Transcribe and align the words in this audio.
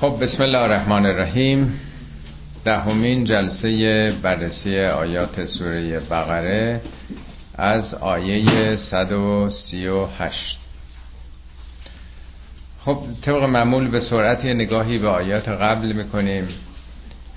خب 0.00 0.18
بسم 0.20 0.42
الله 0.42 0.58
الرحمن 0.58 1.06
الرحیم. 1.06 1.80
دهمین 2.64 3.24
جلسه 3.24 4.12
بررسی 4.22 4.78
آیات 4.78 5.44
سوره 5.46 6.00
بقره 6.00 6.80
از 7.54 7.94
آیه 7.94 8.76
138 8.76 10.58
خب 12.84 12.98
طبق 13.22 13.42
معمول 13.42 13.88
به 13.88 14.00
سرعت 14.00 14.44
نگاهی 14.44 14.98
به 14.98 15.08
آیات 15.08 15.48
قبل 15.48 15.92
می‌کنیم 15.92 16.48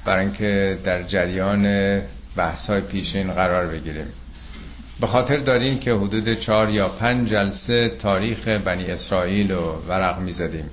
برای 0.06 0.26
اینکه 0.26 0.78
در 0.84 1.04
جریان 1.04 2.02
بحث 2.36 2.70
های 2.70 2.82
پیشین 2.82 3.32
قرار 3.32 3.68
بگیریم. 3.68 4.08
به 5.00 5.08
خاطر 5.08 5.38
داریم 5.38 5.80
که 5.80 5.94
حدود 5.94 6.34
چهار 6.34 6.70
یا 6.70 6.88
پنج 6.88 7.30
جلسه 7.30 7.90
تاریخ 7.90 8.48
بنی 8.48 8.86
اسرائیل 8.86 9.52
رو 9.52 9.82
ورق 9.88 10.20
می‌زدیم. 10.20 10.70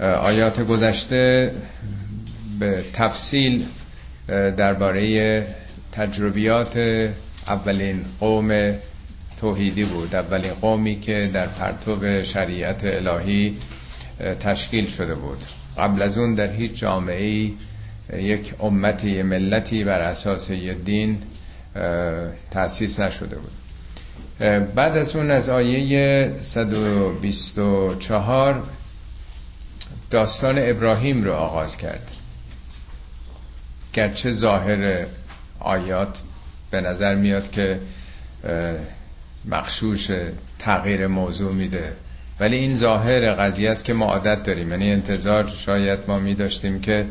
آیات 0.00 0.60
گذشته 0.60 1.52
به 2.58 2.84
تفصیل 2.92 3.66
درباره 4.56 5.46
تجربیات 5.92 6.76
اولین 7.46 8.04
قوم 8.20 8.74
توحیدی 9.40 9.84
بود. 9.84 10.16
اولین 10.16 10.54
قومی 10.54 11.00
که 11.00 11.30
در 11.34 11.46
پرتو 11.46 12.24
شریعت 12.24 12.84
الهی 12.84 13.56
تشکیل 14.40 14.88
شده 14.88 15.14
بود. 15.14 15.38
قبل 15.78 16.02
از 16.02 16.18
اون 16.18 16.34
در 16.34 16.52
هیچ 16.52 16.74
جامعه 16.74 17.50
یک 18.16 18.54
امتی 18.60 19.22
ملتی 19.22 19.84
بر 19.84 20.00
اساس 20.00 20.50
یه 20.50 20.74
دین 20.74 21.18
تأسیس 22.50 23.00
نشده 23.00 23.36
بود. 23.36 23.52
بعد 24.74 24.96
از 24.96 25.16
اون 25.16 25.30
از 25.30 25.48
آیه 25.48 26.30
124 26.40 28.62
داستان 30.10 30.54
ابراهیم 30.58 31.24
رو 31.24 31.32
آغاز 31.32 31.76
کرد. 31.76 32.10
گرچه 33.92 34.32
ظاهر 34.32 35.06
آیات 35.60 36.20
به 36.70 36.80
نظر 36.80 37.14
میاد 37.14 37.50
که 37.50 37.80
مخشوش 39.44 40.10
تغییر 40.58 41.06
موضوع 41.06 41.52
میده. 41.52 41.92
ولی 42.40 42.56
این 42.56 42.76
ظاهر 42.76 43.34
قضیه 43.34 43.70
است 43.70 43.84
که 43.84 43.92
ما 43.92 44.06
عادت 44.06 44.42
داریم. 44.42 44.70
یعنی 44.70 44.92
انتظار 44.92 45.46
شاید 45.46 45.98
ما 46.08 46.18
می 46.18 46.34
داشتیم 46.34 46.80
که 46.80 47.06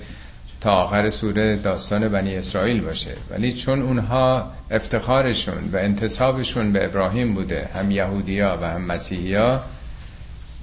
تا 0.61 0.71
آخر 0.71 1.09
سوره 1.09 1.55
داستان 1.55 2.09
بنی 2.09 2.35
اسرائیل 2.35 2.81
باشه. 2.81 3.13
ولی 3.29 3.53
چون 3.53 3.81
اونها 3.81 4.51
افتخارشون 4.71 5.69
و 5.73 5.77
انتصابشون 5.77 6.71
به 6.71 6.85
ابراهیم 6.85 7.33
بوده 7.33 7.69
هم 7.73 7.91
یهودیا 7.91 8.59
و 8.61 8.65
هم 8.65 8.81
مسیحیا 8.81 9.61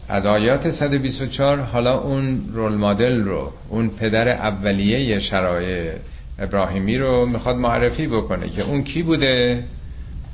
از 0.08 0.26
آیات 0.26 0.70
124 0.70 1.60
حالا 1.60 1.98
اون 1.98 2.44
رول 2.52 2.74
مدل 2.74 3.20
رو 3.20 3.52
اون 3.68 3.88
پدر 3.88 4.28
اولیه 4.28 5.18
شرایع 5.18 5.92
ابراهیمی 6.38 6.98
رو 6.98 7.26
می‌خواد 7.26 7.56
معرفی 7.56 8.06
بکنه 8.06 8.48
که 8.48 8.62
اون 8.62 8.84
کی 8.84 9.02
بوده؟ 9.02 9.64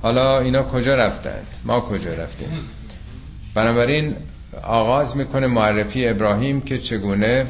حالا 0.02 0.40
اینا 0.40 0.62
کجا 0.62 0.94
رفتن؟ 0.94 1.38
ما 1.64 1.80
کجا 1.80 2.14
رفتیم؟ 2.14 2.48
بنابراین 3.54 4.16
آغاز 4.62 5.16
می‌کنه 5.16 5.46
معرفی 5.46 6.08
ابراهیم 6.08 6.60
که 6.60 6.78
چگونه 6.78 7.46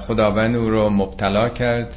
خداوند 0.00 0.56
او 0.56 0.70
رو 0.70 0.90
مبتلا 0.90 1.48
کرد 1.48 1.94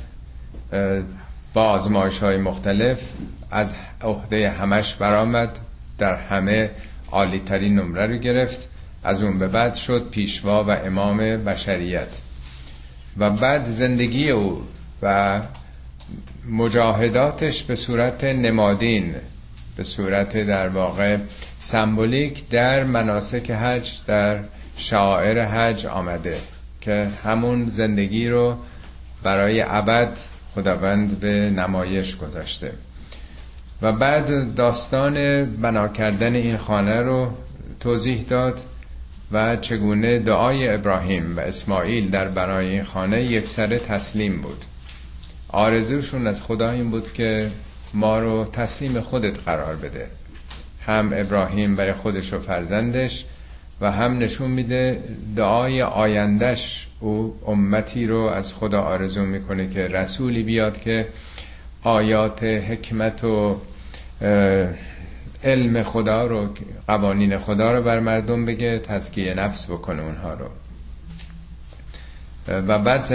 با 1.53 1.63
آزمایش 1.63 2.19
های 2.19 2.37
مختلف 2.37 3.11
از 3.51 3.75
عهده 4.01 4.49
همش 4.49 4.95
برآمد 4.95 5.59
در 5.97 6.15
همه 6.15 6.69
عالی 7.11 7.39
ترین 7.39 7.79
نمره 7.79 8.07
رو 8.07 8.17
گرفت. 8.17 8.69
از 9.03 9.23
اون 9.23 9.39
به 9.39 9.47
بعد 9.47 9.73
شد 9.73 10.09
پیشوا 10.09 10.63
و 10.63 10.71
امام 10.71 11.17
بشریت. 11.17 12.07
و 13.17 13.29
بعد 13.29 13.65
زندگی 13.65 14.29
او 14.29 14.63
و 15.01 15.41
مجاهداتش 16.49 17.63
به 17.63 17.75
صورت 17.75 18.23
نمادین 18.23 19.15
به 19.77 19.83
صورت 19.83 20.37
در 20.37 20.67
واقع 20.67 21.17
سمبولیک 21.59 22.49
در 22.49 22.83
مناسک 22.83 23.51
حج 23.51 23.91
در 24.07 24.39
شاعر 24.77 25.45
حج 25.45 25.85
آمده 25.85 26.37
که 26.81 27.11
همون 27.23 27.69
زندگی 27.69 28.29
رو 28.29 28.57
برای 29.23 29.61
ابد 29.67 30.17
خداوند 30.55 31.19
به 31.19 31.49
نمایش 31.49 32.15
گذاشته. 32.15 32.73
و 33.81 33.91
بعد 33.91 34.55
داستان 34.55 35.45
بنا 35.45 35.87
کردن 35.87 36.35
این 36.35 36.57
خانه 36.57 37.01
رو 37.01 37.31
توضیح 37.79 38.23
داد 38.23 38.61
و 39.31 39.55
چگونه 39.55 40.19
دعای 40.19 40.69
ابراهیم 40.69 41.37
و 41.37 41.39
اسماعیل 41.39 42.09
در 42.09 42.27
برای 42.27 42.67
این 42.67 42.83
خانه 42.83 43.23
یک 43.23 43.47
سر 43.47 43.77
تسلیم 43.77 44.41
بود. 44.41 44.65
آرزوشون 45.49 46.27
از 46.27 46.41
خدا 46.43 46.71
این 46.71 46.91
بود 46.91 47.13
که 47.13 47.51
ما 47.93 48.19
رو 48.19 48.45
تسلیم 48.45 48.99
خودت 48.99 49.39
قرار 49.39 49.75
بده. 49.75 50.07
هم 50.81 51.09
ابراهیم 51.13 51.75
برای 51.75 51.93
خودش 51.93 52.33
و 52.33 52.39
فرزندش 52.39 53.25
و 53.81 53.91
هم 53.91 54.17
نشون 54.17 54.51
میده 54.51 54.99
دعای 55.35 55.81
آیندش 55.81 56.87
او 56.99 57.35
امتی 57.47 58.07
رو 58.07 58.19
از 58.19 58.53
خدا 58.53 58.81
آرزو 58.81 59.25
می‌کنه 59.25 59.69
که 59.69 59.79
رسولی 59.79 60.43
بیاد 60.43 60.81
که 60.81 61.07
آیات 61.85 62.43
حکمت 62.43 63.23
و 63.23 63.61
علم 65.43 65.83
خدا 65.83 66.25
رو 66.25 66.49
قوانین 66.87 67.37
خدا 67.37 67.71
رو 67.71 67.83
بر 67.83 67.99
مردم 67.99 68.45
بگه 68.45 68.79
تزکیه 68.79 69.33
نفس 69.33 69.71
بکنه 69.71 70.01
اونها 70.01 70.33
رو. 70.33 70.49
و 72.47 72.79
بعد 72.79 73.09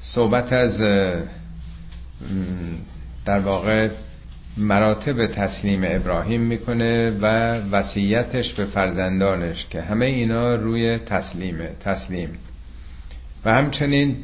صحبت 0.00 0.52
از 0.52 0.80
در 3.24 3.38
واقع 3.38 3.88
مراتب 4.56 5.26
تسلیم 5.26 5.82
ابراهیم 5.84 6.40
می‌کنه 6.40 7.10
و 7.10 7.26
وصیتش 7.70 8.52
به 8.52 8.64
فرزندانش 8.64 9.66
که 9.66 9.82
همه 9.82 10.06
اینا 10.06 10.54
روی 10.54 10.98
تسلیمه 10.98 11.70
تسلیم. 11.84 12.38
و 13.44 13.54
همچنین 13.54 14.16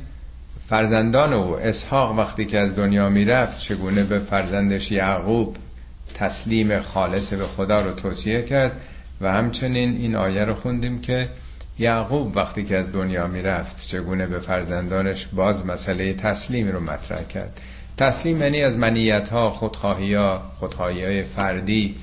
فرزندان 0.68 1.32
او 1.32 1.56
اسحاق 1.56 2.18
وقتی 2.18 2.44
که 2.44 2.58
از 2.58 2.76
دنیا 2.76 3.08
می‌رفت 3.08 3.58
چگونه 3.58 4.04
به 4.04 4.18
فرزندش 4.18 4.92
یعقوب 4.92 5.56
تسلیم 6.14 6.80
خالص 6.80 7.32
به 7.32 7.46
خدا 7.46 7.80
رو 7.80 7.92
توصیه 7.92 8.42
کرد 8.42 8.80
و 9.20 9.32
همچنین 9.32 9.96
این 9.96 10.16
آیه 10.16 10.44
رو 10.44 10.54
خوندیم 10.54 11.00
که 11.00 11.28
یعقوب 11.78 12.36
وقتی 12.36 12.64
که 12.64 12.76
از 12.78 12.92
دنیا 12.92 13.26
می‌رفت 13.26 13.88
چگونه 13.88 14.26
به 14.26 14.38
فرزندانش 14.38 15.26
باز 15.26 15.66
مسئله 15.66 16.12
تسلیم 16.12 16.68
رو 16.68 16.80
مطرح 16.80 17.24
کرد. 17.24 17.60
تسلیم 17.96 18.42
یعنی 18.42 18.62
از 18.62 18.78
منیت 18.78 19.28
ها 19.28 19.50
خودخواهی 19.50 20.14
ها 20.14 20.42
خودخواهی 20.58 21.04
های 21.04 21.22
فردی 21.22 21.96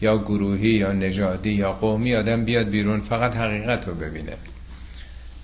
یا 0.00 0.18
گروهی 0.18 0.68
یا 0.68 0.92
نژادی 0.92 1.50
یا 1.50 1.72
قومی 1.72 2.14
آدم 2.14 2.44
بیاد 2.44 2.68
بیرون 2.68 3.00
فقط 3.00 3.36
حقیقت 3.36 3.88
رو 3.88 3.94
ببینه. 3.94 4.32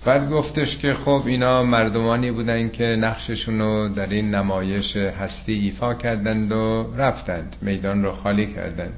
بعد 0.05 0.29
گفتش 0.29 0.77
که 0.77 0.93
خب 0.93 1.23
اینا 1.25 1.63
مردمانی 1.63 2.31
بودن 2.31 2.69
که 2.69 2.83
نقششون 2.83 3.59
رو 3.59 3.89
در 3.89 4.07
این 4.07 4.35
نمایش 4.35 4.97
هستی 4.97 5.53
ایفا 5.53 5.93
کردند 5.93 6.51
و 6.51 6.93
رفتند 6.97 7.55
میدان 7.61 8.03
رو 8.03 8.11
خالی 8.11 8.53
کردند. 8.53 8.93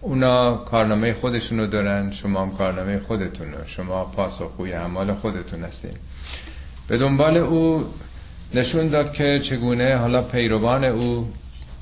اونا 0.00 0.56
کارنامه 0.56 1.12
خودشون 1.12 1.58
رو 1.58 1.66
دارن 1.66 2.10
شما 2.10 2.42
هم 2.42 2.50
کارنامه 2.50 2.98
خودتون 2.98 3.52
رو 3.52 3.58
شما 3.66 4.04
پاسخگوی 4.04 4.72
اعمال 4.72 5.14
خودتون 5.14 5.64
هستین. 5.64 5.94
به 6.88 6.98
دنبال 6.98 7.36
او 7.36 7.84
نشون 8.54 8.88
داد 8.88 9.12
که 9.12 9.38
چگونه 9.38 9.96
حالا 9.96 10.22
پیروان 10.22 10.84
او 10.84 11.32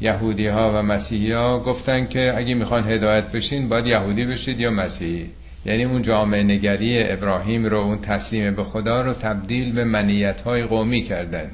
یهودی 0.01 0.47
ها 0.47 0.73
و 0.75 0.83
مسیحی 0.83 1.33
ها 1.33 1.61
گفتن 1.61 2.07
که 2.07 2.35
اگه 2.37 2.55
می‌خوان 2.55 2.89
هدایت 2.91 3.33
بشین 3.33 3.69
باید 3.69 3.87
یهودی 3.87 4.25
بشید 4.25 4.61
یا 4.61 4.71
مسیحی. 4.71 5.31
یعنی 5.65 5.85
اون 5.85 6.03
جامعه 6.03 6.43
نگری 6.43 7.13
ابراهیم 7.13 7.65
رو 7.65 7.79
اون 7.79 7.99
تسلیم 7.99 8.55
به 8.55 8.65
خدا 8.65 9.03
رو 9.03 9.13
تبدیل 9.13 9.73
به 9.73 9.85
منیت 9.85 10.41
های 10.41 10.63
قومی 10.63 11.03
کردن. 11.03 11.51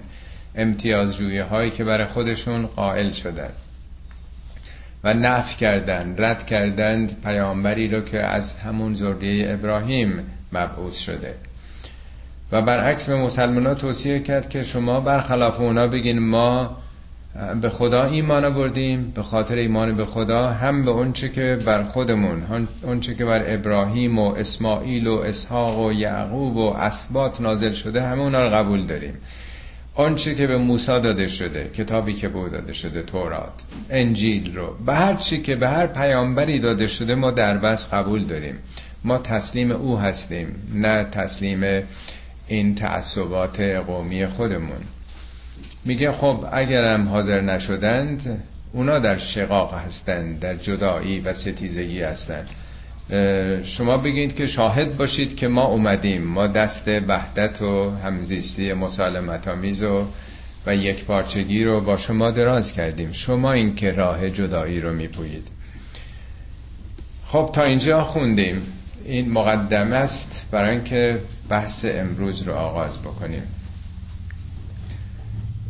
امتیاز 0.54 1.20
هایی 1.50 1.70
که 1.70 1.84
برای 1.84 2.06
خودشون 2.06 2.66
قائل 2.66 3.10
شدن. 3.10 3.50
و 5.04 5.14
نف 5.14 5.56
کردن 5.56 6.14
رد 6.18 6.46
کردند 6.46 7.22
پیامبری 7.22 7.88
رو 7.88 8.00
که 8.00 8.20
از 8.20 8.56
همون 8.56 8.94
ذریه 8.94 9.52
ابراهیم 9.52 10.24
مبعوث 10.52 10.98
شده. 10.98 11.34
و 12.52 12.62
برعکس 12.62 13.08
به 13.08 13.16
مسلمان 13.16 13.74
توصیه 13.74 14.20
کرد 14.20 14.48
که 14.48 14.62
شما 14.62 15.00
برخلاف 15.00 15.60
اونا 15.60 15.86
بگین 15.86 16.18
ما 16.18 16.76
به 17.60 17.70
خدا 17.70 18.04
ایمان 18.04 18.54
بردیم 18.54 19.12
به 19.14 19.22
خاطر 19.22 19.54
ایمان 19.54 19.94
به 19.94 20.04
خدا 20.04 20.50
هم 20.50 20.84
به 20.84 20.90
اونچه 20.90 21.28
که 21.28 21.58
بر 21.66 21.82
خودمون 21.82 22.68
اونچه 22.82 23.14
که 23.14 23.24
بر 23.24 23.54
ابراهیم 23.54 24.18
و 24.18 24.34
اسماعیل 24.34 25.06
و 25.06 25.14
اسحاق 25.14 25.86
و 25.86 25.92
یعقوب 25.92 26.56
و 26.56 26.70
اسبات 26.70 27.40
نازل 27.40 27.72
شده 27.72 28.02
همه 28.02 28.22
اونا 28.22 28.42
رو 28.42 28.54
قبول 28.54 28.86
داریم. 28.86 29.14
آنچه 29.94 30.34
که 30.34 30.46
به 30.46 30.56
موسی 30.56 30.86
داده 30.86 31.26
شده 31.26 31.70
کتابی 31.74 32.14
که 32.14 32.28
به 32.28 32.48
داده 32.48 32.72
شده 32.72 33.02
تورات 33.02 33.62
انجیل 33.90 34.56
رو 34.56 34.76
به 34.86 34.94
هر 34.94 35.14
چی 35.14 35.42
که 35.42 35.56
به 35.56 35.68
هر 35.68 35.86
پیامبری 35.86 36.58
داده 36.58 36.86
شده 36.86 37.14
ما 37.14 37.30
در 37.30 37.58
بس 37.58 37.94
قبول 37.94 38.24
داریم. 38.24 38.54
ما 39.04 39.18
تسلیم 39.18 39.72
او 39.72 39.98
هستیم 39.98 40.54
نه 40.74 41.04
تسلیم 41.04 41.82
این 42.48 42.74
تعصبات 42.74 43.60
قومی 43.60 44.26
خودمون. 44.26 44.80
میگه 45.84 46.12
خب 46.12 46.44
اگرم 46.52 47.08
حاضر 47.08 47.40
نشدند 47.40 48.42
اونا 48.72 48.98
در 48.98 49.16
شقاق 49.16 49.74
هستند 49.74 50.40
در 50.40 50.54
جدایی 50.54 51.20
و 51.20 51.32
ستیزگی 51.32 52.02
هستند. 52.02 52.48
شما 53.64 53.96
بگید 53.96 54.36
که 54.36 54.46
شاهد 54.46 54.96
باشید 54.96 55.36
که 55.36 55.48
ما 55.48 55.64
اومدیم. 55.64 56.24
ما 56.24 56.46
دست 56.46 56.88
وحدت 56.88 57.62
و 57.62 57.90
همزیستی 57.90 58.72
مسالمت 58.72 59.48
آمیز 59.48 59.82
و 59.82 60.04
و 60.66 60.76
یک 60.76 61.04
پارچگی 61.04 61.64
رو 61.64 61.80
با 61.80 61.96
شما 61.96 62.30
دراز 62.30 62.72
کردیم. 62.72 63.12
شما 63.12 63.52
این 63.52 63.74
که 63.74 63.92
راه 63.92 64.30
جدایی 64.30 64.80
رو 64.80 64.92
میپویید. 64.92 65.48
خب 67.26 67.50
تا 67.52 67.62
اینجا 67.62 68.04
خوندیم. 68.04 68.62
این 69.04 69.30
مقدمه 69.30 69.96
است 69.96 70.48
برای 70.50 70.70
اینکه 70.70 71.18
بحث 71.48 71.84
امروز 71.88 72.42
رو 72.42 72.54
آغاز 72.54 72.98
بکنیم. 72.98 73.42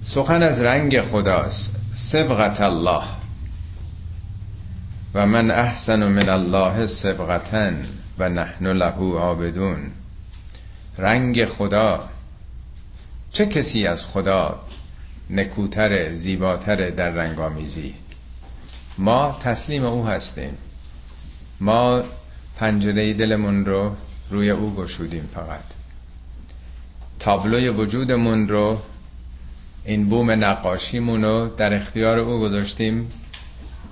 سخن 0.04 0.42
از 0.42 0.60
رنگ 0.62 1.00
خداست. 1.00 1.76
سبغت 1.94 2.60
الله. 2.60 3.04
و 5.14 5.26
من 5.26 5.50
احسن 5.50 6.06
من 6.08 6.28
الله 6.28 6.86
سبغتا 6.86 7.70
و 8.18 8.28
نحن 8.28 8.66
له 8.66 9.18
عابدون. 9.18 9.78
رنگ 10.98 11.44
خدا. 11.44 12.08
چه 13.32 13.46
کسی 13.46 13.86
از 13.86 14.04
خدا 14.04 14.60
نکوتر 15.30 16.14
زیباتر 16.14 16.90
در 16.90 17.10
رنگامیزی 17.10 17.94
ما 18.98 19.38
تسلیم 19.42 19.84
او 19.84 20.06
هستیم. 20.06 20.56
ما 21.60 22.02
پنجره 22.56 23.12
دلمون 23.12 23.64
رو 23.64 23.96
روی 24.30 24.50
او 24.50 24.74
گشودیم 24.74 25.28
فقط. 25.34 25.64
تابلوی 27.18 27.68
وجودمون 27.68 28.48
رو 28.48 28.78
این 29.84 30.08
بوم 30.08 30.30
نقاشیمون 30.30 31.24
رو 31.24 31.48
در 31.56 31.74
اختیار 31.74 32.18
او 32.18 32.40
گذاشتیم 32.40 33.10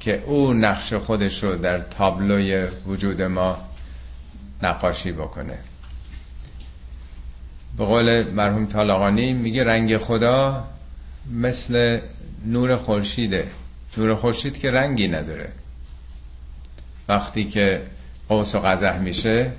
که 0.00 0.22
او 0.26 0.52
نقش 0.52 0.94
خودش 0.94 1.42
رو 1.42 1.56
در 1.56 1.78
تابلوی 1.78 2.66
وجود 2.86 3.22
ما 3.22 3.58
نقاشی 4.62 5.12
بکنه. 5.12 5.58
به 7.78 7.84
قول 7.84 8.30
مرحوم 8.30 8.66
طالقانی 8.66 9.32
میگه 9.32 9.64
رنگ 9.64 9.98
خدا 9.98 10.64
مثل 11.32 12.00
نور 12.46 12.76
خورشیده. 12.76 13.46
نور 13.96 14.14
خورشید 14.14 14.58
که 14.58 14.70
رنگی 14.70 15.08
نداره. 15.08 15.48
وقتی 17.08 17.44
که 17.44 17.82
قوس 18.28 18.54
و 18.54 18.58
قزح 18.58 18.98
میشه 18.98 19.52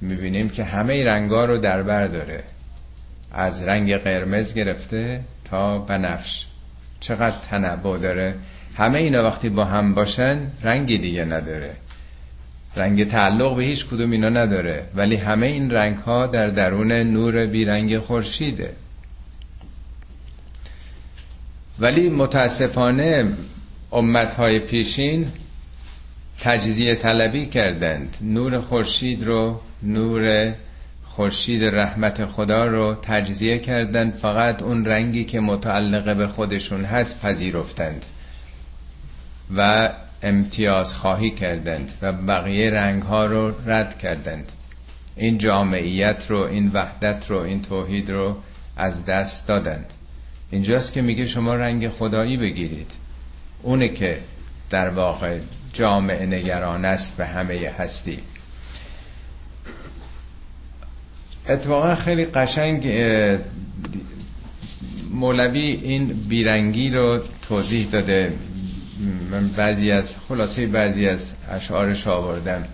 می‌بینیم 0.00 0.48
که 0.48 0.64
همه 0.64 1.04
رنگا 1.04 1.44
رو 1.44 1.58
در 1.58 1.82
بر 1.82 2.06
داره. 2.06 2.42
از 3.32 3.62
رنگ 3.62 3.94
قرمز 3.94 4.54
گرفته 4.54 5.24
تا 5.50 5.78
بنفش. 5.78 6.46
چقدر 7.00 7.36
تنبع 7.50 7.98
داره. 7.98 8.34
همه 8.76 8.98
اینا 8.98 9.24
وقتی 9.24 9.48
با 9.48 9.64
هم 9.64 9.94
باشن 9.94 10.38
رنگی 10.62 10.98
دیگه 10.98 11.24
نداره. 11.24 11.76
رنگ 12.76 13.10
تعلق 13.10 13.56
به 13.56 13.62
هیچ 13.62 13.86
کدوم 13.86 14.10
اینا 14.10 14.28
نداره. 14.28 14.86
ولی 14.94 15.16
همه 15.16 15.46
این 15.46 15.70
رنگ 15.70 15.96
ها 15.96 16.26
در 16.26 16.48
درون 16.48 16.92
نور 16.92 17.46
بیرنگ 17.46 17.98
خورشیده. 17.98 18.72
ولی 21.78 22.08
متاسفانه 22.08 23.32
امت 23.92 24.34
های 24.34 24.58
پیشین 24.58 25.26
تجزیه 26.40 26.94
طلبی 26.94 27.46
کردند. 27.46 28.16
نور 28.20 28.60
خورشید 28.60 29.24
رو 29.24 29.60
نور 29.82 30.54
خورشید 31.18 31.64
رحمت 31.64 32.24
خدا 32.24 32.66
رو 32.66 32.94
تجزیه 33.02 33.58
کردند. 33.58 34.14
فقط 34.14 34.62
اون 34.62 34.84
رنگی 34.84 35.24
که 35.24 35.40
متعلقه 35.40 36.14
به 36.14 36.28
خودشون 36.28 36.84
هست 36.84 37.20
پذیرفتند 37.22 38.04
و 39.56 39.90
امتیاز 40.22 40.94
خواهی 40.94 41.30
کردند 41.30 41.92
و 42.02 42.12
بقیه 42.12 42.70
رنگ 42.70 43.02
ها 43.02 43.26
رو 43.26 43.54
رد 43.66 43.98
کردند. 43.98 44.52
این 45.16 45.38
جامعیت 45.38 46.26
رو 46.28 46.42
این 46.42 46.70
وحدت 46.74 47.30
رو 47.30 47.38
این 47.38 47.62
توحید 47.62 48.10
رو 48.10 48.36
از 48.76 49.06
دست 49.06 49.48
دادند. 49.48 49.92
اینجاست 50.50 50.92
که 50.92 51.02
میگه 51.02 51.26
شما 51.26 51.54
رنگ 51.54 51.88
خدایی 51.88 52.36
بگیرید. 52.36 52.92
اونه 53.62 53.88
که 53.88 54.18
در 54.70 54.88
واقع 54.88 55.38
جامعه 55.72 56.26
نگران 56.26 56.84
است 56.84 57.16
به 57.16 57.26
همه 57.26 57.72
هستی. 57.78 58.18
اتفاقا 61.48 61.94
خیلی 61.94 62.24
قشنگ 62.24 62.86
مولوی 65.10 65.80
این 65.82 66.06
بیرنگی 66.28 66.90
رو 66.90 67.18
توضیح 67.42 67.86
داده. 67.90 68.32
من 69.30 69.48
بعضی 69.48 69.90
از 69.90 70.16
خلاصه 70.28 70.66
بعضی 70.66 71.06
از 71.06 71.32
اشعارش 71.50 72.06
آوردم. 72.06 72.64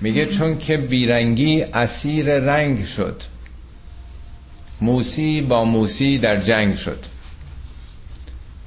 میگه 0.00 0.26
چون 0.26 0.58
که 0.58 0.76
بیرنگی 0.76 1.62
اسیر 1.62 2.38
رنگ 2.38 2.84
شد 2.84 3.22
موسی 4.80 5.40
با 5.40 5.64
موسی 5.64 6.18
در 6.18 6.36
جنگ 6.36 6.74
شد. 6.74 6.98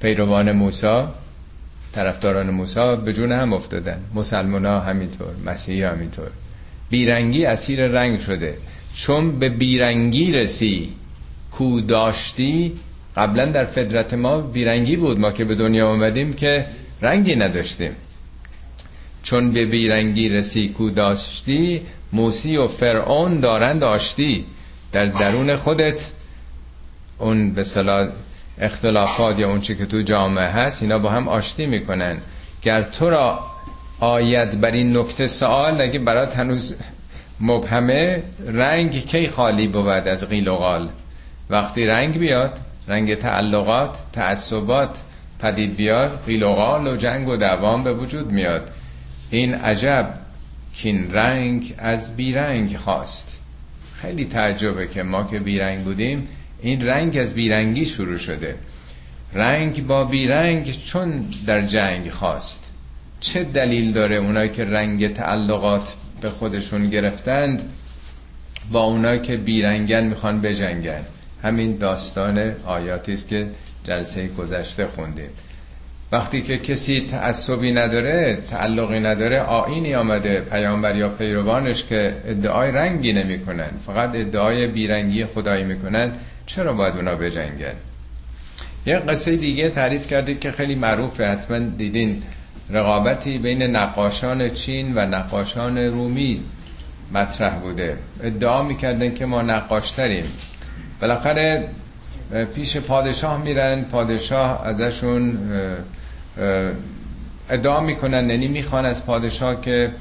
پیروان 0.02 0.52
موسا 0.52 1.14
طرفداران 1.94 2.50
موسا 2.50 2.96
به 2.96 3.14
جون 3.14 3.32
هم 3.32 3.54
افتادن. 3.54 4.00
مسلمان 4.14 4.66
ها 4.66 4.80
همینطور 4.80 5.34
مسیحی 5.46 5.84
همینطور. 5.84 6.30
بیرنگی 6.90 7.46
اسیر 7.46 7.88
رنگ 7.88 8.20
شده. 8.20 8.58
چون 8.96 9.40
به 9.40 9.50
بیرنگی 9.50 10.32
رسی 10.32 10.90
کو 11.52 11.82
داشتی 11.82 12.80
قبلا 13.16 13.46
در 13.46 13.66
فدرت 13.66 14.14
ما 14.14 14.38
بیرنگی 14.38 14.96
بود 14.96 15.20
ما 15.20 15.32
که 15.32 15.46
به 15.46 15.56
دنیا 15.56 15.88
آمدیم 15.88 16.34
که 16.34 16.66
رنگی 17.02 17.36
نداشتیم. 17.36 17.92
چون 19.24 19.52
به 19.52 19.66
بیرنگی 19.66 20.30
رسی 20.30 20.68
کو 20.68 20.90
داشتی 20.90 21.82
موسی 22.14 22.58
و 22.58 22.68
فرعون 22.68 23.40
دارند 23.40 23.84
آشتی. 23.84 24.46
در 24.92 25.06
درون 25.06 25.56
خودت 25.56 26.12
اون 27.18 27.54
به 27.54 27.64
صلاح 27.64 28.08
اختلافات 28.60 29.40
یا 29.40 29.50
اون 29.50 29.62
چی 29.62 29.76
که 29.76 29.86
تو 29.86 30.02
جامعه 30.02 30.48
هست 30.48 30.84
اینا 30.84 31.00
با 31.00 31.10
هم 31.10 31.28
آشتی 31.28 31.66
می‌کنن. 31.66 32.22
گر 32.62 32.82
تو 32.82 33.10
را 33.10 33.40
آید 34.00 34.62
بر 34.62 34.72
این 34.72 34.98
نکته 34.98 35.28
سوال 35.28 35.82
اگه 35.82 36.00
برات 36.00 36.38
هنوز 36.38 36.76
مبهمه 37.40 38.24
رنگ 38.48 39.06
کی 39.06 39.28
خالی 39.28 39.68
بود 39.68 39.88
از 39.88 40.30
قیل 40.30 40.48
و 40.48 40.56
قال؟ 40.56 40.90
وقتی 41.50 41.86
رنگ 41.86 42.20
بیاد 42.20 42.60
رنگ 42.88 43.16
تعلقات 43.16 43.98
تعصبات 44.14 45.02
پدید 45.40 45.76
بیاد 45.76 46.24
قیل 46.26 46.44
و 46.44 46.48
قال 46.48 46.88
و 46.88 46.96
جنگ 46.96 47.28
و 47.28 47.36
دوام 47.36 47.84
به 47.84 47.94
وجود 47.94 48.32
میاد. 48.32 48.70
این 49.30 49.56
عجب 49.56 50.14
کین 50.76 51.12
رنگ 51.12 51.76
از 51.78 52.16
بیرنگ 52.16 52.78
خواست. 52.78 53.42
خیلی 53.94 54.26
تعجبه 54.26 54.88
که 54.88 55.04
ما 55.04 55.24
که 55.24 55.40
بیرنگ 55.40 55.84
بودیم 55.84 56.28
این 56.62 56.86
رنگ 56.86 57.18
از 57.18 57.36
بیرنگی 57.36 57.86
شروع 57.86 58.18
شده. 58.18 58.56
رنگ 59.34 59.88
با 59.88 60.04
بیرنگ 60.04 60.72
چون 60.72 61.26
در 61.46 61.62
جنگ 61.62 62.10
خواست. 62.10 62.72
چه 63.20 63.44
دلیل 63.44 63.92
داره 63.92 64.16
اونایی 64.16 64.50
که 64.50 64.66
رنگ 64.66 65.14
تعلقات 65.14 65.96
به 66.22 66.30
خودشون 66.30 66.90
گرفتند 66.90 67.62
با 68.72 68.84
اونایی 68.84 69.20
که 69.20 69.38
بیرنگن 69.38 70.04
می‌خوان 70.04 70.42
بجنگن. 70.42 71.02
همین 71.44 71.78
داستان 71.78 72.52
آیاتی 72.66 73.14
است 73.14 73.28
که 73.28 73.48
جلسه 73.84 74.28
گذشته 74.28 74.88
خوندیم. 74.88 75.30
وقتی 76.12 76.42
که 76.42 76.58
کسی 76.58 77.08
تعصبی 77.12 77.72
نداره 77.72 78.38
تعلقی 78.50 79.00
نداره 79.00 79.42
آینی 79.42 79.96
آمده 79.96 80.42
پیامبر 80.42 80.96
یا 80.96 81.10
پیروانش 81.10 81.86
که 81.86 82.14
ادعای 82.28 82.72
رنگی 82.72 83.14
نمی‌کنن 83.14 83.70
فقط 83.86 84.10
ادعای 84.16 84.68
بیرنگی 84.68 85.26
خدایی 85.26 85.64
می‌کنن 85.64 86.12
چرا 86.46 86.74
باید 86.74 86.96
اونا 86.96 87.16
بجنگن؟ 87.16 87.76
یه 88.86 88.96
قصه 88.96 89.36
دیگه 89.36 89.70
تعریف 89.70 90.08
کرده 90.08 90.36
که 90.36 90.52
خیلی 90.52 90.76
معروفه 90.76 91.26
حتما 91.26 91.58
دیدین. 91.58 92.24
رقابتی 92.70 93.38
بین 93.38 93.64
نقاشان 93.64 94.50
چین 94.50 94.94
و 94.96 95.06
نقاشان 95.06 95.78
رومی 95.78 96.44
مطرح 97.14 97.60
بوده. 97.60 97.98
ادعا 98.22 98.64
می‌کردن 98.64 99.14
که 99.14 99.26
ما 99.26 99.42
نقاشتریم. 99.42 100.26
بالاخره 101.02 101.70
پیش 102.56 102.78
پادشاه 102.78 103.44
میرن 103.44 103.82
پادشاه 103.82 104.68
ازشون 104.68 105.38
ادعا 107.50 107.80
می‌کنن 107.80 108.30
یعنی 108.30 108.48
می‌خوان 108.48 108.86
از 108.86 109.06
پادشاه 109.06 109.62
که 109.62 109.92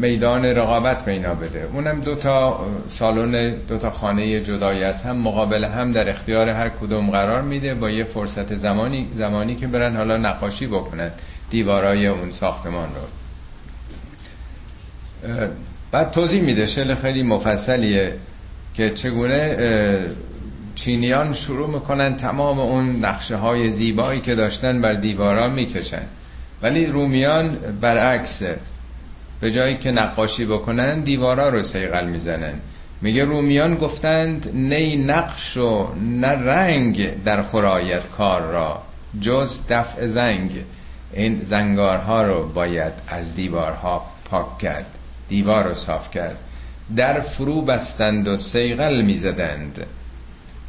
میدان 0.00 0.44
رقابت 0.44 1.04
بینا 1.04 1.34
بده. 1.34 1.68
اونم 1.72 2.00
دو 2.00 2.14
تا 2.14 2.66
سالن 2.88 3.54
دو 3.68 3.78
تا 3.78 3.90
خانه 3.90 4.40
جدایی 4.40 4.84
از 4.84 5.02
هم 5.02 5.16
مقابل 5.16 5.64
هم 5.64 5.92
در 5.92 6.08
اختیار 6.08 6.48
هر 6.48 6.68
کدوم 6.68 7.10
قرار 7.10 7.42
میده. 7.42 7.74
با 7.74 7.90
یه 7.90 8.04
فرصت 8.04 8.56
زمانی 8.56 9.06
زمانی 9.16 9.54
که 9.56 9.66
برن 9.66 9.96
حالا 9.96 10.16
نقاشی 10.16 10.66
بکنن. 10.66 11.10
دیوارای 11.50 12.06
اون 12.06 12.30
ساختمان 12.30 12.88
رو. 12.94 13.02
بعد 15.90 16.10
توضیح 16.10 16.42
میده 16.42 16.66
شل 16.66 16.94
خیلی 16.94 17.22
مفصلیه 17.22 18.12
که 18.74 18.90
چگونه 18.90 19.56
چینیان 20.74 21.34
شروع 21.34 21.68
می‌کنن 21.68 22.16
تمام 22.16 22.58
اون 22.58 23.04
نقشه 23.04 23.36
های 23.36 23.70
زیبایی 23.70 24.20
که 24.20 24.34
داشتن 24.34 24.80
بر 24.80 24.94
دیوارا 24.94 25.48
می‌کشن. 25.48 26.02
ولی 26.62 26.86
رومیان 26.86 27.56
برعکس 27.80 28.42
به 29.40 29.50
جایی 29.50 29.78
که 29.78 29.90
نقاشی 29.90 30.44
بکنن 30.44 31.00
دیوارا 31.00 31.48
رو 31.48 31.62
سیقل 31.62 32.08
می‌زنن. 32.08 32.54
میگه 33.02 33.24
رومیان 33.24 33.74
گفتند 33.74 34.50
نی 34.54 34.96
نقش 34.96 35.56
و 35.56 35.94
نه 35.94 36.28
رنگ 36.28 37.22
در 37.24 37.42
خرایت 37.42 38.10
کار 38.10 38.42
را 38.42 38.82
جز 39.20 39.60
دفع 39.68 40.06
زنگ. 40.06 40.50
این 41.12 41.40
زنگارها 41.42 42.22
رو 42.22 42.48
باید 42.48 42.92
از 43.08 43.34
دیوارها 43.34 44.06
پاک 44.24 44.58
کرد 44.58 44.86
دیوار 45.28 45.64
رو 45.68 45.74
صاف 45.74 46.10
کرد. 46.10 46.36
در 46.96 47.20
فرو 47.20 47.62
بستند 47.62 48.28
و 48.28 48.36
سیغل 48.36 49.02
می‌زدند. 49.02 49.86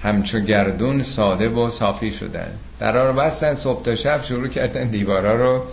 همچو 0.03 0.39
گردون 0.39 1.01
ساده 1.01 1.49
و 1.49 1.69
صافی 1.69 2.11
شدن 2.11 2.51
در 2.79 3.07
رو 3.07 3.13
بستن 3.13 3.53
صبح 3.53 3.83
تا 3.83 3.95
شب 3.95 4.23
شروع 4.23 4.47
کردن 4.47 4.87
دیوارا 4.87 5.35
رو 5.35 5.63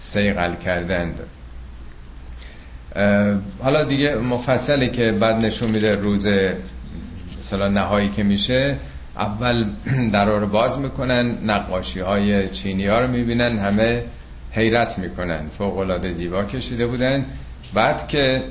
سیغل 0.00 0.54
کردند. 0.54 1.20
حالا 3.62 3.84
دیگه 3.84 4.14
مفصله 4.14 4.88
که 4.88 5.12
بعد 5.12 5.44
نشون 5.44 5.70
میده 5.70 5.94
روز 5.96 6.26
مثلا 7.38 7.68
نهایی 7.68 8.10
که 8.10 8.22
میشه 8.22 8.76
اول 9.20 9.64
در 10.12 10.26
رو 10.26 10.46
باز 10.46 10.78
می‌کنن 10.78 11.34
نقاشی 11.44 12.00
های 12.00 12.48
چینی 12.48 12.86
ها 12.86 13.00
رو 13.00 13.10
می‌بینن 13.10 13.58
همه 13.58 14.04
حیرت 14.52 14.98
می‌کنن 14.98 15.48
فوق 15.58 15.78
العاده 15.78 16.10
زیبا 16.10 16.44
کشیده 16.44 16.86
بودن. 16.86 17.26
بعد 17.74 18.08
که 18.08 18.42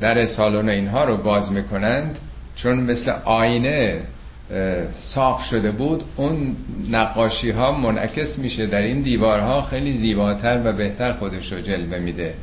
در 0.00 0.24
سالن 0.24 0.68
اینها 0.68 1.04
رو 1.04 1.16
باز 1.16 1.52
می‌کنند 1.52 2.18
چون 2.56 2.80
مثل 2.80 3.12
آینه 3.24 4.02
صاف 4.92 5.44
شده 5.44 5.70
بود 5.70 6.04
اون 6.16 6.56
نقاشی 6.90 7.50
ها 7.50 7.72
منعکس 7.72 8.38
میشه 8.38 8.66
در 8.66 8.82
این 8.82 9.00
دیوارها 9.00 9.62
خیلی 9.62 9.96
زیباتر 9.96 10.60
و 10.64 10.72
بهتر 10.72 11.12
خودش 11.12 11.52
رو 11.52 11.60
جلوه 11.60 11.98
میده. 11.98 12.34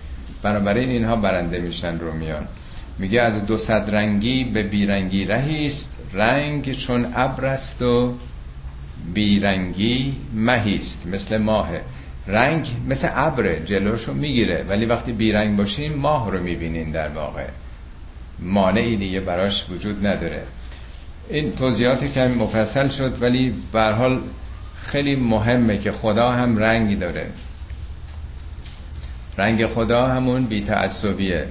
بنابراین 0.43 0.89
اینها 0.89 1.15
برنده 1.15 1.59
میشن 1.59 1.99
رومیان. 1.99 2.47
میگه 3.01 3.21
از 3.21 3.45
دو 3.45 3.57
صد 3.57 3.95
رنگی 3.95 4.43
به 4.43 4.63
بیرنگی 4.63 5.25
رهیست 5.25 5.97
رنگ 6.13 6.71
چون 6.71 7.13
ابر 7.15 7.45
است 7.45 7.81
و 7.81 8.13
بیرنگی 9.13 10.15
مهیست 10.33 11.07
مثل 11.07 11.37
ماهه. 11.37 11.81
رنگ 12.27 12.67
مثل 12.89 13.09
ابر 13.11 13.59
جلوشو 13.59 14.13
می‌گیره. 14.13 14.65
ولی 14.69 14.85
وقتی 14.85 15.11
بیرنگ 15.11 15.57
باشیم 15.57 15.93
ماه 15.93 16.31
رو 16.31 16.43
می‌بینین 16.43 16.91
در 16.91 17.09
واقع. 17.09 17.47
مانعی 18.39 18.95
دیگه 18.95 19.19
براش 19.19 19.69
وجود 19.69 20.07
نداره. 20.07 20.43
این 21.29 21.55
توضیحات 21.55 22.13
کمی 22.13 22.35
مفصل 22.35 22.87
شد 22.89 23.21
ولی 23.21 23.53
به 23.73 23.81
حال 23.81 24.21
خیلی 24.81 25.15
مهمه 25.15 25.77
که 25.77 25.91
خدا 25.91 26.31
هم 26.31 26.57
رنگی 26.57 26.95
داره. 26.95 27.27
رنگ 29.37 29.65
خدا 29.67 30.07
همون 30.07 30.45
بیتعصبیه. 30.45 31.47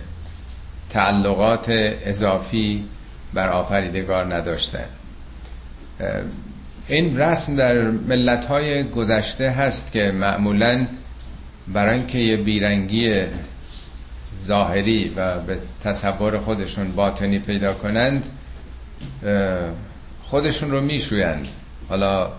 تعلقات 0.91 1.67
اضافی 2.05 2.85
بر 3.35 3.49
آفریدگار 3.49 4.35
نداشته. 4.35 4.85
این 6.87 7.21
رسم 7.21 7.57
در 7.57 7.83
ملت 7.91 8.45
های 8.45 8.85
گذشته 8.85 9.51
هست 9.51 9.93
که 9.93 10.13
معمولا 10.15 10.87
برای 11.69 11.99
اینکه 11.99 12.19
یه 12.19 12.37
بیرنگی 12.37 13.25
ظاهری 14.47 15.13
و 15.17 15.41
به 15.41 15.59
تصور 15.85 16.39
خودشون 16.39 16.93
باطنی 16.93 17.39
پیدا 17.39 17.75
کنند 17.75 18.27
خودشون 20.23 20.71
رو 20.71 20.81
میشویند. 20.81 21.49
حالا 21.89 22.31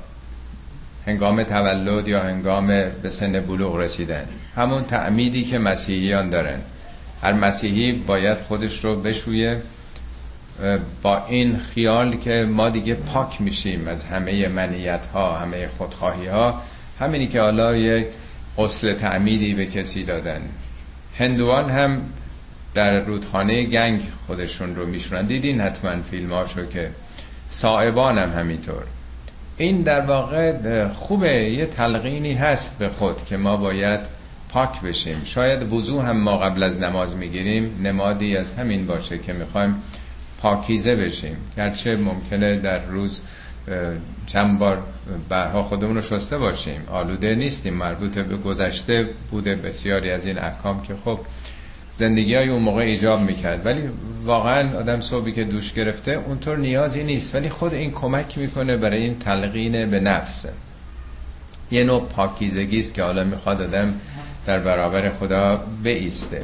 هنگام 1.08 1.44
تولد 1.44 2.08
یا 2.08 2.24
هنگام 2.24 2.68
به 3.04 3.10
سن 3.10 3.40
بلوغ 3.40 3.76
رسیدن. 3.76 4.26
همون 4.56 4.84
تعمیدی 4.84 5.44
که 5.44 5.60
مسیحیان 5.60 6.30
دارن. 6.30 6.60
هر 7.22 7.34
مسیحی 7.34 7.92
باید 7.92 8.38
خودش 8.38 8.84
رو 8.84 8.96
بشویه. 8.96 9.62
با 11.02 11.26
این 11.26 11.58
خیال 11.58 12.16
که 12.16 12.48
ما 12.50 12.70
دیگه 12.70 12.96
پاک 12.96 13.42
میشیم 13.42 13.88
از 13.88 14.06
همه 14.06 14.48
منیت 14.48 15.06
ها 15.06 15.38
همه 15.38 15.68
خودخواهی 15.68 16.28
ها 16.28 16.62
همینی 17.00 17.28
که 17.28 17.42
حالا 17.42 17.76
یک 17.76 18.08
غسل 18.58 18.94
تعمیدی 18.94 19.54
به 19.54 19.66
کسی 19.66 20.04
دادن. 20.04 20.42
هندوان 21.18 21.70
هم 21.70 22.02
در 22.74 23.00
رودخانه 23.00 23.64
گنگ 23.64 24.02
خودشون 24.28 24.76
رو 24.76 24.86
میشونن. 24.86 25.26
دیدین 25.26 25.62
حتما 25.62 26.02
فیلم 26.02 26.34
هاشو 26.34 26.66
که 26.66 26.92
صاحبان 27.50 28.18
هم 28.18 28.40
همینطور. 28.40 28.84
این 29.58 29.82
در 29.82 30.02
واقع 30.02 30.88
خوبه. 30.88 31.50
یه 31.50 31.66
تلقینی 31.66 32.34
هست 32.34 32.80
به 32.80 32.90
خود 32.90 33.26
که 33.26 33.38
ما 33.38 33.58
باید 33.58 34.00
پاک 34.54 34.82
بشیم. 34.82 35.22
شاید 35.26 35.74
وضوع 35.74 36.04
هم 36.06 36.18
ما 36.18 36.38
قبل 36.38 36.64
از 36.64 36.80
نماز 36.80 37.16
می‌گیریم 37.16 37.80
نمادی 37.84 38.38
از 38.38 38.54
همین 38.54 38.88
باشه 38.88 39.18
که 39.18 39.34
می‌خوایم 39.34 39.76
پاکیزه 40.42 40.96
بشیم. 40.96 41.38
گرچه 41.58 41.96
ممکنه 41.96 42.56
در 42.56 42.86
روز 42.86 43.22
چند 44.28 44.60
بار 44.60 44.84
برها 45.30 45.64
خودمون 45.64 45.96
رو 45.96 46.02
شسته 46.02 46.38
باشیم. 46.38 46.82
آلوده 46.92 47.36
نیستیم. 47.36 47.74
مربوط 47.74 48.18
به 48.18 48.38
گذشته 48.38 49.10
بوده 49.32 49.56
بسیاری 49.56 50.12
از 50.12 50.26
این 50.26 50.40
احکام 50.40 50.82
که 50.82 50.94
خب 51.06 51.20
زندگی 51.92 52.36
های 52.36 52.50
اون 52.50 52.62
موقع 52.62 52.82
ایجاب 52.82 53.20
می‌کرد. 53.20 53.66
ولی 53.66 53.90
واقعا 54.26 54.80
آدم 54.80 55.00
صبحی 55.00 55.32
که 55.32 55.44
دوش 55.44 55.74
گرفته 55.74 56.12
اونطور 56.12 56.58
نیازی 56.58 57.04
نیست. 57.04 57.36
ولی 57.36 57.50
خود 57.50 57.74
این 57.74 57.92
کمک 57.92 58.38
می‌کنه 58.38 58.78
برای 58.78 59.02
این 59.02 59.20
تلقین 59.20 59.90
به 59.90 60.00
نفس. 60.00 60.46
یه 61.72 61.84
نوع 61.84 62.02
پاکیزگی 62.02 62.80
است 62.80 62.94
که 62.94 63.04
حالا 63.04 63.24
می‌خواد 63.24 63.62
آدم 63.62 63.94
در 64.46 64.60
برابر 64.60 65.10
خدا 65.10 65.64
بیسته. 65.84 66.44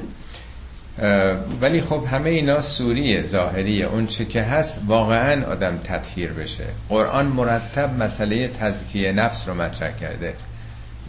ولی 1.62 1.82
خب 1.82 2.04
همه 2.12 2.30
اینا 2.30 2.62
سوریه 2.62 3.24
ظاهریه. 3.24 3.86
اون 3.86 4.06
چه 4.06 4.26
که 4.26 4.42
هست 4.42 4.82
واقعا 4.88 5.46
آدم 5.46 5.78
تطهیر 5.78 6.34
بشه. 6.34 6.66
قرآن 6.90 7.26
مرتب 7.26 8.04
مسئله 8.04 8.48
تزکیه 8.48 9.12
نفس 9.12 9.48
رو 9.48 9.54
مطرح 9.54 9.96
کرده. 9.96 10.34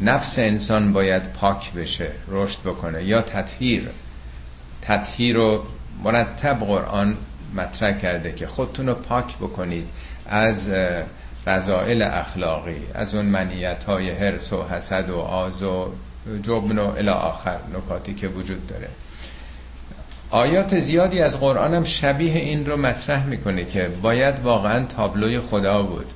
نفس 0.02 0.38
انسان 0.38 0.92
باید 0.92 1.33
پاک 1.33 1.73
بشه 1.73 2.11
رشد 2.28 2.61
بکنه 2.64 3.04
یا 3.04 3.23
تطهیر. 3.23 3.88
تطهیر 4.83 5.37
رو 5.37 5.64
مرتب 6.04 6.59
قرآن 6.61 7.16
مطرح 7.54 7.99
کرده 7.99 8.33
که 8.33 8.47
خودتون 8.47 8.87
رو 8.87 8.95
پاک 8.95 9.37
بکنید. 9.37 9.87
از 10.26 10.71
رضائل 11.49 12.02
اخلاقی 12.02 12.81
از 12.95 13.14
اون 13.14 13.26
منیت 13.26 13.85
های 13.85 14.11
حرس 14.11 14.52
و 14.52 14.62
حسد 14.62 15.11
و 15.11 15.19
آز 15.19 15.62
و 15.62 15.88
جبن 16.43 16.78
و 16.78 16.87
الی 16.87 17.09
آخر 17.09 17.59
نکاتی 17.75 18.14
که 18.14 18.28
وجود 18.28 18.67
داره. 18.67 18.88
آیات 20.31 20.78
زیادی 20.78 21.21
از 21.21 21.40
قرآن 21.40 21.75
هم 21.75 21.85
شبیه 21.85 22.35
این 22.37 22.67
رو 22.67 22.76
مطرح 22.76 23.26
می‌کنه 23.26 23.64
که 23.64 23.90
باید 24.02 24.40
واقعا 24.40 24.85
تابلوی 24.85 25.40
خدا 25.40 25.83
بود. 25.83 26.07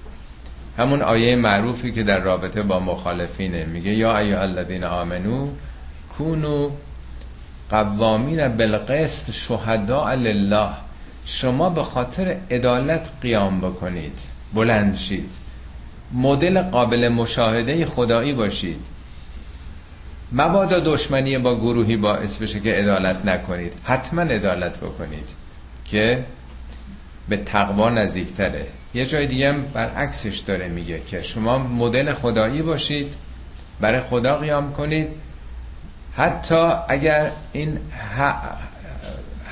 همون 0.78 1.02
آیه 1.02 1.36
معروفی 1.36 1.92
که 1.92 2.02
در 2.02 2.20
رابطه 2.20 2.62
با 2.62 2.80
مخالفینه. 2.80 3.64
میگه 3.64 3.90
یا 3.90 4.18
ایها 4.18 4.40
الذین 4.40 4.84
آمنو 4.84 5.48
کونو 6.18 6.70
قوامین 7.70 8.48
بالقسط 8.48 9.30
شهداء 9.30 10.14
لله. 10.14 10.70
شما 11.24 11.70
به 11.70 11.82
خاطر 11.82 12.36
عدالت 12.50 13.08
قیام 13.22 13.60
بکنید. 13.60 14.18
بلند 14.54 14.96
شید. 14.96 15.30
مدل 16.12 16.62
قابل 16.62 17.08
مشاهده 17.08 17.86
خدایی 17.86 18.32
باشید. 18.32 18.86
مبادا 20.32 20.80
دشمنی 20.80 21.38
با 21.38 21.54
گروهی 21.54 21.96
باعث 21.96 22.38
بشه 22.38 22.60
که 22.60 22.70
عدالت 22.70 23.26
نکنید. 23.26 23.72
حتما 23.84 24.22
عدالت 24.22 24.80
بکنید 24.80 25.28
که 25.84 26.24
به 27.28 27.36
تقوا 27.36 27.90
نزدیکتره. 27.90 28.66
یه 28.94 29.06
جای 29.06 29.26
دیگه 29.26 29.52
هم 29.52 29.62
برعکسش 29.62 30.38
داره 30.38 30.68
میگه 30.68 31.00
که 31.00 31.22
شما 31.22 31.58
مدل 31.58 32.12
خدایی 32.12 32.62
باشید 32.62 33.14
برای 33.80 34.00
خدا 34.00 34.36
قیام 34.36 34.72
کنید. 34.72 35.08
حتی 36.16 36.68
اگر 36.88 37.30
این 37.52 37.78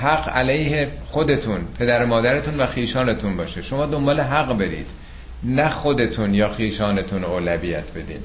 حق 0.02 0.28
علیه 0.28 0.88
خودتون 1.07 1.61
پدر 1.78 2.04
مادرتون 2.04 2.61
و 2.61 2.66
خیشانتون 2.66 3.37
باشه. 3.37 3.62
شما 3.62 3.87
دنبال 3.87 4.21
حق 4.21 4.59
برید 4.59 4.87
نه 5.42 5.69
خودتون 5.69 6.35
یا 6.35 6.49
خیشانتون 6.49 7.25
اولویت 7.25 7.92
بدین 7.92 8.21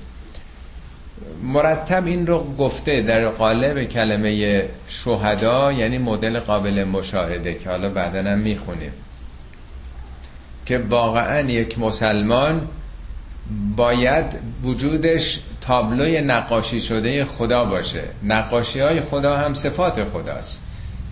مرتب 1.44 2.06
این 2.06 2.28
رو 2.28 2.56
گفته 2.58 3.02
در 3.02 3.28
قالب 3.28 3.84
کلمه 3.84 4.64
شهدا 4.88 5.72
یعنی 5.72 5.98
مدل 5.98 6.40
قابل 6.40 6.84
مشاهده 6.84 7.54
که 7.54 7.70
حالا 7.70 7.90
بعدا 7.90 8.32
هم 8.32 8.40
می‌خونیم. 8.40 8.92
که 10.66 10.78
واقعا 10.78 11.40
یک 11.40 11.80
مسلمان 11.80 12.68
باید 13.76 14.26
وجودش 14.64 15.40
تابلوی 15.62 16.22
نقاشی 16.22 16.82
شده 16.82 17.26
خدا 17.26 17.66
باشه. 17.66 18.04
نقاشی 18.24 18.80
های 18.80 19.02
خدا 19.02 19.38
هم 19.38 19.54
صفات 19.54 20.04
خداست. 20.04 20.62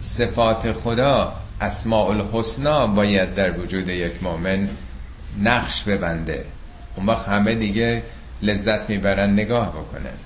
صفات 0.04 0.72
خدا 0.72 1.34
اسماء 1.62 2.10
الحسنا 2.10 2.88
باید 2.88 3.36
در 3.36 3.60
وجود 3.60 3.90
یک 3.90 4.24
مؤمن 4.24 4.70
نقش 5.42 5.84
ببنده. 5.84 6.46
اون 6.96 7.06
وقت 7.06 7.28
همه 7.28 7.56
دیگه 7.56 8.04
لذت 8.42 8.90
می‌برن 8.90 9.34
نگاه 9.34 9.70
بکنن. 9.70 10.18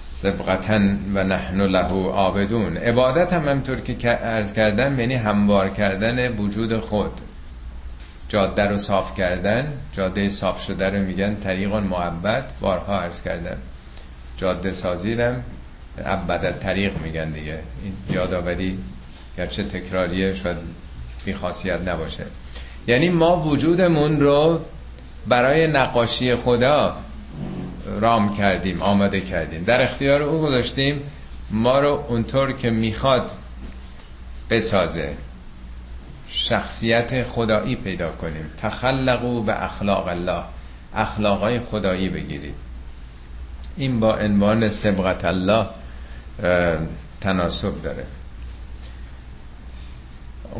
سبقتا 0.00 0.80
و 1.14 1.24
نحن 1.24 1.60
له 1.60 2.10
آبدون 2.10 2.76
عبادت 2.76 3.32
هم 3.32 3.48
همطور 3.48 3.80
که 3.80 4.10
ارز 4.10 4.52
کردم 4.52 5.00
یعنی 5.00 5.14
هموار 5.14 5.68
کردن 5.68 6.28
وجود 6.36 6.80
خود. 6.80 7.20
جاده 8.28 8.62
رو 8.62 8.78
صاف 8.78 9.14
کردن 9.14 9.72
جاده 9.92 10.30
صاف 10.30 10.62
شده 10.62 10.90
رو 10.90 11.02
میگن 11.04 11.34
طریق 11.34 11.74
معبد. 11.74 12.44
بارها 12.60 13.00
عرض 13.00 13.22
کردم. 13.22 13.56
جاده 14.36 14.72
سازی 14.72 15.14
رو 15.98 16.06
عبدت 16.06 16.60
طریق 16.60 16.98
میگن 17.02 17.30
دیگه. 17.30 17.58
این 17.84 17.92
یادآوری 18.10 18.78
گرچه 19.36 19.64
تکراریه 19.64 20.34
شاید 20.34 20.56
بی 21.24 21.34
خاصیت 21.34 21.88
نباشه. 21.88 22.24
یعنی 22.86 23.08
ما 23.08 23.42
وجودمون 23.42 24.20
رو 24.20 24.60
برای 25.26 25.66
نقاشی 25.66 26.34
خدا 26.34 26.96
رام 28.00 28.36
کردیم 28.36 28.82
آماده 28.82 29.20
کردیم. 29.20 29.64
در 29.64 29.82
اختیار 29.82 30.22
او 30.22 30.42
گذاشتیم 30.42 31.02
ما 31.50 31.78
رو 31.78 32.04
اونطور 32.08 32.52
که 32.52 32.70
می‌خواد 32.70 33.30
بسازه. 34.50 35.16
شخصیت 36.28 37.22
خدایی 37.22 37.76
پیدا 37.76 38.10
کنیم. 38.10 38.50
تخلقو 38.62 39.42
به 39.42 39.64
اخلاق 39.64 40.06
الله. 40.08 40.42
اخلاقای 40.94 41.60
خدایی 41.60 42.08
بگیرید 42.08 42.54
این 43.76 44.00
با 44.00 44.16
عنوان 44.16 44.68
سبقت 44.68 45.24
الله 45.24 45.66
تناسب 47.20 47.82
داره. 47.82 48.04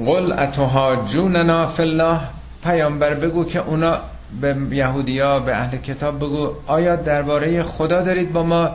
قل 0.06 0.32
اتهاجوننا 0.32 1.66
فی 1.66 1.82
الله؟ 1.82 2.20
پیامبر 2.62 3.14
بگو 3.14 3.44
که 3.44 3.58
اونا 3.58 4.00
به 4.40 4.56
یهودیا 4.70 5.38
به 5.38 5.56
اهل 5.56 5.76
کتاب 5.76 6.16
بگو 6.16 6.54
آیا 6.66 6.97
درباره 6.97 7.62
خدا 7.62 8.02
دارید 8.02 8.32
با 8.32 8.42
ما؟ 8.42 8.70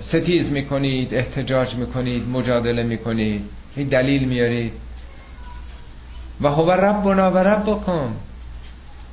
ستیز 0.00 0.52
می‌کنید 0.52 1.14
احتجاج 1.14 1.74
می‌کنید 1.74 2.28
مجادله 2.28 2.82
می‌کنید 2.82 3.44
این 3.76 3.88
دلیل 3.88 4.24
میارید 4.24 4.72
و 6.40 6.48
هو 6.48 6.70
ربنا 6.70 7.30
و 7.30 7.38
ربکم. 7.38 8.08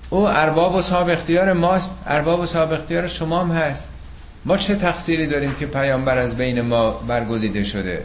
او 0.10 0.28
ارباب 0.28 0.76
و 0.76 0.82
صاحب 0.82 1.10
اختیار 1.10 1.54
ماست 1.54 2.04
ارباب 2.08 2.40
و 2.40 2.46
صاحب 2.46 2.74
اختیار 2.74 3.08
شما 3.08 3.42
هم 3.42 3.52
هست. 3.52 3.90
ما 4.46 4.58
چه 4.58 4.76
تقصیری 4.76 5.28
داریم 5.28 5.56
که 5.60 5.66
پیامبر 5.66 6.18
از 6.18 6.38
بین 6.38 6.62
ما 6.62 6.92
برگزیده 6.92 7.64
شده؟ 7.64 8.04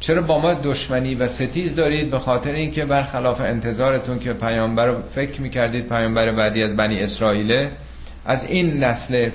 چرا 0.00 0.22
با 0.22 0.38
ما 0.38 0.54
دشمنی 0.54 1.14
و 1.14 1.28
ستیز 1.28 1.76
دارید 1.76 2.10
به 2.10 2.18
خاطر 2.18 2.52
اینکه 2.52 2.84
برخلاف 2.84 3.40
انتظارتون 3.40 4.18
که 4.18 4.32
پیامبر 4.32 4.86
رو 4.86 5.02
فکر 5.14 5.40
می‌کردید 5.40 5.88
پیامبر 5.88 6.32
بعدی 6.32 6.62
از 6.62 6.76
بنی 6.76 7.00
اسرائیله 7.00 7.72
از 8.26 8.44
این 8.44 8.84
نسل 8.84 9.30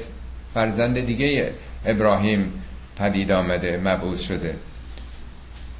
فرزند 0.54 1.06
دیگه 1.06 1.52
ابراهیم 1.86 2.54
پدید 2.98 3.32
آمده 3.32 3.78
مبعوث 3.84 4.22
شده. 4.22 4.56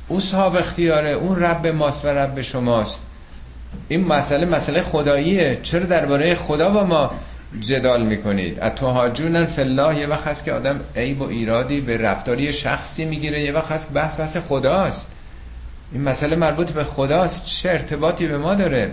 او 0.08 0.20
صاحب 0.20 0.56
اختیاره 0.56 1.10
اون 1.10 1.40
رب 1.40 1.68
ماست 1.68 2.06
و 2.06 2.08
رب 2.08 2.42
شماست. 2.42 3.06
این 3.88 4.08
مسئله 4.08 4.46
مسئله 4.46 4.82
خداییه. 4.82 5.60
چرا 5.64 5.86
درباره 5.86 6.36
خدا 6.36 6.70
با 6.70 6.84
ما 6.84 7.12
جدال 7.60 8.06
می‌کنید. 8.06 8.60
اتهاجونن 8.60 9.46
فلاح 9.46 10.00
یه 10.00 10.08
وقت 10.08 10.28
هست 10.28 10.46
که 10.46 10.54
آدم 10.54 10.80
عیب 10.96 11.22
و 11.22 11.28
ایرادی 11.28 11.82
به 11.82 11.98
رفتاری 11.98 12.54
شخصی 12.54 13.06
می‌گیره 13.06 13.42
یه 13.42 13.52
وقت 13.52 13.72
هست 13.72 13.94
بحث 13.94 14.20
بحث 14.20 14.38
خداست. 14.38 15.12
این 15.92 16.02
مسئله 16.02 16.36
مربوط 16.36 16.72
به 16.72 16.84
خداست 16.84 17.46
چه 17.46 17.70
ارتباطی 17.70 18.28
به 18.28 18.38
ما 18.38 18.56
داره؟ 18.56 18.92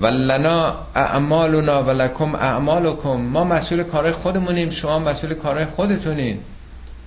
ولنا 0.00 0.74
اعمالنا 0.94 1.82
ولکم 1.82 2.34
اعمالکم. 2.34 3.16
ما 3.16 3.44
مسئول 3.44 3.82
کارهای 3.82 4.12
خودمونیم 4.12 4.70
شما 4.70 4.98
مسئول 4.98 5.34
کارهای 5.34 5.66
خودتونین. 5.66 6.38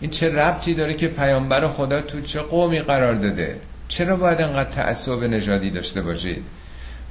این 0.02 0.12
چه 0.12 0.36
ربطی 0.36 0.74
داره 0.74 0.94
که 0.94 1.08
پیامبر 1.08 1.68
خدا 1.68 2.02
تو 2.02 2.22
چه 2.22 2.40
قومی 2.40 2.80
قرار 2.80 3.16
داده؟ 3.16 3.60
چرا 3.88 4.16
باید 4.16 4.42
انقدر 4.42 4.70
تعصب 4.70 5.24
نژادی 5.24 5.70
داشته 5.70 6.02
باشید؟ 6.02 6.44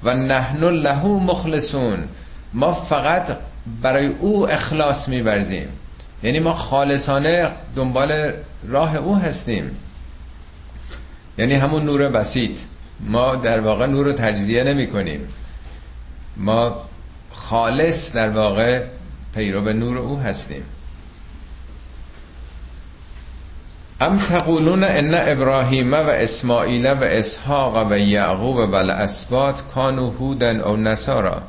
و 0.04 0.14
نحن 0.14 0.64
له 0.64 1.04
مخلصون. 1.04 2.04
ما 2.54 2.72
فقط 2.72 3.36
برای 3.82 4.06
او 4.06 4.50
اخلاص 4.50 5.08
میبرزیم 5.08 5.68
یعنی 6.22 6.40
ما 6.40 6.52
خالصانه 6.52 7.50
دنبال 7.76 8.32
راه 8.68 8.96
او 8.96 9.16
هستیم. 9.16 9.76
یعنی 11.38 11.54
همون 11.54 11.84
نور 11.84 12.08
بسیط 12.08 12.58
ما 13.00 13.36
در 13.36 13.60
واقع 13.60 13.86
نور 13.86 14.06
رو 14.06 14.12
تجزیه 14.12 14.64
نمی 14.64 14.86
کنیم 14.86 15.28
ما 16.36 16.82
خالص 17.32 18.12
در 18.12 18.30
واقع 18.30 18.84
پیرو 19.34 19.62
به 19.62 19.72
نور 19.72 19.98
او 19.98 20.18
هستیم. 20.18 20.62
ام 24.00 24.18
تقولون 24.18 24.84
ان 24.84 25.14
ابراهیم 25.14 25.92
و 25.92 25.96
اسماعیل 25.96 26.86
و 26.86 27.02
اسحاق 27.02 27.90
و 27.90 27.98
یعقوب 27.98 28.56
و 28.56 28.74
الاسباط 28.74 29.60
کانو 29.74 30.10
هودن 30.10 30.60
او 30.60 30.76
نصارا. 30.76 31.42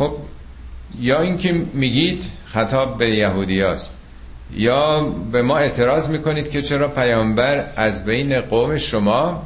خب 0.00 0.12
یا 1.00 1.20
اینکه 1.20 1.52
میگید 1.74 2.24
خطاب 2.46 2.98
به 2.98 3.10
یهودیاست 3.10 4.00
یا 4.54 5.00
به 5.32 5.42
ما 5.42 5.58
اعتراض 5.58 6.10
می‌کنید 6.10 6.50
که 6.50 6.62
چرا 6.62 6.88
پیامبر 6.88 7.66
از 7.76 8.04
بین 8.04 8.40
قوم 8.40 8.76
شما 8.76 9.42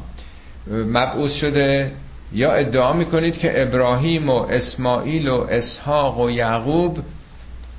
مبعوث 0.71 1.35
شده 1.35 1.93
یا 2.33 2.53
ادعا 2.53 2.93
می‌کنید 2.93 3.38
که 3.38 3.62
ابراهیم 3.62 4.31
و 4.31 4.33
اسماعیل 4.33 5.29
و 5.29 5.47
اسحاق 5.51 6.21
و 6.21 6.31
یعقوب 6.31 6.99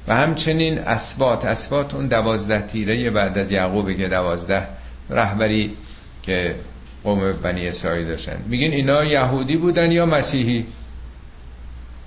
و 0.07 0.15
همچنین 0.15 0.79
اسبات 0.79 1.45
اسبات 1.45 1.95
اون 1.95 2.07
دوازده 2.07 2.61
تیره 2.67 3.09
بعد 3.09 3.37
از 3.37 3.51
یعقوبی 3.51 3.97
که 3.97 4.07
دوازده 4.07 4.67
رهبری 5.09 5.73
که 6.23 6.55
قوم 7.03 7.31
بنی 7.31 7.67
اسرائیل 7.67 8.07
داشتن. 8.07 8.37
میگین 8.47 8.71
اینا 8.71 9.03
یهودی 9.03 9.57
بودن 9.57 9.91
یا 9.91 10.05
مسیحی؟ 10.05 10.65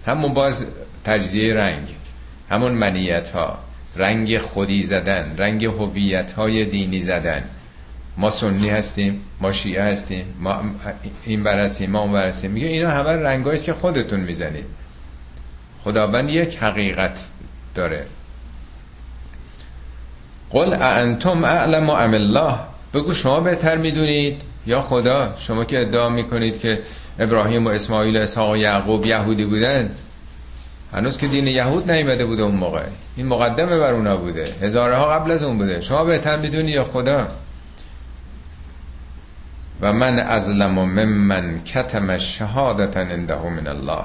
همون 0.06 0.34
باز 0.34 0.66
تجزیه 1.04 1.54
رنگ 1.54 1.94
همون 2.50 2.72
منیت 2.72 3.30
ها 3.30 3.58
رنگ 3.96 4.38
خودی 4.38 4.84
زدن 4.84 5.34
رنگ 5.38 5.64
هویت 5.64 6.32
های 6.32 6.64
دینی 6.64 7.02
زدن. 7.02 7.44
ما 8.16 8.30
سنی 8.30 8.68
هستیم 8.68 9.22
ما 9.40 9.52
شیعه 9.52 9.82
هستیم 9.84 10.34
ما 10.40 10.62
این 11.24 11.42
برسیم 11.42 11.90
ما 11.90 12.00
اون 12.00 12.12
برسیم 12.12 12.50
میگه 12.50 12.66
اینا 12.66 12.90
همه 12.90 13.11
رنگاییست 13.11 13.64
که 13.64 13.72
خودتون 13.72 14.20
می‌زنید. 14.20 14.64
خداوند 15.84 16.30
یک 16.30 16.56
حقیقت 16.56 17.28
داره. 17.74 18.06
قل 20.50 20.72
انتم 20.72 21.44
اعلم 21.44 21.90
ام 21.90 22.14
الله. 22.14 22.58
بگو 22.94 23.14
شما 23.14 23.40
بهتر 23.40 23.76
می‌دونید. 23.76 24.42
یا 24.68 24.81
خدا 24.81 25.35
شما 25.37 25.64
که 25.64 25.81
ادعا 25.81 26.09
می‌کنید 26.09 26.61
که 26.61 26.83
ابراهیم 27.18 27.66
و 27.66 27.68
اسماعیل 27.68 28.16
و 28.16 28.20
اسحاق 28.20 28.50
و 28.50 28.57
یعقوب 28.57 29.07
یهودی 29.07 29.44
بودن 29.44 29.90
هنوز 30.92 31.18
که 31.18 31.28
دین 31.28 31.46
یهود 31.46 31.90
نیمده 31.90 32.24
بوده 32.24 32.42
اون 32.42 32.54
موقع. 32.54 32.85
این 33.16 33.26
مقدمه 33.26 33.78
بر 33.78 33.92
اونا 33.92 34.16
بوده. 34.16 34.44
هزارها 34.62 35.07
قبل 35.07 35.31
از 35.31 35.42
اون 35.42 35.59
بوده. 35.59 35.81
شما 35.81 36.04
بهتر 36.04 36.37
می‌دونی 36.37 36.70
یا 36.70 36.85
خدا؟ 36.85 37.28
و 39.81 39.92
من 39.92 40.18
ازلم 40.18 40.78
ممن 40.78 41.64
کتم 41.64 42.18
شهادتا 42.18 43.00
عنده 43.00 43.48
من 43.48 43.66
الله. 43.66 44.04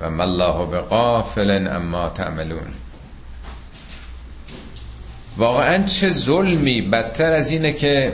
و 0.00 0.10
ما 0.10 0.22
الله 0.22 0.66
بغافل 0.66 1.68
اما 1.70 2.08
تعملون. 2.08 2.68
واقعا 5.36 5.82
چه 5.84 6.08
ظلمی 6.08 6.82
بدتر 6.82 7.30
از 7.30 7.50
اینه 7.50 7.72
که 7.72 8.12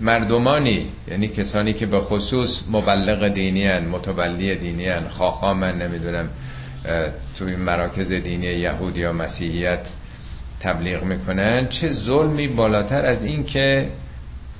مردمانی 0.00 0.86
یعنی 1.08 1.28
کسانی 1.28 1.72
که 1.72 1.86
به 1.86 2.00
خصوص 2.00 2.64
مبلغ 2.70 3.28
دینی 3.28 3.66
هن 3.66 3.88
متبلی 3.88 4.54
دینی 4.54 4.88
هن 4.88 5.08
خواهان 5.08 5.56
من 5.56 5.78
نمی‌دونم 5.78 6.28
توی 7.38 7.56
مراکز 7.56 8.12
دینی 8.12 8.46
یهود 8.46 8.98
یا 8.98 9.12
مسیحیت 9.12 9.88
تبلیغ 10.60 11.02
می‌کنن 11.04 11.68
چه 11.68 11.88
ظلمی 11.88 12.48
بالاتر 12.48 13.06
از 13.06 13.22
این 13.24 13.44
که 13.44 13.88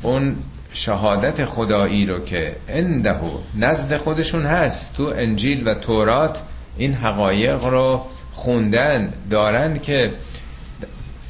اون 0.03 0.37
شهادت 0.73 1.45
خدایی 1.45 2.07
رو 2.07 2.25
که 2.25 2.57
اندهو 2.69 3.39
نزد 3.59 3.97
خودشون 3.97 4.43
هست 4.43 4.95
تو 4.97 5.13
انجیل 5.17 5.69
و 5.69 5.75
تورات 5.75 6.43
این 6.77 6.95
حقایق 6.95 7.65
رو 7.65 8.07
خوندن 8.33 9.13
دارند 9.31 9.83
که 9.83 10.13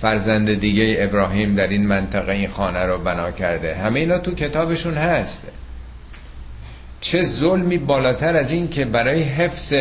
فرزند 0.01 0.61
دیگه 0.61 0.97
ابراهیم 0.99 1.55
در 1.55 1.69
این 1.69 1.87
منطقه 1.87 2.33
این 2.33 2.49
خانه 2.49 2.85
رو 2.85 2.99
بنا 2.99 3.31
کرده. 3.31 3.75
همه 3.75 4.01
اینا 4.01 4.19
تو 4.19 4.35
کتابشون 4.35 4.95
هست. 4.95 5.43
چه 7.01 7.23
ظلمی 7.23 7.79
بالاتر 7.79 8.37
از 8.37 8.51
این 8.51 8.69
که 8.69 8.85
برای 8.85 9.23
حفظ 9.23 9.75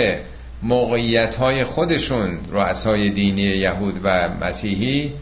موقعیت 0.64 1.36
های 1.36 1.64
خودشون 1.64 2.40
رؤسای 2.52 3.10
دینی 3.10 3.42
یهود 3.42 4.00
و 4.04 4.30
مسیحی 4.42 5.14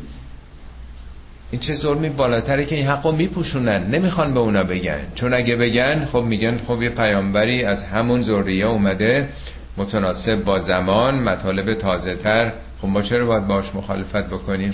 این 1.51 1.59
چه 1.59 1.73
ظلمی 1.73 2.09
بالاتره 2.09 2.65
که 2.65 2.75
این 2.75 2.87
حقو 2.87 3.11
میپوشونن؟ 3.11 3.87
نمی‌خوان 3.87 4.33
به 4.33 4.39
اونا 4.39 4.63
بگن. 4.63 5.01
چون 5.15 5.33
اگه 5.33 5.55
بگن 5.55 6.05
خب 6.05 6.21
میگن 6.21 6.57
خب 6.67 6.81
یه 6.81 6.89
پیامبری 6.89 7.63
از 7.63 7.83
همون 7.83 8.21
ذریه 8.21 8.65
اومده 8.65 9.29
متناسب 9.77 10.43
با 10.43 10.59
زمان 10.59 11.15
مطالب 11.23 11.73
تازه 11.73 12.15
تر 12.15 12.53
خب 12.81 12.87
ما 12.87 13.01
چرا 13.01 13.25
باید 13.25 13.47
باش 13.47 13.75
مخالفت 13.75 14.27
بکنیم؟ 14.27 14.73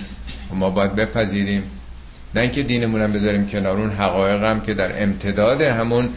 خب 0.50 0.56
ما 0.56 0.70
باید 0.70 0.96
بپذیریم. 0.96 1.64
نه 2.36 2.42
اینکه 2.42 2.64
دینمون 2.64 3.02
هم 3.02 3.14
بذاریم 3.14 3.48
کنار 3.48 3.78
اون 3.78 3.92
حقایق 3.92 4.44
هم 4.44 4.62
که 4.62 4.74
در 4.74 5.04
امتداد 5.04 5.62
همون 5.62 6.10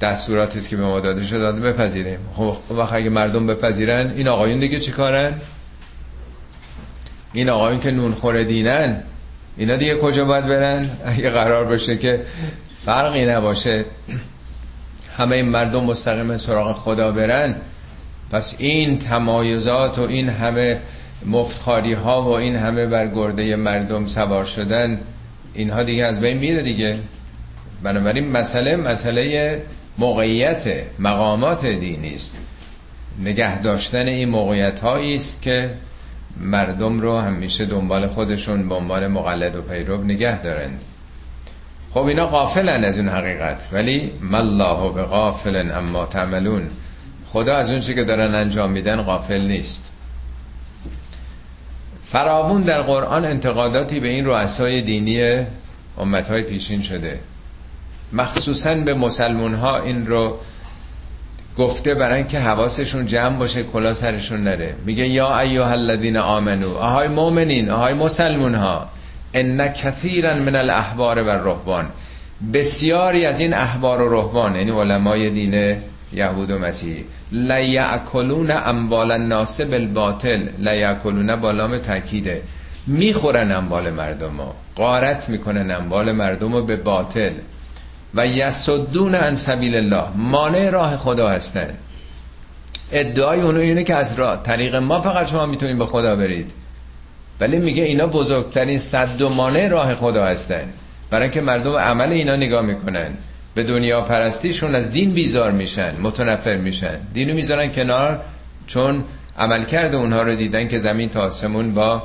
دستوراتی 0.00 0.58
است 0.58 0.68
که 0.68 0.76
به 0.76 0.84
ما 0.84 1.00
داده 1.00 1.24
شده 1.24 1.38
داده 1.38 1.60
بپذیریم. 1.60 2.18
خب 2.34 2.56
وقت 2.70 2.92
اگه 2.92 3.10
مردم 3.10 3.46
بپذیرن 3.46 4.10
این 4.16 4.28
آقایون 4.28 4.60
دیگه 4.60 4.78
چیکارن 4.78 5.32
این 7.32 7.50
آقایون 7.50 7.80
که 7.80 7.90
نون 7.90 8.14
خوره 8.14 8.44
دینن 8.44 9.02
اینا 9.56 9.76
دیگه 9.76 9.96
کجا 9.96 10.24
باید 10.24 10.46
برن؟ 10.46 10.90
اگه 11.04 11.30
قرار 11.30 11.64
باشه 11.64 11.98
که 11.98 12.20
فرقی 12.84 13.26
نباشه. 13.26 13.84
همه 15.16 15.36
این 15.36 15.48
مردم 15.48 15.84
مستقیم 15.84 16.36
سراغ 16.36 16.76
خدا 16.76 17.12
برن. 17.12 17.54
پس 18.30 18.56
این 18.58 18.98
تمایزات 18.98 19.98
و 19.98 20.02
این 20.02 20.28
همه 20.28 20.80
مفتخاری 21.26 21.92
ها 21.92 22.22
و 22.22 22.28
این 22.28 22.56
همه 22.56 22.86
بر 22.86 23.08
گرده 23.08 23.56
مردم 23.56 24.06
سوار 24.06 24.44
شدن 24.44 25.00
اینها 25.54 25.82
دیگه 25.82 26.04
از 26.04 26.20
بین 26.20 26.38
میره 26.38 26.62
دیگه. 26.62 26.98
بنابراین 27.82 28.30
مسئله 28.30 28.76
مسئله 28.76 29.62
موقعیت 29.98 30.84
مقامات 30.98 31.66
دینی 31.66 32.14
است. 32.14 32.38
نگه 33.18 33.62
داشتن 33.62 34.06
این 34.06 34.28
موقعیت 34.28 34.80
هایی 34.80 35.14
است 35.14 35.42
که 35.42 35.70
مردم 36.40 37.00
رو 37.00 37.18
همیشه 37.18 37.66
دنبال 37.66 38.06
خودشون 38.06 38.68
به 38.68 38.74
عنوان 38.74 39.06
مقلد 39.06 39.56
و 39.56 39.62
پیرو 39.62 40.04
نگه 40.04 40.42
دارند. 40.42 40.80
خب 41.94 42.04
اینا 42.06 42.26
غافلن 42.26 42.84
از 42.84 42.98
اون 42.98 43.08
حقیقت 43.08 43.68
ولی 43.72 44.12
مالله 44.20 44.92
به 44.92 45.02
غافلن 45.02 45.70
اما 45.70 46.06
تعملون. 46.06 46.68
خدا 47.26 47.56
از 47.56 47.70
اون 47.70 47.80
که 47.80 48.04
دارن 48.04 48.34
انجام 48.34 48.70
میدن 48.70 49.02
غافل 49.02 49.40
نیست. 49.40 49.93
فراوون 52.06 52.62
در 52.62 52.82
قرآن 52.82 53.24
انتقاداتی 53.24 54.00
به 54.00 54.08
این 54.08 54.24
رؤسای 54.24 54.80
دینی 54.80 55.46
امتهای 55.98 56.42
پیشین 56.42 56.82
شده. 56.82 57.20
مخصوصا 58.12 58.74
به 58.74 58.94
مسلمون 58.94 59.54
ها 59.54 59.78
این 59.78 60.06
رو 60.06 60.38
گفته 61.58 61.94
برای 61.94 62.24
که 62.24 62.38
حواسشون 62.38 63.06
جمع 63.06 63.36
باشه 63.38 63.62
کلا 63.62 63.94
سرشون 63.94 64.44
نره. 64.44 64.74
میگه 64.86 65.08
یا 65.08 65.40
ایها 65.40 65.70
الذین 65.70 66.16
آمنو 66.16 66.76
آهای 66.76 67.08
مؤمنین 67.08 67.70
آهای 67.70 67.94
مسلمون 67.94 68.54
ها 68.54 68.88
ان 69.34 69.68
کثیرا 69.68 70.34
من 70.34 70.56
الاحبار 70.56 71.22
و 71.22 71.28
الرهبان. 71.28 71.90
بسیاری 72.54 73.26
از 73.26 73.40
این 73.40 73.54
احبار 73.54 74.02
و 74.02 74.14
رهبان 74.14 74.56
یعنی 74.56 74.70
علمای 74.70 75.30
دین 75.30 75.76
یهود 76.12 76.50
و 76.50 76.58
مسیحی 76.58 77.04
لیعکلون 77.34 78.50
اموال 78.50 79.12
الناس 79.12 79.60
بالباطل. 79.60 80.48
لیعکلون 80.58 81.36
بالام 81.36 81.78
تاکیده 81.78 82.42
می‌خورن 82.86 83.52
اموال 83.52 83.90
مردم 83.90 84.36
ها 84.36 84.54
قارت 84.76 85.28
می‌کنن 85.28 85.70
اموال 85.70 86.12
مردم 86.12 86.52
رو 86.52 86.62
به 86.62 86.76
باطل. 86.76 87.32
و 88.14 88.26
یسدون 88.26 89.14
عن 89.14 89.34
سبیل 89.34 89.74
الله. 89.74 90.04
مانع 90.16 90.70
راه 90.70 90.96
خدا 90.96 91.28
هستن. 91.28 91.74
ادعای 92.92 93.40
اونو 93.40 93.60
اینه 93.60 93.84
که 93.84 93.94
از 93.94 94.14
راه. 94.14 94.42
طریق 94.42 94.74
ما 94.74 95.00
فقط 95.00 95.30
شما 95.30 95.46
می‌تونید 95.46 95.78
به 95.78 95.86
خدا 95.86 96.16
برید. 96.16 96.50
ولی 97.40 97.58
میگه 97.58 97.82
اینا 97.82 98.06
بزرگترین 98.06 98.78
صد 98.78 99.22
و 99.22 99.28
مانع 99.28 99.68
راه 99.68 99.94
خدا 99.94 100.24
هستن. 100.24 100.64
برای 101.10 101.30
که 101.30 101.40
مردم 101.40 101.72
عمل 101.72 102.12
اینا 102.12 102.36
نگاه 102.36 102.62
می‌کنن. 102.62 103.14
به 103.54 103.62
دنیا 103.62 104.00
پرستیشون 104.00 104.74
از 104.74 104.90
دین 104.90 105.10
بیزار 105.10 105.50
میشن 105.50 106.00
متنفر 106.00 106.56
میشن. 106.56 106.98
دینو 107.12 107.34
می‌ذارن 107.34 107.72
کنار 107.72 108.20
چون 108.66 109.04
عمل 109.38 109.64
کرده 109.64 109.96
اونها 109.96 110.22
رو 110.22 110.34
دیدن 110.34 110.68
که 110.68 110.78
زمین 110.78 111.08
تا 111.08 111.20
آسمون 111.20 111.74
با 111.74 112.02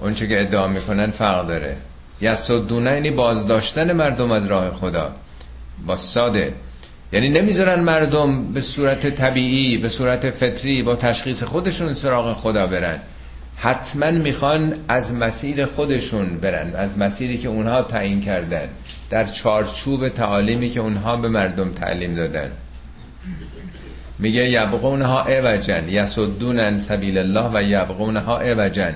اونچه 0.00 0.26
که 0.26 0.40
ادعا 0.40 0.66
می‌کنن 0.66 1.10
فرق 1.10 1.46
داره. 1.46 1.76
یسدونه 2.20 2.92
یعنی 2.92 3.10
بازداشتن 3.10 3.92
مردم 3.92 4.30
از 4.30 4.46
راه 4.46 4.70
خدا. 4.70 5.12
با 5.86 5.96
ساده. 5.96 6.54
یعنی 7.12 7.28
نمی‌ذارن 7.28 7.80
مردم 7.80 8.52
به 8.52 8.60
صورت 8.60 9.14
طبیعی 9.14 9.78
به 9.78 9.88
صورت 9.88 10.30
فطری 10.30 10.82
با 10.82 10.96
تشخیص 10.96 11.42
خودشون 11.42 11.94
سراغ 11.94 12.32
خدا 12.36 12.66
برن. 12.66 12.98
حتما 13.56 14.10
می‌خوان 14.10 14.74
از 14.88 15.14
مسیر 15.14 15.66
خودشون 15.66 16.38
برن 16.38 16.74
از 16.74 16.98
مسیری 16.98 17.38
که 17.38 17.48
اونها 17.48 17.82
تعیین 17.82 18.20
کردن. 18.20 18.68
در 19.14 19.24
چارچوب 19.24 20.08
تعالیمی 20.08 20.70
که 20.70 20.80
اونها 20.80 21.16
به 21.16 21.28
مردم 21.28 21.72
تعلیم 21.72 22.14
دادن. 22.14 22.50
میگه 24.18 24.50
یبقونها 24.50 25.24
اوجن 25.26 25.88
یسدون 25.88 26.58
عن 26.58 26.78
سبیل 26.78 27.18
الله 27.18 27.50
و 27.54 27.62
یبقونها 27.62 28.40
اوجن 28.40 28.94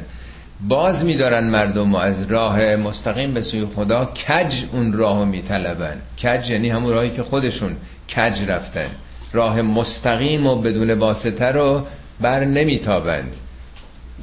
باز 0.69 1.05
میدارن 1.05 1.51
مردم 1.51 1.95
و 1.95 1.97
از 1.97 2.31
راه 2.31 2.77
مستقیم 2.77 3.35
به 3.35 3.43
سوی 3.43 3.67
خدا 3.67 4.05
کج 4.05 4.65
اون 4.73 4.93
راهو 4.93 5.25
میطلبن. 5.25 5.97
کج 6.23 6.51
یعنی 6.51 6.69
همون 6.69 6.93
راهی 6.93 7.11
که 7.11 7.23
خودشون 7.23 7.77
کج 8.17 8.43
رفتن. 8.49 8.91
راه 9.33 9.63
مستقیم 9.63 10.47
و 10.47 10.55
بدون 10.57 10.91
واسطه 10.91 11.47
رو 11.47 11.87
بر 12.21 12.45
نمیتابند. 12.45 13.37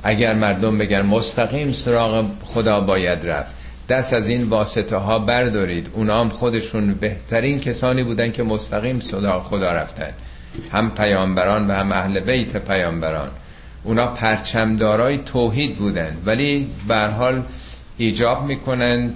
اگر 0.03 0.33
مردم 0.33 0.77
بگن 0.77 1.01
مستقیم 1.01 1.71
سراغ 1.71 2.25
خدا 2.45 2.81
باید 2.81 3.25
رفت. 3.25 3.64
دست 3.89 4.13
از 4.13 4.27
این 4.27 4.43
واسطه 4.43 4.97
ها 4.97 5.19
بردارید. 5.19 5.89
اونا 5.93 6.19
هم 6.19 6.29
خودشون 6.29 6.93
بهترین 6.93 7.59
کسانی 7.59 8.03
بودن 8.03 8.31
که 8.31 8.43
مستقیم 8.43 8.99
سراغ 8.99 9.43
خدا 9.43 9.73
رفتن. 9.73 10.13
هم 10.71 10.91
پیامبران 10.91 11.67
و 11.67 11.73
هم 11.73 11.91
اهل 11.91 12.19
بیت 12.19 12.57
پیامبران. 12.57 13.29
اونا 13.83 14.13
پرچمدارای 14.13 15.17
توحید 15.17 15.75
بودن. 15.75 16.17
ولی 16.25 16.67
به 16.87 16.99
حال 16.99 17.43
ایجاب 17.97 18.45
می‌کنن. 18.45 19.13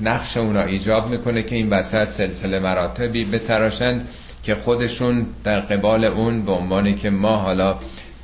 نقش 0.00 0.36
اونا 0.36 0.62
ایجاب 0.62 1.10
می‌کنه 1.10 1.42
که 1.42 1.56
این 1.56 1.70
وسط 1.70 2.08
سلسله 2.08 2.58
مراتبی 2.58 3.24
بتراشند 3.24 4.08
که 4.42 4.54
خودشون 4.54 5.26
در 5.44 5.60
قبال 5.60 6.04
اون 6.04 6.42
به 6.42 6.52
عنوانی 6.52 6.94
که 6.94 7.10
ما 7.10 7.36
حالا 7.36 7.76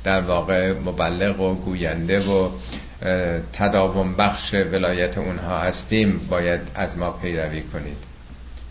در 0.03 0.21
واقع 0.21 0.73
مبلغ 0.73 1.39
و 1.39 1.55
گوینده 1.55 2.19
و 2.19 2.49
تداوم 3.53 4.15
بخش 4.15 4.53
ولایت 4.53 5.17
اونها 5.17 5.59
هستیم 5.59 6.27
باید 6.29 6.61
از 6.75 6.97
ما 6.97 7.11
پیروی 7.11 7.61
کنید. 7.61 7.97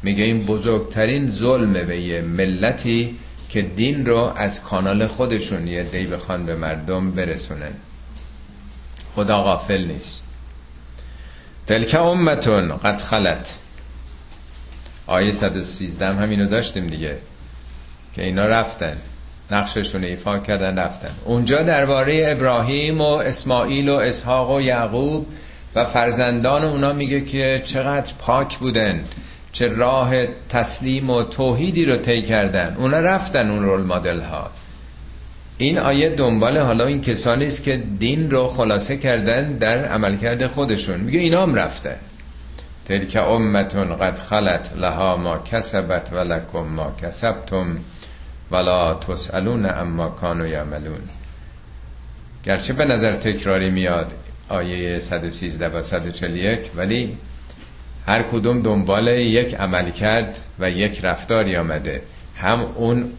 میگه 0.03 0.25
این 0.25 0.47
بزرگترین 0.47 1.31
ظلم 1.31 1.73
به 1.73 2.01
یه 2.01 2.23
ملتی 2.23 3.19
که 3.49 3.63
دین 3.63 4.07
رو 4.07 4.33
از 4.37 4.63
کانال 4.63 5.07
خودشون 5.07 5.67
یه 5.67 5.83
دی 5.83 6.07
بخوان 6.07 6.47
به 6.47 6.55
مردم 6.55 7.11
برسونن. 7.11 7.73
خدا 9.15 9.43
غافل 9.43 9.85
نیست. 9.85 10.25
تلک 11.67 11.95
امتون 11.95 12.77
قد 12.77 13.01
خلت. 13.01 13.59
آیه 15.07 15.33
113 15.33 16.07
هم 16.07 16.23
همینو 16.23 16.49
داشتیم 16.49 16.87
دیگه 16.87 17.19
که 18.15 18.23
اینا 18.23 18.47
رفتن. 18.47 18.97
نقششون 19.51 20.05
ایفا 20.05 20.39
کردن 20.39 20.79
رفتن. 20.79 21.11
اونجا 21.25 21.63
درباره 21.63 22.27
ابراهیم 22.29 23.01
و 23.01 23.15
اسماعیل 23.15 23.89
و 23.89 23.95
اسحاق 23.95 24.51
و 24.51 24.61
یعقوب 24.61 25.27
و 25.75 25.85
فرزندان 25.85 26.65
اونا 26.65 26.93
میگه 26.93 27.21
که 27.21 27.63
چقدر 27.65 28.13
پاک 28.19 28.59
بودن 28.59 29.05
چه 29.53 29.67
راه 29.67 30.27
تسلیم 30.49 31.11
و 31.11 31.23
توحیدی 31.23 31.85
رو 31.85 31.97
طی 31.97 32.23
کردن. 32.23 32.77
اونا 32.79 33.01
رفتن 33.01 33.51
اون 33.51 33.63
رول 33.63 33.83
مدل 33.83 34.21
ها 34.21 34.51
این 35.59 35.79
آیه 35.79 36.15
دنبال 36.15 36.59
حالا 36.59 36.87
این 36.87 37.01
کسانی 37.01 37.47
است 37.47 37.63
که 37.63 37.83
دین 37.99 38.31
رو 38.31 38.47
خلاصه 38.47 38.97
کردن 38.97 39.53
در 39.53 39.85
عملکرد 39.85 40.47
خودشون. 40.47 41.01
میگه 41.01 41.21
اینا 41.21 41.43
هم 41.43 41.55
رفتن. 41.55 41.97
تلک 42.89 43.17
امتون 43.17 43.97
قد 43.97 44.19
خلت 44.19 44.73
لها 44.77 45.17
ما 45.17 45.39
کسبت 45.39 46.13
و 46.13 46.17
لکم 46.17 46.59
ما 46.59 46.93
کسبتم. 47.03 47.79
ولا 48.53 48.95
تسالون 48.95 49.67
اما 49.67 50.09
کانو 50.09 50.47
یعملون. 50.47 51.01
گرچه 52.45 52.73
به 52.73 52.85
نظر 52.85 53.13
تکراری 53.13 53.71
میاد 53.71 54.13
آیه 54.49 54.99
113 54.99 55.69
و 55.69 55.83
141 55.83 56.71
ولی 56.77 57.17
هر 58.07 58.23
کدوم 58.23 58.63
دنبال 58.63 59.09
یک 59.09 59.55
عمل 59.55 59.91
کرد 59.91 60.39
و 60.59 60.71
یک 60.71 61.05
رفتاری 61.05 61.57
آمده. 61.57 62.03
هم 62.37 62.61
اون 62.61 63.11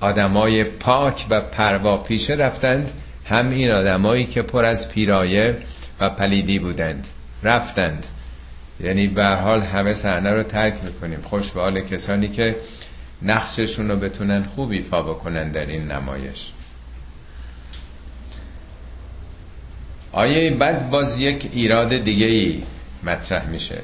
آدمای 0.00 0.64
پاک 0.64 1.26
و 1.30 1.40
پروا 1.40 1.96
پیشه 1.96 2.34
رفتند 2.34 2.90
هم 3.24 3.50
این 3.50 3.72
آدمایی 3.72 4.26
که 4.26 4.42
پر 4.42 4.64
از 4.64 4.88
پیرایه 4.88 5.56
و 6.00 6.10
پلیدی 6.10 6.58
بودند. 6.58 7.06
رفتند. 7.42 8.06
یعنی 8.80 9.06
به 9.06 9.26
حال 9.26 9.62
همه 9.62 9.94
صحنه 9.94 10.32
رو 10.32 10.42
ترک 10.42 10.74
می‌کنیم. 10.84 11.20
خوش 11.22 11.50
به 11.50 11.60
حال 11.60 11.80
کسانی 11.80 12.28
که 12.28 12.56
نقششون 13.24 13.88
رو 13.88 13.96
بتونن 13.96 14.42
خوب 14.42 14.70
ایفا 14.70 15.02
بکنن 15.02 15.50
در 15.50 15.66
این 15.66 15.92
نمایش. 15.92 16.52
آیه 20.12 20.54
بعد 20.54 20.90
باز 20.90 21.18
یک 21.18 21.50
ایراد 21.52 21.96
دیگه 21.96 22.26
ای 22.26 22.62
مطرح 23.02 23.46
میشه. 23.48 23.82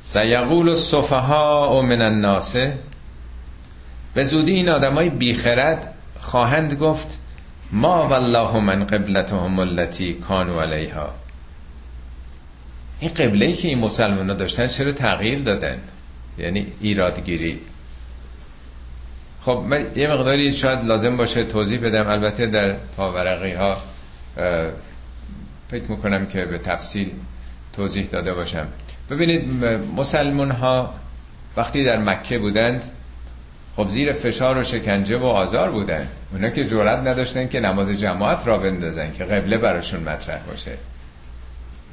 سیقول 0.00 0.68
الصفها 0.68 1.82
من 1.82 2.02
الناس. 2.02 2.56
به 4.14 4.24
زودی 4.24 4.52
این 4.52 4.68
آدمای 4.68 5.08
بیخرد 5.08 5.94
خواهند 6.20 6.74
گفت 6.74 7.18
ما 7.72 8.08
والله 8.08 8.58
من 8.60 8.84
قبلتهم 8.84 9.58
التي 9.58 10.14
کانوا 10.14 10.62
علیها. 10.62 11.14
این 13.00 13.10
قبله 13.14 13.52
که 13.52 13.68
این 13.68 13.78
مسلمان 13.78 14.30
ها 14.30 14.36
داشتن 14.36 14.66
چرا 14.66 14.92
تغییر 14.92 15.38
دادن؟ 15.38 15.78
یعنی 16.38 16.66
ایرادگیری. 16.80 17.60
خب 19.44 19.64
من 19.68 19.86
یه 19.96 20.08
مقداری 20.08 20.54
شاید 20.54 20.84
لازم 20.84 21.16
باشه 21.16 21.44
توضیح 21.44 21.80
بدم. 21.80 22.08
البته 22.08 22.46
در 22.46 22.76
پاورقی 22.96 23.52
ها 23.52 23.76
فکر 25.68 25.90
می‌کنم 25.90 26.26
که 26.26 26.44
به 26.44 26.58
تفصیل 26.58 27.10
توضیح 27.72 28.06
داده 28.06 28.34
باشم. 28.34 28.68
ببینید 29.10 29.64
مسلمان 29.96 30.50
ها 30.50 30.94
وقتی 31.56 31.84
در 31.84 31.98
مکه 31.98 32.38
بودند 32.38 32.82
خب 33.76 33.88
زیر 33.88 34.12
فشار 34.12 34.58
و 34.58 34.62
شکنجه 34.62 35.16
و 35.16 35.24
آزار 35.24 35.70
بودن 35.70 36.08
اونا 36.32 36.50
که 36.50 36.64
جرأت 36.64 37.06
نداشتن 37.06 37.48
که 37.48 37.60
نماز 37.60 38.00
جماعت 38.00 38.46
را 38.46 38.58
بندازن 38.58 39.12
که 39.12 39.24
قبله 39.24 39.58
براشون 39.58 40.00
مطرح 40.00 40.42
باشه. 40.46 40.72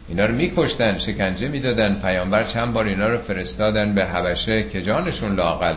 اینا 0.07 0.25
رو 0.25 0.35
میکشتن 0.35 0.97
شکنجه 0.97 1.47
می‌دادن. 1.47 2.01
پیامبر 2.01 2.43
چند 2.43 2.73
بار 2.73 2.85
اینا 2.85 3.07
رو 3.07 3.17
فرستادن 3.17 3.95
به 3.95 4.05
حبشه 4.05 4.63
که 4.63 4.81
جانشون 4.81 5.35
لاقل 5.35 5.75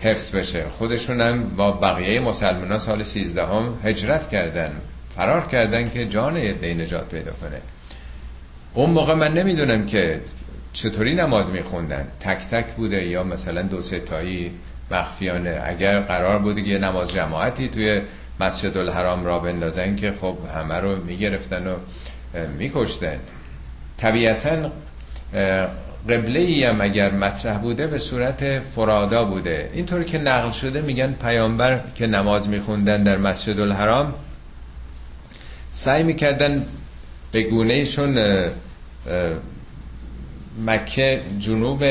حفظ 0.00 0.36
بشه. 0.36 0.64
خودشون 0.68 1.20
هم 1.20 1.56
با 1.56 1.70
بقیه 1.70 2.20
مسلمان 2.20 2.78
سال 2.78 3.02
13 3.02 3.46
هم 3.46 3.78
هجرت 3.84 4.28
کردن. 4.30 4.72
فرار 5.16 5.46
کردن 5.46 5.90
که 5.90 6.06
جان 6.06 6.36
یه 6.36 6.74
نجات 6.74 7.08
پیدا 7.08 7.32
کنه. 7.32 7.60
اون 8.74 8.90
موقع 8.90 9.14
من 9.14 9.32
نمی‌دونم 9.32 9.86
که 9.86 10.20
چطوری 10.72 11.14
نماز 11.14 11.50
میخوندن. 11.50 12.08
تک 12.20 12.38
تک 12.50 12.74
بوده 12.76 13.06
یا 13.06 13.22
مثلا 13.22 13.62
دو 13.62 13.82
تایی 13.82 14.52
مخفیانه. 14.90 15.62
اگر 15.64 16.00
قرار 16.00 16.38
بوده 16.38 16.62
که 16.62 16.78
نماز 16.78 17.12
جماعتی 17.12 17.68
توی 17.68 18.02
مسجد 18.40 18.78
الحرام 18.78 19.24
را 19.24 19.38
بندازن 19.38 19.96
که 19.96 20.12
خب 20.20 20.36
همه 20.54 20.74
رو 20.74 21.04
می‌گرفتن 21.04 21.66
و 21.66 21.76
میکشتن. 22.58 23.18
طبیعتا 23.96 24.70
قبله 26.08 26.40
ای 26.40 26.64
هم 26.64 26.80
اگر 26.80 27.10
مطرح 27.10 27.58
بوده 27.58 27.86
به 27.86 27.98
صورت 27.98 28.58
فرادا 28.60 29.24
بوده. 29.24 29.70
اینطور 29.74 30.02
که 30.02 30.18
نقل 30.18 30.50
شده 30.50 30.80
میگن 30.82 31.12
پیامبر 31.12 31.80
که 31.94 32.06
نماز 32.06 32.48
میخوندن 32.48 33.02
در 33.02 33.18
مسجد 33.18 33.60
الحرام 33.60 34.14
سعی 35.72 36.02
می‌کردن 36.02 36.66
به 37.32 37.42
گونهشون 37.42 38.18
مکه 40.66 41.20
جنوب 41.38 41.84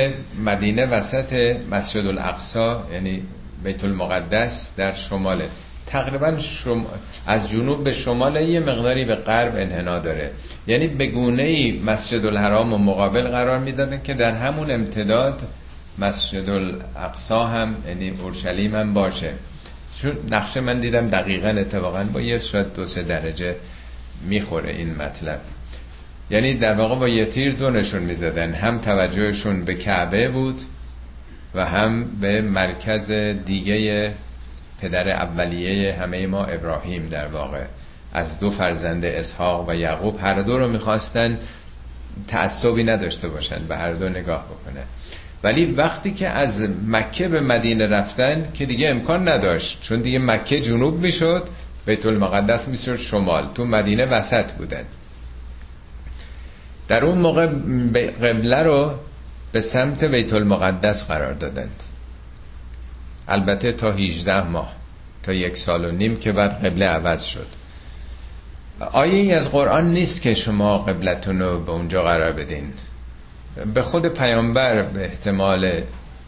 مدینه 0.46 0.86
وسط 0.86 1.58
مسجد 1.72 2.08
الاقصا 2.08 2.88
یعنی 2.92 3.24
بیت 3.64 3.84
المقدس 3.84 4.72
در 4.78 4.94
شماله. 4.94 5.50
تقریبا 5.90 6.38
شم... 6.38 6.86
از 7.28 7.50
جنوب 7.50 7.84
به 7.84 7.92
شمال 7.92 8.36
یه 8.36 8.60
مقداری 8.60 9.06
به 9.06 9.16
غرب 9.16 9.56
انحنا 9.56 10.00
داره. 10.00 10.32
یعنی 10.68 10.88
به 10.88 11.06
گونه 11.06 11.44
ای 11.44 11.82
مسجد 11.86 12.26
الحرام 12.26 12.74
و 12.74 12.78
مقابل 12.78 13.28
قرار 13.28 13.60
می‌دادن 13.60 14.02
که 14.04 14.14
در 14.14 14.32
همون 14.32 14.72
امتداد 14.72 15.42
مسجد 16.00 16.50
الاقصا 16.50 17.46
هم 17.46 17.76
یعنی 17.88 18.10
اورشلیم 18.10 18.76
هم 18.76 18.94
باشه. 18.94 19.34
چون 20.02 20.12
نقشه 20.32 20.62
من 20.62 20.80
دیدم 20.80 21.08
دقیقا 21.08 21.50
اتفاقا 21.50 22.04
با 22.14 22.22
یه 22.22 22.40
شاید 22.40 22.74
دو 22.74 22.84
سه 22.84 23.04
درجه 23.04 23.56
می‌خوره 24.28 24.72
این 24.72 24.96
مطلب. 24.96 25.40
یعنی 26.30 26.54
در 26.54 26.76
واقع 26.76 26.96
با 26.96 27.08
یه 27.08 27.26
تیر 27.26 27.54
دو 27.54 27.70
نشون 27.70 28.04
می‌زدن. 28.04 28.54
هم 28.54 28.80
توجهشون 28.80 29.66
به 29.66 29.74
کعبه 29.74 30.30
بود 30.30 30.60
و 31.56 31.66
هم 31.66 32.06
به 32.22 32.42
مرکز 32.42 33.12
دیگه 33.46 34.14
پدر 34.82 35.10
اولیه 35.10 35.94
همه 35.94 36.28
ما 36.28 36.46
ابراهیم 36.46 37.10
در 37.10 37.28
واقع. 37.28 37.64
از 38.14 38.40
دو 38.40 38.52
فرزند 38.52 39.06
اسحاق 39.06 39.70
و 39.70 39.76
یعقوب 39.76 40.20
هر 40.22 40.42
دو 40.42 40.60
رو 40.60 40.68
می‌خواستن 40.68 41.40
تعصبی 42.28 42.84
نداشته 42.84 43.28
باشن 43.30 43.60
به 43.68 43.78
هر 43.78 43.94
دو 43.94 44.10
نگاه 44.10 44.46
بکنه 44.46 44.84
ولی 45.44 45.66
وقتی 45.66 46.14
که 46.14 46.28
از 46.28 46.68
مکه 46.88 47.28
به 47.28 47.40
مدینه 47.40 47.88
رفتن 47.88 48.52
که 48.54 48.66
دیگه 48.66 48.90
امکان 48.90 49.30
نداشت 49.30 49.82
چون 49.82 50.02
دیگه 50.02 50.20
مکه 50.20 50.62
جنوب 50.62 51.02
می‌شد 51.02 51.48
بیت 51.86 52.06
المقدس 52.06 52.68
می‌شد 52.68 52.96
شمال. 52.96 53.48
تو 53.56 53.66
مدینه 53.66 54.06
وسط 54.06 54.52
بودن. 54.52 54.84
در 56.88 57.06
اون 57.06 57.18
موقع 57.18 57.48
قبله 58.22 58.64
رو 58.64 58.94
به 59.52 59.62
سمت 59.62 60.04
بیت 60.04 60.34
المقدس 60.34 61.08
قرار 61.08 61.34
دادند. 61.34 61.84
البته 63.30 63.72
تا 63.72 63.92
18 63.92 64.44
ماه 64.44 64.74
تا 65.24 65.34
یک 65.34 65.58
سال 65.58 65.86
و 65.86 65.92
نیم 65.92 66.18
که 66.18 66.32
بعد 66.32 66.66
قبله 66.66 66.86
عوض 66.86 67.24
شد. 67.24 67.48
آیه 68.80 69.16
ای 69.16 69.34
از 69.34 69.52
قرآن 69.52 69.94
نیست 69.94 70.22
که 70.22 70.34
شما 70.34 70.78
قبلتون 70.78 71.40
رو 71.40 71.60
به 71.60 71.72
اونجا 71.72 72.04
قرار 72.04 72.32
بدین. 72.32 72.74
به 73.74 73.82
خود 73.82 74.08
پیامبر 74.08 74.82
به 74.82 75.06
احتمال 75.06 75.84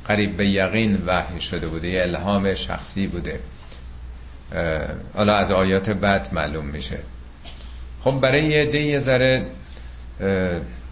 قریب 0.07 0.37
به 0.37 0.47
یقین 0.47 1.03
وحی 1.05 1.41
شده 1.41 1.67
بوده 1.67 1.87
یه 1.87 2.01
الهام 2.01 2.55
شخصی 2.55 3.07
بوده. 3.07 3.39
حالا 5.15 5.33
از 5.33 5.51
آیات 5.51 5.89
بعد 5.89 6.29
معلوم 6.33 6.65
میشه. 6.65 6.99
خب 8.01 8.11
برای 8.11 8.45
یه 8.45 8.61
عده 8.61 8.99
ذره 8.99 9.45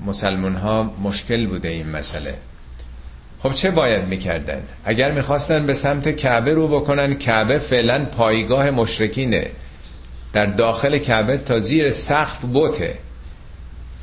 مسلمان 0.05 0.55
ها 0.55 0.83
مشکل 0.83 1.47
بوده 1.47 1.67
این 1.67 1.89
مسئله. 1.89 2.37
خب 3.43 3.53
چه 3.53 3.71
باید 3.71 4.07
می‌کردن؟ 4.07 4.61
اگر 4.85 5.11
می‌خواستن 5.11 5.65
به 5.65 5.73
سمت 5.73 6.15
کعبه 6.15 6.53
رو 6.53 6.67
بکنن 6.67 7.13
کعبه 7.13 7.57
فعلا 7.57 8.05
پایگاه 8.05 8.71
مشرکینه. 8.71 9.47
در 10.33 10.45
داخل 10.45 10.97
کعبه 10.97 11.37
تا 11.37 11.59
زیر 11.59 11.91
سقف 11.91 12.41
بوته. 12.41 12.93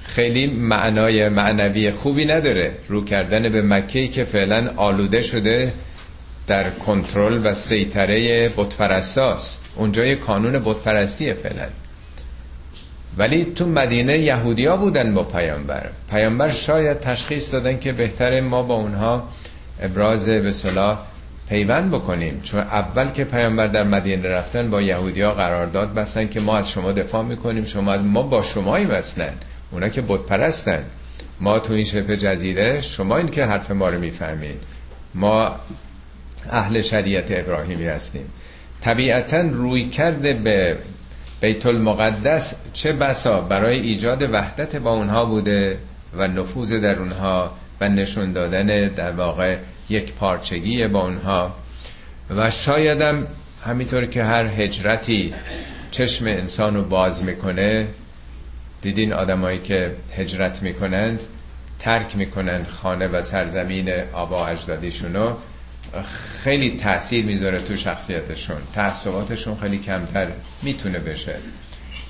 خیلی 0.03 0.47
معنای 0.47 1.29
معنوی 1.29 1.91
خوبی 1.91 2.25
نداره. 2.25 2.73
رو 2.89 3.05
کردن 3.05 3.43
به 3.43 3.63
مکه 3.63 4.09
که 4.09 4.25
فعلا 4.25 4.73
آلوده 4.77 5.23
شده 5.23 5.73
در 6.47 6.71
کنترل 6.71 7.47
و 7.47 7.53
سیطره 7.53 8.49
بتپرستاست. 8.49 9.65
اونجا 9.77 10.05
یه 10.05 10.17
کانون 10.17 10.59
بتپرستیه 10.65 11.35
فعلا. 11.35 11.67
ولی 13.17 13.45
تو 13.45 13.67
مدینه 13.67 14.19
یهودیا 14.19 14.77
بودن 14.77 15.15
با 15.15 15.23
پیامبر. 15.23 15.91
پیامبر 16.11 16.51
شاید 16.51 17.01
تشخیص 17.01 17.53
دادن 17.53 17.79
که 17.79 17.93
بهتره 17.93 18.41
ما 18.41 18.63
با 18.63 18.75
اونها 18.75 19.29
ابراز 19.81 20.29
به 20.29 20.53
صلاح 20.53 20.99
پیوند 21.49 21.91
بکنیم. 21.91 22.41
چون 22.43 22.61
اول 22.61 23.11
که 23.11 23.25
پیامبر 23.25 23.67
در 23.67 23.83
مدینه 23.83 24.29
رفتن 24.29 24.71
با 24.71 24.83
یهودیا 24.83 25.31
قرارداد 25.31 25.95
بستن 25.95 26.29
که 26.29 26.41
ما 26.41 26.57
از 26.57 26.71
شما 26.71 26.93
دفاع 26.93 27.23
می‌کنیم 27.23 27.65
شما 27.65 27.93
از 27.93 28.03
ما 28.03 28.23
با 28.23 28.43
شمایی 28.43 28.87
بستن. 28.87 29.33
اونا 29.71 29.89
که 29.89 30.03
بت 30.03 30.21
پرستن 30.21 30.85
ما 31.41 31.59
تو 31.59 31.73
این 31.73 31.85
شبه 31.85 32.17
جزیره 32.17 32.81
شما 32.81 33.17
این 33.17 33.29
که 33.29 33.45
حرف 33.45 33.71
ما 33.71 33.89
رو 33.89 33.99
می‌فهمید 33.99 34.61
ما 35.15 35.57
اهل 36.51 36.83
شریعت 36.83 37.27
ابراهیمی 37.31 37.87
هستیم. 37.87 38.31
طبیعتا 38.81 39.41
روی 39.41 39.89
کرده 39.89 40.33
به 40.33 40.77
بیت 41.41 41.67
المقدس 41.67 42.55
چه 42.73 42.93
بسا 42.93 43.41
برای 43.41 43.81
ایجاد 43.81 44.23
وحدت 44.33 44.77
با 44.77 44.91
اونها 44.91 45.25
بوده 45.25 45.79
و 46.15 46.29
نفوذ 46.29 46.73
در 46.73 46.99
اونها 46.99 47.51
و 47.81 47.89
نشون 47.89 48.33
دادن 48.33 48.89
در 48.89 49.13
واقع 49.13 49.57
یک 49.89 50.13
پارچگی 50.13 50.87
با 50.87 51.03
اونها. 51.03 51.55
و 52.31 52.51
شایدم 52.51 53.27
همینطور 53.65 54.07
که 54.07 54.25
هر 54.25 54.47
هجرتی 54.47 55.35
چشم 55.91 56.27
انسان 56.27 56.77
رو 56.77 56.83
باز 56.83 57.25
می‌کنه 57.25 57.87
دیدین 58.83 59.13
آدمایی 59.13 59.59
که 59.59 59.95
هجرت 60.17 60.63
می‌کنند 60.63 61.21
ترک 61.79 62.17
می‌کنن 62.17 62.65
خانه 62.65 63.07
و 63.07 63.23
سرزمین 63.23 63.91
آبا 64.13 64.47
اجدادیشونو. 64.47 65.33
خیلی 66.43 66.77
تاثیر 66.77 67.25
می‌ذاره 67.25 67.61
تو 67.61 67.77
شخصیتشون. 67.77 68.57
تعصباتشون 68.75 69.57
خیلی 69.57 69.79
کمتر 69.79 70.29
می‌تونه 70.63 70.99
بشه. 70.99 71.37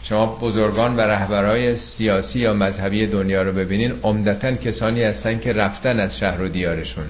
شما 0.02 0.26
بزرگان 0.26 0.96
و 0.96 1.00
رهبرای 1.00 1.76
سیاسی 1.76 2.40
یا 2.40 2.52
مذهبی 2.52 3.06
دنیا 3.06 3.42
رو 3.42 3.52
ببینین 3.52 3.92
عمدتا 4.02 4.52
کسانی 4.52 5.02
هستن 5.02 5.38
که 5.38 5.52
رفتن 5.52 6.00
از 6.00 6.18
شهر 6.18 6.42
و 6.42 6.48
دیارشون. 6.48 7.04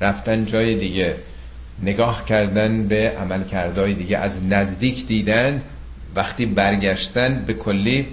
رفتن 0.00 0.44
جای 0.44 0.74
دیگه. 0.74 1.16
نگاه 1.82 2.24
کردن 2.24 2.88
به 2.88 3.14
عمل 3.18 3.44
کردهای 3.44 3.94
دیگه. 3.94 4.18
از 4.18 4.44
نزدیک 4.44 5.06
دیدن 5.06 5.62
وقتی 6.14 6.46
برگشتن 6.46 7.44
به 7.46 7.54
کلی 7.54 8.06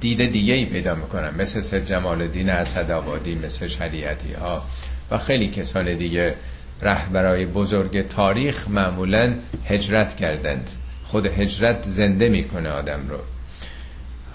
دید 0.00 0.32
دیگه 0.32 0.54
ای 0.54 0.64
پیدا 0.64 0.94
می‌کنن. 0.94 1.34
مثل 1.38 1.60
سر 1.60 1.80
جمال 1.80 2.22
الدین 2.22 2.50
اسدآبادی 2.50 3.34
مثل 3.34 3.66
شریعتی 3.66 4.32
ها 4.32 4.62
و 5.10 5.18
خیلی 5.18 5.48
کسان 5.48 5.94
دیگه. 5.94 6.34
رهبرای 6.82 7.46
بزرگ 7.46 8.08
تاریخ 8.08 8.68
معمولا 8.68 9.34
هجرت 9.66 10.16
کردند. 10.16 10.70
خود 11.04 11.26
هجرت 11.26 11.88
زنده 11.88 12.28
می‌کنه 12.28 12.68
آدم 12.68 13.00
رو. 13.08 13.18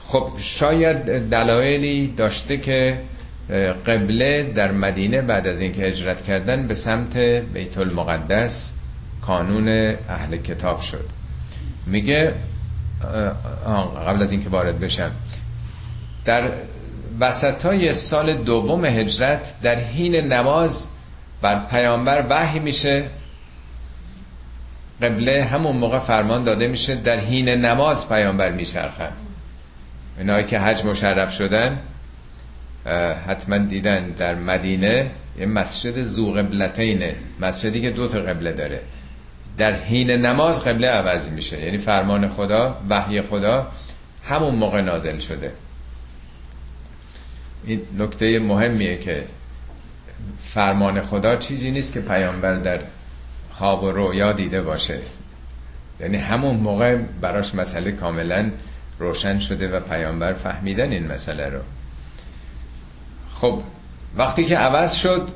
خب 0.08 0.30
شاید 0.38 1.30
دلایلی 1.30 2.08
داشته 2.18 2.58
که 2.58 3.00
قبله 3.88 4.44
در 4.44 4.72
مدینه 4.72 5.22
بعد 5.22 5.48
از 5.48 5.62
اینکه 5.62 5.82
هجرت 5.82 6.22
کردن 6.22 6.68
به 6.68 6.74
سمت 6.74 7.18
بیت 7.18 7.78
المقدس 7.78 8.74
کانون 9.22 9.96
اهل 10.10 10.38
کتاب 10.38 10.82
شد. 10.82 11.06
میگه 11.86 12.34
قبل 14.08 14.22
از 14.22 14.32
اینکه 14.32 14.50
وارد 14.50 14.80
بشم 14.80 15.12
در 16.26 16.52
وسط 17.20 17.92
سال 17.94 18.34
دوم 18.34 18.86
هجرت 18.86 19.54
در 19.62 19.80
حین 19.80 20.16
نماز 20.16 20.88
بر 21.42 21.66
پیامبر 21.70 22.26
وحی 22.30 22.60
میشه. 22.60 23.10
قبله 25.02 25.44
همون 25.44 25.78
موقع 25.78 26.00
فرمان 26.00 26.44
داده 26.44 26.68
میشه 26.68 26.96
در 26.96 27.20
حین 27.20 27.50
نماز 27.50 28.10
پیامبر 28.10 28.52
میچرخن. 28.52 29.12
اینایی 30.18 30.46
که 30.46 30.60
حج 30.60 30.86
مشرف 30.86 31.34
شدن 31.34 31.80
حتما 33.28 33.58
دیدن 33.58 34.10
در 34.10 34.36
مدینه 34.36 35.12
یه 35.40 35.46
مسجد 35.46 36.04
زو 36.04 36.34
قبلتینه 36.34 37.16
مسجدی 37.40 37.82
که 37.82 37.92
دو 37.92 38.08
تا 38.08 38.20
قبله 38.20 38.52
داره. 38.52 38.82
در 39.58 39.74
حین 39.74 40.12
نماز 40.12 40.64
قبله 40.66 40.88
عوض 40.88 41.30
میشه. 41.30 41.60
یعنی 41.66 41.78
فرمان 41.78 42.30
خدا 42.30 42.78
وحی 42.90 43.22
خدا 43.22 43.72
همون 44.24 44.56
موقع 44.56 44.82
نازل 44.82 45.18
شده. 45.18 45.54
این 47.66 47.82
نکته 47.98 48.40
مهمیه 48.40 48.98
که 48.98 49.24
فرمان 50.40 51.02
خدا 51.02 51.36
چیزی 51.36 51.72
نیست 51.72 51.94
که 51.94 52.02
پیامبر 52.02 52.54
در 52.54 52.80
خواب 53.52 53.84
و 53.84 53.92
رویا 53.92 54.32
دیده 54.34 54.62
باشه. 54.62 55.00
یعنی 56.00 56.18
همون 56.18 56.56
موقع 56.56 56.96
براش 56.96 57.56
مسئله 57.56 57.92
کاملا 57.92 58.52
روشن 59.00 59.40
شده 59.40 59.68
و 59.68 59.80
پیامبر 59.80 60.34
فهمیدن 60.34 60.92
این 60.92 61.08
مسئله 61.08 61.50
رو. 61.50 61.60
خب 63.34 63.62
وقتی 64.18 64.46
که 64.46 64.58
عوض 64.58 64.96
شد 64.96 65.30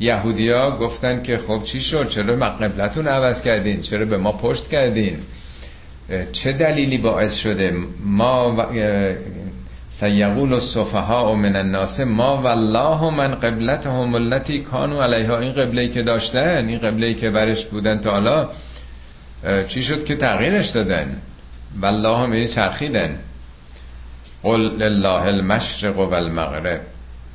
یهودیا 0.00 0.76
گفتن 0.76 1.22
که 1.22 1.38
خب 1.38 1.62
چی 1.64 1.80
شد؟ 1.80 2.08
چرا 2.08 2.36
قبلتون 2.36 3.08
عوض 3.08 3.42
کردین؟ 3.42 3.80
چرا 3.80 4.04
به 4.04 4.18
ما 4.18 4.32
پشت 4.32 4.68
کردین؟ 4.68 5.18
چه 6.32 6.52
دلیلی 6.52 6.98
باعث 6.98 7.36
شده؟ 7.36 7.72
ما 8.04 8.66
سیقول 9.92 10.52
الصفحاء 10.52 11.34
من 11.34 11.56
الناس 11.56 12.00
ما 12.00 12.36
والله 12.36 13.10
من 13.10 13.34
قبلتهم 13.34 14.14
التي 14.14 14.58
كانوا 14.58 15.04
علیها 15.04 15.38
این 15.38 15.52
قبله 15.52 15.88
که 15.88 16.02
داشتن 16.02 16.68
این 16.68 16.78
قبله 16.78 17.14
که 17.14 17.30
برش 17.30 17.66
بودن 17.66 17.98
تا 17.98 18.10
حالا 18.10 18.48
چی 19.68 19.82
شد 19.82 20.04
که 20.04 20.16
تغییرش 20.16 20.68
دادن؟ 20.68 21.16
والله 21.80 22.18
هم 22.18 22.34
یعنی 22.34 22.46
چرخیدن. 22.46 23.18
قل 24.42 24.60
لله 24.60 25.22
المشرق 25.22 25.98
و 25.98 26.14
المغرب 26.14 26.80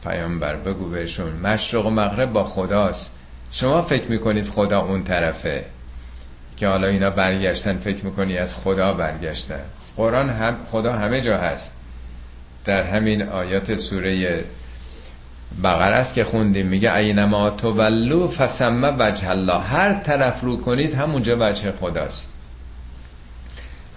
پیامبر 0.03 0.55
بگو 0.55 0.89
بهشون 0.89 1.31
مشرق 1.31 1.85
و 1.85 1.89
مغرب 1.89 2.33
با 2.33 2.43
خداست. 2.43 3.15
شما 3.51 3.81
فکر 3.81 4.11
می‌کنید 4.11 4.47
خدا 4.47 4.79
اون 4.79 5.03
طرفه؟ 5.03 5.65
که 6.57 6.67
حالا 6.67 6.87
اینا 6.87 7.09
برگشتن 7.09 7.77
فکر 7.77 8.05
می‌کنی 8.05 8.37
از 8.37 8.55
خدا 8.55 8.93
برگشتن. 8.93 9.61
قرآن 9.97 10.29
هم 10.29 10.57
خدا 10.71 10.93
همه 10.93 11.21
جا 11.21 11.37
هست. 11.37 11.71
در 12.65 12.81
همین 12.81 13.21
آیات 13.21 13.75
سوره 13.75 14.43
بقره 15.63 15.95
است 15.95 16.13
که 16.13 16.23
خوندیم. 16.23 16.67
میگه 16.67 16.95
اینما 16.95 17.49
تولو 17.49 18.27
فسمه 18.27 18.87
وجه 18.99 19.29
الله. 19.29 19.59
هر 19.59 19.93
طرف 19.93 20.41
رو 20.41 20.57
کنید 20.57 20.93
همونجا 20.93 21.37
وجه 21.39 21.71
خداست. 21.71 22.31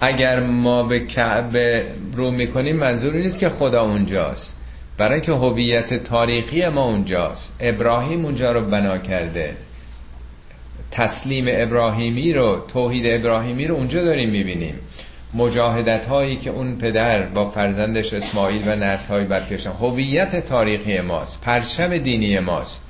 اگر 0.00 0.40
ما 0.40 0.82
به 0.82 1.06
کعبه 1.06 1.86
رو 2.12 2.30
می‌کنیم 2.30 2.76
منظوری 2.76 3.22
نیست 3.22 3.40
که 3.40 3.48
خدا 3.48 3.82
اونجاست. 3.82 4.56
برای 4.96 5.20
که 5.20 5.32
هویت 5.32 5.94
تاریخی 5.94 6.68
ما 6.68 6.84
اونجاست. 6.84 7.56
ابراهیم 7.60 8.24
اونجا 8.24 8.52
رو 8.52 8.60
بنا 8.60 8.98
کرده. 8.98 9.56
تسلیم 10.90 11.44
ابراهیمی 11.48 12.32
رو 12.32 12.64
توحید 12.68 13.06
ابراهیمی 13.06 13.66
رو 13.66 13.74
اونجا 13.74 14.04
داریم 14.04 14.30
می‌بینیم. 14.30 14.74
مجاهدت 15.34 16.06
هایی 16.06 16.36
که 16.36 16.50
اون 16.50 16.76
پدر 16.76 17.22
با 17.22 17.50
فرزندش 17.50 18.12
اسماعیل 18.12 18.62
و 18.66 18.76
نسل 18.76 19.08
های 19.08 19.24
برکشن 19.24 19.70
هویت 19.70 20.46
تاریخی 20.46 21.00
ماست 21.00 21.40
پرچم 21.40 21.98
دینی 21.98 22.38
ماست. 22.38 22.84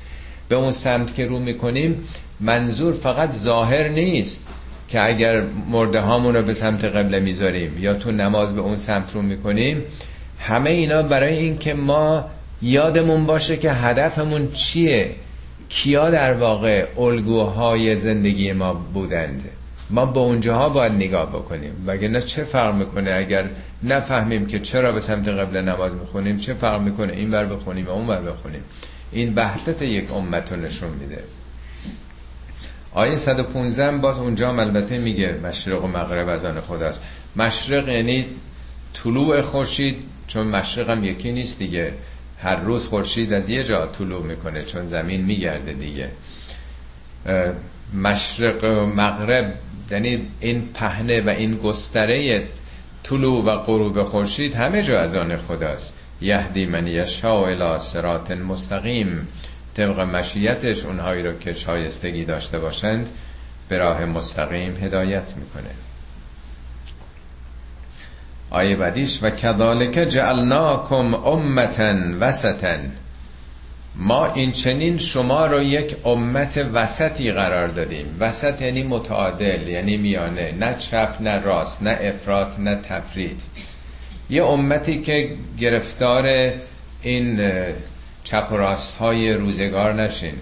به 0.48 0.56
اون 0.56 0.70
سمت 0.70 1.14
که 1.14 1.26
رو 1.26 1.38
می‌کنیم 1.38 2.04
منظور 2.40 2.94
فقط 2.94 3.32
ظاهر 3.32 3.88
نیست 3.88 4.48
که 4.88 5.06
اگر 5.06 5.44
مرده 5.70 6.00
هامون 6.00 6.34
رو 6.34 6.42
به 6.42 6.54
سمت 6.54 6.84
قبله 6.84 7.20
می‌ذاریم 7.20 7.78
یا 7.80 7.94
تو 7.94 8.10
نماز 8.10 8.54
به 8.54 8.60
اون 8.60 8.76
سمت 8.76 9.14
رو 9.14 9.22
می‌کنیم. 9.22 9.82
همه 10.40 10.70
اینا 10.70 11.02
برای 11.02 11.38
این 11.38 11.58
که 11.58 11.74
ما 11.74 12.24
یادمون 12.62 13.26
باشه 13.26 13.56
که 13.56 13.72
هدفمون 13.72 14.52
چیه؟ 14.52 15.10
کیا 15.68 16.10
در 16.10 16.34
واقع 16.34 16.86
الگوهای 16.98 18.00
زندگی 18.00 18.52
ما 18.52 18.74
بودند؟ 18.74 19.42
ما 19.90 20.06
به 20.06 20.20
اونجاها 20.20 20.68
باید 20.68 20.92
نگاه 20.92 21.28
بکنیم. 21.28 21.72
نه 21.86 22.20
چه 22.20 22.44
فرق 22.44 22.74
می‌کنه 22.74 23.14
اگر 23.14 23.44
نفهمیم 23.82 24.46
که 24.46 24.58
چرا 24.58 24.92
به 24.92 25.00
سمت 25.00 25.28
قبل 25.28 25.56
نماز 25.60 25.94
می‌خونیم 25.94 26.36
چه 26.36 26.54
فرق 26.54 26.80
می‌کنه 26.80 27.12
این 27.12 27.30
بر 27.30 27.46
بخونیم 27.46 27.86
و 27.86 27.90
اون 27.90 28.06
بر 28.06 28.20
بخونیم؟ 28.20 28.62
این 29.12 29.34
وحدت 29.34 29.82
یک 29.82 30.12
امت 30.12 30.52
رو 30.52 30.60
نشون 30.60 30.90
میده. 30.90 31.22
آیه 32.92 33.16
115 33.16 33.90
باز 33.90 34.18
اونجا 34.18 34.52
البته 34.52 34.98
میگه 34.98 35.38
مشرق 35.44 35.84
و 35.84 35.86
مغرب 35.86 36.28
از 36.28 36.44
آن 36.44 36.60
خداست. 36.60 37.02
مشرق 37.36 37.88
یعنی 37.88 38.26
طلوع 38.94 39.40
خورشید 39.40 40.02
چون 40.26 40.46
مشرق 40.46 40.90
هم 40.90 41.04
یکی 41.04 41.32
نیست 41.32 41.58
دیگه. 41.58 41.92
هر 42.38 42.56
روز 42.56 42.86
خورشید 42.86 43.32
از 43.32 43.50
یه 43.50 43.64
جا 43.64 43.86
طلوع 43.86 44.22
می‌کنه 44.22 44.64
چون 44.64 44.86
زمین 44.86 45.24
میگرده 45.24 45.72
دیگه. 45.72 46.10
مشرق 47.94 48.64
و 48.64 48.86
مغرب 48.86 49.54
یعنی 49.90 50.28
این 50.40 50.68
پهنه 50.74 51.20
و 51.20 51.28
این 51.28 51.56
گستره 51.56 52.46
طلوع 53.02 53.44
و 53.44 53.56
غروب 53.56 54.02
خورشید 54.02 54.54
همه 54.54 54.82
جا 54.82 55.00
از 55.00 55.14
آن 55.14 55.36
خداست. 55.36 55.94
یهدی 56.20 56.66
من 56.66 56.86
یشا 56.86 57.46
الی 57.46 57.78
صراط 57.78 58.30
مستقیم. 58.30 59.28
طبق 59.74 60.00
مشیتش 60.00 60.84
اونهایی 60.84 61.22
رو 61.22 61.38
که 61.38 61.52
شایستگی 61.52 62.24
داشته 62.24 62.58
باشند 62.58 63.08
به 63.68 63.78
راه 63.78 64.04
مستقیم 64.04 64.76
هدایت 64.76 65.34
می‌کنه. 65.36 65.70
آیه 68.50 68.76
بعدیش 68.76 69.22
و 69.22 69.30
کذالک 69.30 69.92
جعلناکم 69.92 71.14
امتا 71.14 71.94
وسطا. 72.20 72.76
ما 73.96 74.26
این 74.32 74.52
چنین 74.52 74.98
شما 74.98 75.46
رو 75.46 75.62
یک 75.62 75.96
امت 76.04 76.66
وسطی 76.72 77.32
قرار 77.32 77.68
دادیم. 77.68 78.16
وسط 78.20 78.62
یعنی 78.62 78.82
متعادل 78.82 79.68
یعنی 79.68 79.96
میانه. 79.96 80.52
نه 80.52 80.74
چپ 80.74 81.16
نه 81.20 81.42
راست 81.42 81.82
نه 81.82 81.98
افراط 82.02 82.58
نه 82.58 82.76
تفرید. 82.76 83.42
یه 84.30 84.44
امتی 84.44 85.02
که 85.02 85.36
گرفتار 85.58 86.52
این 87.02 87.50
چپ 88.24 88.48
و 88.52 88.56
راست 88.56 88.96
های 88.96 89.32
روزگار 89.32 89.94
نشین. 89.94 90.34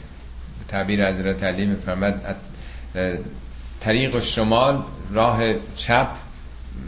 تعبیر 0.69 1.09
حضرت 1.09 1.43
علی 1.43 1.67
میفرمد 1.67 2.37
طریق 3.81 4.21
شمال 4.21 4.83
راه 5.13 5.43
چپ 5.77 6.09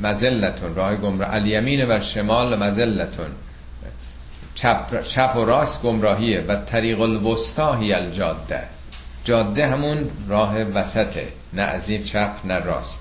مزلتون 0.02 0.74
راه 0.74 0.96
گمراه. 0.96 1.34
الیمین 1.34 1.86
و 1.88 2.00
شمال 2.00 2.58
مزلتون 2.58 3.30
چپ, 4.58 5.02
چپ 5.02 5.36
و 5.36 5.44
راست 5.44 5.82
گمراهیه 5.82 6.40
و 6.40 6.56
طریق 6.56 7.00
الوسطاهی 7.00 7.92
الجاده. 7.92 8.62
جاده 9.24 9.66
همون 9.66 10.10
راه 10.28 10.58
وسطه 10.62 11.28
نه 11.52 11.62
از 11.62 11.88
این 11.88 12.02
چپ 12.02 12.32
نه 12.44 12.58
راست. 12.58 13.00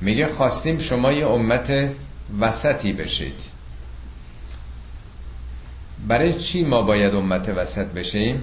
میگه 0.00 0.26
خواستیم 0.26 0.78
شما 0.78 1.12
یه 1.12 1.26
امت 1.26 1.90
وسطی 2.40 2.92
بشید. 2.92 3.40
برای 6.08 6.34
چی 6.34 6.64
ما 6.64 6.82
باید 6.82 7.14
امت 7.14 7.48
وسط 7.48 7.86
بشیم؟ 7.86 8.42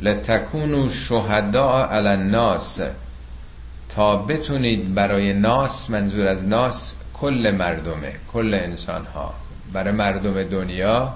لتکونو 0.00 0.90
شهدا 0.90 1.84
علی 1.84 2.08
الناس. 2.08 2.80
تا 3.88 4.16
بتونید 4.16 4.94
برای 4.94 5.32
ناس 5.32 5.90
منظور 5.90 6.26
از 6.26 6.46
ناس 6.46 7.00
کل 7.14 7.54
مردمه 7.58 8.12
کل 8.32 8.54
انسان 8.54 9.06
ها 9.06 9.34
برای 9.72 9.92
مردم 9.92 10.42
دنیا 10.42 11.14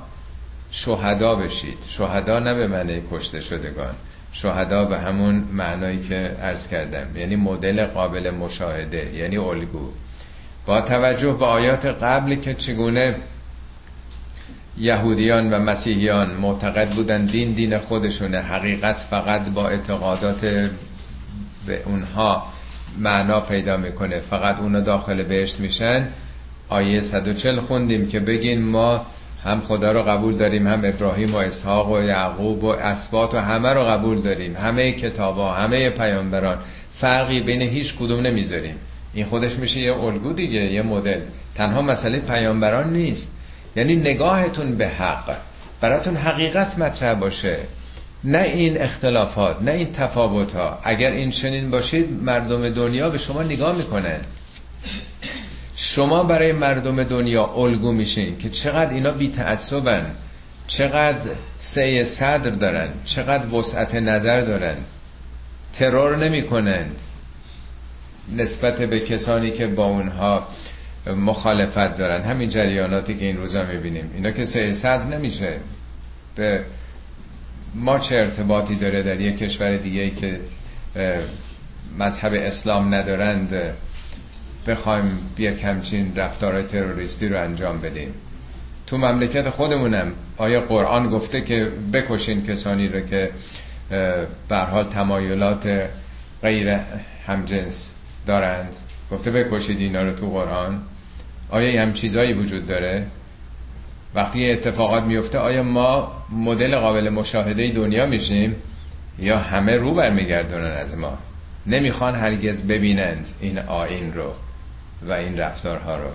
شهدا 0.70 1.34
بشید. 1.34 1.78
شهدا 1.88 2.38
نه 2.38 2.54
به 2.54 2.66
معنی 2.66 3.02
کشته 3.10 3.40
شدگان. 3.40 3.94
شهدا 4.32 4.84
به 4.84 4.98
همون 4.98 5.34
معنایی 5.34 6.02
که 6.02 6.14
عرض 6.42 6.68
کردم. 6.68 7.16
یعنی 7.16 7.36
مدل 7.36 7.86
قابل 7.86 8.30
مشاهده 8.30 9.10
یعنی 9.14 9.36
الگو. 9.36 9.90
با 10.66 10.80
توجه 10.80 11.32
به 11.32 11.46
آیات 11.46 11.86
قبل 11.86 12.34
که 12.34 12.54
چگونه 12.54 13.14
یهودیان 14.78 15.52
و 15.52 15.58
مسیحیان 15.58 16.30
معتقد 16.30 16.90
بودن 16.90 17.24
دین 17.24 17.52
دین 17.52 17.78
خودشونه 17.78 18.40
حقیقت 18.40 18.96
فقط 18.96 19.48
با 19.48 19.68
اعتقادات 19.68 20.40
به 21.66 21.82
اونها 21.84 22.52
معنا 22.98 23.40
پیدا 23.40 23.76
می‌کنه 23.76 24.20
فقط 24.20 24.58
اونا 24.58 24.80
داخل 24.80 25.22
بهشت 25.22 25.60
میشن 25.60 26.08
آیه 26.68 27.00
140 27.00 27.60
خوندیم 27.60 28.08
که 28.08 28.20
بگین 28.20 28.62
ما 28.62 29.06
هم 29.44 29.60
خدا 29.60 29.92
رو 29.92 30.02
قبول 30.02 30.36
داریم 30.36 30.66
هم 30.66 30.82
ابراهیم 30.84 31.34
و 31.34 31.36
اسحاق 31.36 31.92
و 31.92 32.02
یعقوب 32.02 32.64
و 32.64 32.68
اسبات 32.68 33.34
و 33.34 33.38
همه 33.38 33.68
رو 33.68 33.84
قبول 33.84 34.20
داریم 34.20 34.56
همه 34.56 34.92
کتاب 34.92 35.36
ها 35.36 35.54
همه 35.54 35.90
پیامبران. 35.90 36.58
فرقی 36.92 37.40
بین 37.40 37.62
هیچ 37.62 37.94
کدوم 37.96 38.20
نمی‌ذاریم. 38.20 38.74
این 39.14 39.24
خودش 39.26 39.56
میشه 39.56 39.80
یه 39.80 39.94
الگو 39.96 40.32
دیگه 40.32 40.72
یه 40.72 40.82
مدل. 40.82 41.20
تنها 41.54 41.82
مسئله 41.82 42.18
پیامبران 42.18 42.92
نیست. 42.92 43.32
یعنی 43.76 43.96
نگاهتون 43.96 44.74
به 44.74 44.88
حق. 44.88 45.36
براتون 45.80 46.16
حقیقت 46.16 46.78
مطرح 46.78 47.14
باشه. 47.14 47.58
نه 48.24 48.38
این 48.38 48.82
اختلافات 48.82 49.62
نه 49.62 49.70
این 49.70 49.92
تفاوت 49.92 50.52
ها 50.52 50.78
اگر 50.82 51.10
این 51.10 51.30
چنین 51.30 51.70
باشید 51.70 52.22
مردم 52.22 52.68
دنیا 52.68 53.10
به 53.10 53.18
شما 53.18 53.42
نگاه 53.42 53.76
می‌کنن. 53.76 54.20
شما 55.86 56.22
برای 56.22 56.52
مردم 56.52 57.04
دنیا 57.04 57.44
الگو 57.44 57.92
میشین 57.92 58.38
که 58.38 58.48
چقدر 58.48 58.94
اینا 58.94 59.10
بی 59.10 59.28
تعصبن 59.28 60.14
چقدر 60.66 61.30
سعی 61.58 62.04
صدر 62.04 62.50
دارن 62.50 62.92
چقدر 63.04 63.54
وسعت 63.54 63.94
نظر 63.94 64.40
دارن. 64.40 64.76
ترور 65.72 66.16
نمی‌کنند 66.16 66.96
نسبت 68.36 68.82
به 68.82 69.00
کسانی 69.00 69.50
که 69.50 69.66
با 69.66 69.86
اونها 69.86 70.48
مخالفت 71.16 71.96
دارن. 71.96 72.22
همین 72.22 72.48
جریاناتی 72.48 73.14
که 73.14 73.24
این 73.24 73.36
روزا 73.36 73.62
می‌بینیم. 73.62 74.10
اینا 74.14 74.30
که 74.30 74.44
سعی 74.44 74.74
صدر 74.74 75.04
نمیشه. 75.04 75.60
به 76.34 76.64
ما 77.74 77.98
چه 77.98 78.16
ارتباطی 78.16 78.76
داره 78.76 79.02
در 79.02 79.20
یک 79.20 79.38
کشور 79.38 79.76
دیگه 79.76 80.10
که 80.10 80.40
مذهب 81.98 82.32
اسلام 82.34 82.94
ندارند؟ 82.94 83.74
بخوایم 84.66 85.18
بیا 85.36 85.54
کمچین 85.54 86.16
رفتارهای 86.16 86.62
تروریستی 86.62 87.28
رو 87.28 87.40
انجام 87.40 87.80
بدیم. 87.80 88.14
تو 88.86 88.98
مملکت 88.98 89.50
خودمونم 89.50 90.12
آیا 90.36 90.60
قرآن 90.60 91.10
گفته 91.10 91.40
که 91.40 91.72
بکشین 91.92 92.46
کسانی 92.46 92.88
رو 92.88 93.00
که 93.00 93.30
به 94.48 94.56
حال 94.56 94.84
تمایلات 94.84 95.88
غیر 96.42 96.78
همجنس 97.26 97.94
دارند؟ 98.26 98.74
گفته 99.10 99.30
بکشید 99.30 99.80
اینا 99.80 100.02
رو 100.02 100.12
تو 100.12 100.30
قرآن. 100.30 100.82
آیا 101.50 101.82
هم 101.82 101.92
چیزایی 101.92 102.32
وجود 102.32 102.66
داره؟ 102.66 103.06
وقتی 104.14 104.50
اتفاقات 104.50 105.02
میفته 105.04 105.38
آیا 105.38 105.62
ما 105.62 106.12
مدل 106.32 106.76
قابل 106.76 107.08
مشاهده 107.08 107.72
دنیا 107.72 108.06
میشیم؟ 108.06 108.56
یا 109.18 109.38
همه 109.38 109.76
رو 109.76 109.94
برمیگردونن 109.94 110.72
از 110.72 110.98
ما؟ 110.98 111.18
نمی‌خوان 111.66 112.14
هرگز 112.14 112.62
ببینند 112.62 113.26
این 113.40 113.58
آین 113.58 114.14
رو. 114.14 114.32
و 115.08 115.12
این 115.12 115.38
رفتارها 115.38 115.96
رو. 115.96 116.10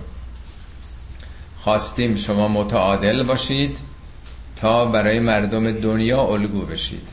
خواستیم 1.60 2.14
شما 2.14 2.48
متعادل 2.48 3.22
باشید 3.22 3.76
تا 4.56 4.84
برای 4.84 5.20
مردم 5.20 5.72
دنیا 5.72 6.22
الگو 6.22 6.60
بشید. 6.60 7.08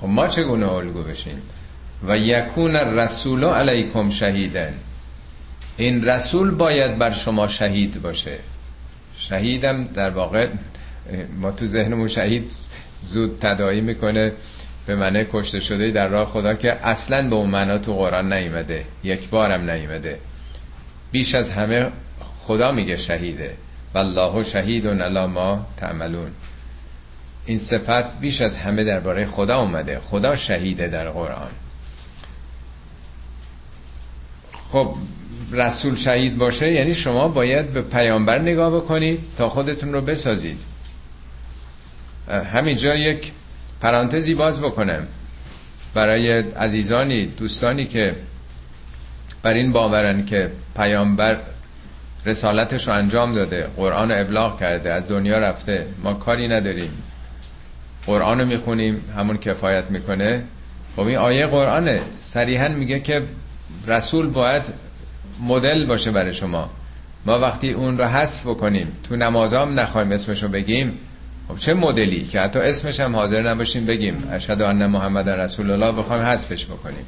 خب 0.00 0.06
ما 0.06 0.28
چگونه 0.28 0.72
الگو 0.72 1.02
بشیم؟ 1.02 1.42
و 2.08 2.16
یکون 2.16 2.76
رسول 2.76 3.44
علیکم 3.44 4.10
شهیدن. 4.10 4.74
این 5.76 6.04
رسول 6.04 6.50
باید 6.50 6.98
بر 6.98 7.10
شما 7.10 7.48
شهید 7.48 8.02
باشه. 8.02 8.38
شهیدم 9.16 9.84
در 9.84 10.10
واقع 10.10 10.48
ما 11.36 11.50
تو 11.50 11.66
ذهنمون 11.66 12.08
شهید 12.08 12.52
زود 13.02 13.38
تدایی 13.40 13.80
می‌کنه 13.80 14.32
به 14.86 14.96
معنی 14.96 15.24
کشته 15.32 15.60
شده 15.60 15.90
در 15.90 16.08
راه 16.08 16.28
خدا 16.28 16.54
که 16.54 16.72
اصلا 16.72 17.28
به 17.28 17.36
اون 17.36 17.50
معنا 17.50 17.78
تو 17.78 17.96
قرآن 17.96 18.32
نیومده. 18.32 18.84
یک 19.04 19.28
بارم 19.30 19.70
نیومده. 19.70 20.18
بیش 21.12 21.34
از 21.34 21.50
همه 21.50 21.90
خدا 22.38 22.72
میگه 22.72 22.96
شهیده. 22.96 23.56
والله 23.94 24.44
شهید 24.44 24.86
علی 24.86 25.26
ما 25.26 25.66
تعملون. 25.76 26.30
این 27.46 27.58
صفت 27.58 28.18
بیش 28.20 28.40
از 28.40 28.56
همه 28.56 28.84
درباره 28.84 29.26
خدا 29.26 29.58
اومده. 29.58 30.00
خدا 30.00 30.36
شهیده 30.36 30.88
در 30.88 31.08
قرآن. 31.08 31.50
خب 34.72 34.94
رسول 35.52 35.96
شهید 35.96 36.38
باشه 36.38 36.72
یعنی 36.72 36.94
شما 36.94 37.28
باید 37.28 37.72
به 37.72 37.82
پیامبر 37.82 38.38
نگاه 38.38 38.76
بکنید 38.76 39.20
تا 39.38 39.48
خودتون 39.48 39.92
رو 39.92 40.00
بسازید. 40.00 40.58
همینجا 42.28 42.94
یک 42.94 43.32
پرانتزی 43.80 44.34
باز 44.34 44.60
بکنم. 44.60 45.06
برای 45.94 46.30
عزیزانی 46.40 47.26
دوستانی 47.26 47.86
که 47.86 48.16
بر 49.46 49.54
این 49.54 49.72
باورن 49.72 50.24
که 50.24 50.50
پیامبر 50.76 51.36
رسالتش 52.26 52.88
رو 52.88 52.94
انجام 52.94 53.34
داده 53.34 53.68
قرآن 53.76 54.10
رو 54.10 54.20
ابلاغ 54.20 54.60
کرده 54.60 54.92
از 54.92 55.08
دنیا 55.08 55.38
رفته. 55.38 55.86
ما 56.02 56.14
کاری 56.14 56.48
نداریم. 56.48 56.90
قرآن 58.06 58.40
رو 58.40 58.46
می‌خونیم 58.46 59.00
همون 59.16 59.36
کفایت 59.36 59.84
می‌کنه. 59.90 60.42
خب 60.96 61.02
این 61.02 61.18
آیه 61.18 61.46
قرآنه. 61.46 62.00
صریحا 62.20 62.68
میگه 62.68 63.00
که 63.00 63.22
رسول 63.86 64.30
باید 64.30 64.62
مدل 65.42 65.86
باشه 65.86 66.10
برای 66.10 66.32
شما. 66.32 66.70
ما 67.26 67.40
وقتی 67.40 67.72
اون 67.72 67.98
رو 67.98 68.04
حذف 68.04 68.46
بکنیم 68.46 68.92
تو 69.08 69.16
نمازام 69.16 69.80
نخوایم 69.80 70.12
اسمشو 70.12 70.48
بگیم 70.48 70.98
خب 71.48 71.56
چه 71.56 71.74
مدلی؟ 71.74 72.24
که 72.24 72.40
حتی 72.40 72.58
اسمش 72.58 73.00
هم 73.00 73.16
حاضر 73.16 73.42
نباشیم 73.42 73.86
بگیم. 73.86 74.28
اشهد 74.32 74.62
ان 74.62 74.86
محمد 74.86 75.28
رسول 75.28 75.70
الله 75.70 75.92
بخوایم 75.92 76.22
حذفش 76.22 76.66
بکنیم. 76.66 77.06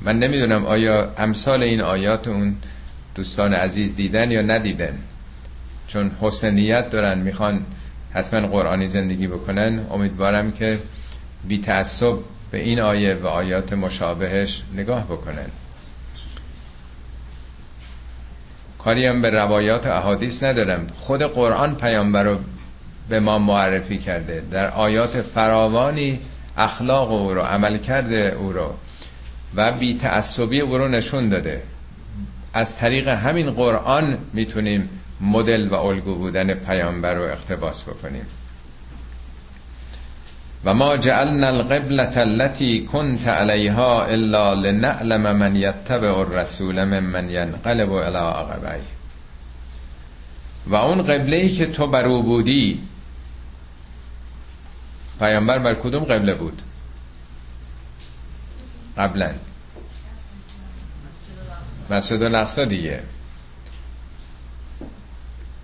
من 0.00 0.18
نمی‌دونم 0.18 0.66
آیا 0.66 1.12
امثال 1.16 1.62
این 1.62 1.80
آیات 1.80 2.28
اون 2.28 2.56
دوستان 3.14 3.54
عزیز 3.54 3.96
دیدن 3.96 4.30
یا 4.30 4.42
ندیدن. 4.42 4.98
چون 5.86 6.10
حسن 6.20 6.82
دارن 6.90 7.18
می‌خوان 7.18 7.64
حتما 8.12 8.46
قرآنی 8.48 8.88
زندگی 8.88 9.26
بکنن. 9.26 9.86
امیدوارم 9.90 10.52
که 10.52 10.78
بی 11.48 11.58
تعصب 11.58 12.14
به 12.50 12.58
این 12.58 12.80
آیه 12.80 13.14
و 13.14 13.26
آیات 13.26 13.72
مشابهش 13.72 14.62
نگاه 14.74 15.04
بکنن. 15.04 15.46
کاری 18.78 19.06
هم 19.06 19.22
به 19.22 19.30
روایات 19.30 19.86
احادیث 19.86 20.42
ندارم. 20.42 20.86
خود 20.94 21.22
قرآن 21.22 21.74
پیامبر 21.74 22.22
رو 22.22 22.38
به 23.08 23.20
ما 23.20 23.38
معرفی 23.38 23.98
کرده. 23.98 24.42
در 24.50 24.70
آیات 24.70 25.22
فراوانی 25.22 26.20
اخلاق 26.56 27.12
او 27.12 27.34
رو 27.34 27.40
عمل 27.40 27.78
کرده 27.78 28.36
او 28.38 28.52
رو. 28.52 28.74
و 29.54 29.72
بی 29.72 29.94
تعصبی 29.94 30.60
او 30.60 30.78
رو 30.78 30.88
نشون 30.88 31.28
داده. 31.28 31.62
از 32.54 32.76
طریق 32.76 33.08
همین 33.08 33.50
قرآن 33.50 34.18
می‌تونیم 34.32 34.88
مدل 35.20 35.68
و 35.68 35.74
الگو 35.74 36.14
بودن 36.14 36.54
پیامبر 36.54 37.14
رو 37.14 37.22
اقتباس 37.22 37.84
بکنیم. 37.84 38.26
و 40.64 40.74
ما 40.74 40.96
جعلنا 40.96 41.48
القبلة 41.48 42.22
التي 42.22 42.80
كنت 42.92 43.28
عليها 43.28 44.06
الا 44.06 44.54
لنعلم 44.54 45.36
من 45.36 45.56
يتبع 45.56 46.20
الرسول 46.20 46.84
ممن 46.84 47.30
ينقلب 47.30 47.92
الى 47.92 48.18
عقبيه 48.18 48.98
و 50.66 50.74
اون 50.74 51.02
قبله 51.02 51.36
ای 51.36 51.48
که 51.48 51.66
تو 51.66 51.86
بر 51.86 52.06
او 52.06 52.22
بودی 52.22 52.80
پیامبر 55.18 55.58
بر 55.58 55.74
کدوم 55.74 56.04
قبله 56.04 56.34
بود؟ 56.34 56.62
قبلا. 58.98 59.30
مسجد 61.90 62.22
الاقصا 62.22 62.64
دیگه. 62.64 63.00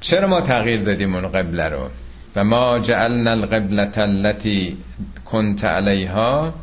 چرا 0.00 0.26
ما 0.28 0.40
تغییر 0.40 0.82
دادیم 0.82 1.14
اون 1.14 1.28
قبله 1.28 1.68
رو؟ 1.68 1.90
و 2.36 2.44
ما 2.44 2.78
جعلنا 2.78 3.32
القبلة 3.32 3.92
التي 3.98 4.76
كنت 5.24 5.64
عليها 5.64 6.54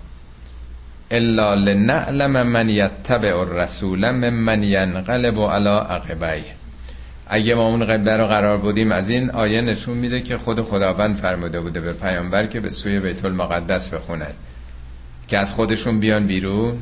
الا 1.12 1.56
لنعلم 1.56 2.48
من 2.48 2.70
يتبع 2.70 3.42
الرسول 3.42 4.12
ممن 4.12 4.64
ينقلب 4.64 5.40
على 5.40 5.70
عقبيه 5.70 6.56
اگه 7.28 7.56
ما 7.56 7.68
اون 7.68 7.84
قبله 7.84 8.18
رو 8.18 8.28
قرار 8.28 8.58
بودیم 8.58 8.92
از 8.92 9.10
این 9.10 9.30
آیه 9.30 9.62
نشون 9.62 9.98
میده 9.98 10.22
که 10.22 10.38
خود 10.38 10.62
خداوند 10.62 11.16
فرموده 11.16 11.60
بوده 11.60 11.82
به 11.82 11.94
پیامبر 11.94 12.46
که 12.46 12.60
به 12.60 12.70
سوی 12.70 13.00
بیت 13.00 13.26
المقدس 13.26 13.94
بخونن 13.94 14.34
که 15.32 15.38
از 15.38 15.52
خودشون 15.52 16.00
بیان 16.00 16.28
بیرون 16.28 16.78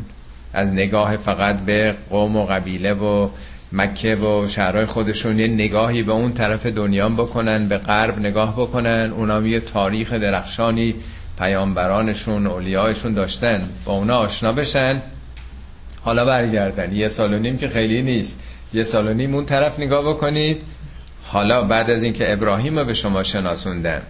از 0.53 0.69
نگاه 0.69 1.17
فقط 1.17 1.61
به 1.61 1.95
قوم 2.09 2.35
و 2.35 2.45
قبیله 2.45 2.93
و 2.93 3.29
مکه 3.71 4.15
و 4.15 4.47
شهرهای 4.47 4.85
خودشون 4.85 5.39
یه 5.39 5.47
نگاهی 5.47 6.03
به 6.03 6.11
اون 6.11 6.33
طرف 6.33 6.65
دنیا 6.65 7.09
بکنن 7.09 7.67
به 7.67 7.77
غرب 7.77 8.19
نگاه 8.19 8.53
بکنن. 8.53 9.11
اونا 9.15 9.47
یه 9.47 9.59
تاریخ 9.59 10.13
درخشانی 10.13 10.95
پیامبرانشون 11.39 12.47
اولیایشون 12.47 13.13
داشتن. 13.13 13.69
با 13.85 13.93
اونا 13.93 14.17
آشنا 14.17 14.53
بشن 14.53 15.01
حالا 16.01 16.25
برگردن. 16.25 16.95
یه 16.95 17.07
سال 17.07 17.33
و 17.33 17.39
نیم 17.39 17.57
که 17.57 17.67
خیلی 17.67 18.01
نیست. 18.01 18.39
یه 18.73 18.83
سال 18.83 19.07
و 19.07 19.13
نیم 19.13 19.35
اون 19.35 19.45
طرف 19.45 19.79
نگاه 19.79 20.13
بکنید. 20.13 20.61
حالا 21.23 21.63
بعد 21.63 21.89
از 21.89 22.03
اینکه 22.03 22.33
ابراهیم 22.33 22.79
رو 22.79 22.85
به 22.85 22.93
شما 22.93 23.23
شناسوندم 23.23 24.01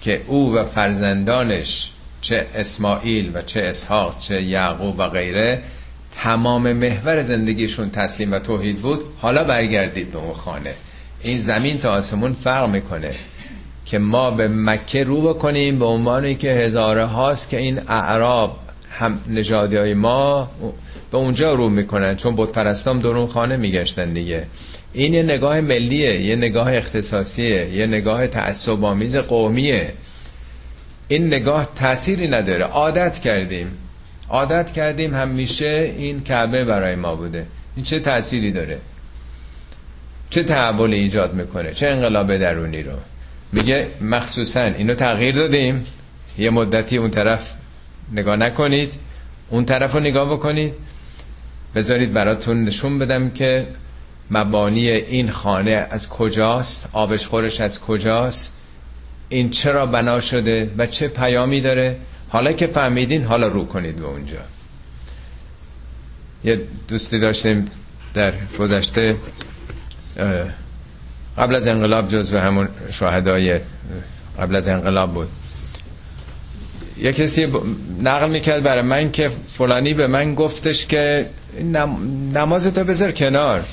که 0.00 0.20
او 0.26 0.54
و 0.54 0.64
فرزندانش 0.64 1.90
چه 2.20 2.46
اسماعیل 2.54 3.30
و 3.34 3.42
چه 3.42 3.60
اسحاق 3.60 4.18
چه 4.18 4.42
یعقوب 4.42 4.94
و 4.98 5.08
غیره 5.08 5.62
تمام 6.12 6.72
محور 6.72 7.22
زندگیشون 7.22 7.90
تسلیم 7.90 8.32
و 8.32 8.38
توحید 8.38 8.78
بود. 8.78 9.00
حالا 9.18 9.44
برگردید 9.44 10.12
به 10.12 10.18
اون 10.18 10.34
خانه. 10.34 10.74
این 11.22 11.38
زمین 11.38 11.78
تا 11.78 11.90
آسمون 11.90 12.32
فرق 12.32 12.68
می‌کنه 12.68 13.14
که 13.86 13.98
ما 13.98 14.30
به 14.30 14.48
مکه 14.48 15.04
رو 15.04 15.22
بکنیم 15.22 15.78
به 15.78 15.86
عنوانی 15.86 16.34
که 16.34 16.50
هزاره 16.50 17.04
هاست 17.04 17.50
که 17.50 17.56
این 17.56 17.78
اعراب 17.88 18.56
هم 18.90 19.20
نژادی 19.28 19.76
های 19.76 19.94
ما 19.94 20.50
به 21.10 21.18
اونجا 21.18 21.54
رو 21.54 21.68
می‌کنن 21.68 22.16
چون 22.16 22.36
بود 22.36 22.52
پرستام 22.52 23.00
درون 23.00 23.26
خانه 23.26 23.56
میگشتن 23.56 24.12
دیگه. 24.12 24.46
این 24.92 25.14
یه 25.14 25.22
نگاه 25.22 25.60
ملیه 25.60 26.20
یه 26.20 26.36
نگاه 26.36 26.74
اختصاصیه 26.74 27.68
یه 27.74 27.86
نگاه 27.86 28.26
تعصب 28.26 29.20
قومیه. 29.28 29.92
این 31.10 31.26
نگاه 31.26 31.68
تأثیری 31.74 32.28
نداره. 32.28 32.64
عادت 32.64 33.18
کردیم. 33.18 33.78
عادت 34.28 34.72
کردیم 34.72 35.14
همیشه 35.14 35.94
این 35.96 36.20
کعبه 36.20 36.64
برای 36.64 36.94
ما 36.94 37.16
بوده. 37.16 37.46
این 37.76 37.84
چه 37.84 38.00
تأثیری 38.00 38.52
داره؟ 38.52 38.78
چه 40.30 40.42
تحول 40.42 40.92
ایجاد 40.92 41.34
می‌کنه؟ 41.34 41.72
چه 41.72 41.88
انقلاب 41.88 42.36
درونی 42.36 42.82
رو؟ 42.82 42.92
میگه 43.52 43.88
مخصوصا 44.00 44.62
اینو 44.62 44.94
تغییر 44.94 45.34
دادیم. 45.34 45.84
یه 46.38 46.50
مدتی 46.50 46.96
اون 46.96 47.10
طرف 47.10 47.54
نگاه 48.12 48.36
نکنید. 48.36 48.92
اون 49.50 49.64
طرف 49.64 49.92
رو 49.94 50.00
نگاه 50.00 50.32
بکنید. 50.32 50.74
بذارید 51.74 52.12
براتون 52.12 52.64
نشون 52.64 52.98
بدم 52.98 53.30
که 53.30 53.66
مبانی 54.30 54.88
این 54.88 55.30
خانه 55.30 55.86
از 55.90 56.08
کجاست؟ 56.08 56.88
آبش 56.92 57.26
خورش 57.26 57.60
از 57.60 57.80
کجاست؟ 57.80 58.59
این 59.30 59.50
چرا 59.50 59.86
بنا 59.86 60.20
شده 60.20 60.70
و 60.78 60.86
چه 60.86 61.08
پیامی 61.08 61.60
داره؟ 61.60 61.96
حالا 62.28 62.52
که 62.52 62.66
فهمیدین 62.66 63.24
حالا 63.24 63.48
رو 63.48 63.64
کنید 63.66 63.96
به 63.96 64.06
اونجا. 64.06 64.38
یه 66.44 66.60
دوستی 66.88 67.18
داشتیم 67.18 67.70
در 68.14 68.32
گذشته 68.58 69.16
قبل 71.38 71.54
از 71.54 71.68
انقلاب 71.68 72.08
جزو 72.08 72.38
همون 72.38 72.68
شاهدای 72.92 73.60
قبل 74.38 74.56
از 74.56 74.68
انقلاب 74.68 75.14
بود. 75.14 75.28
یه 76.98 77.12
کسی 77.12 77.48
نقل 78.02 78.30
می‌کرد 78.30 78.62
برای 78.62 78.82
من 78.82 79.10
که 79.10 79.28
فلانی 79.28 79.94
به 79.94 80.06
من 80.06 80.34
گفتش 80.34 80.86
که 80.86 81.30
نماز 82.34 82.66
تو 82.66 82.84
بذار 82.84 83.12
کنار. 83.12 83.64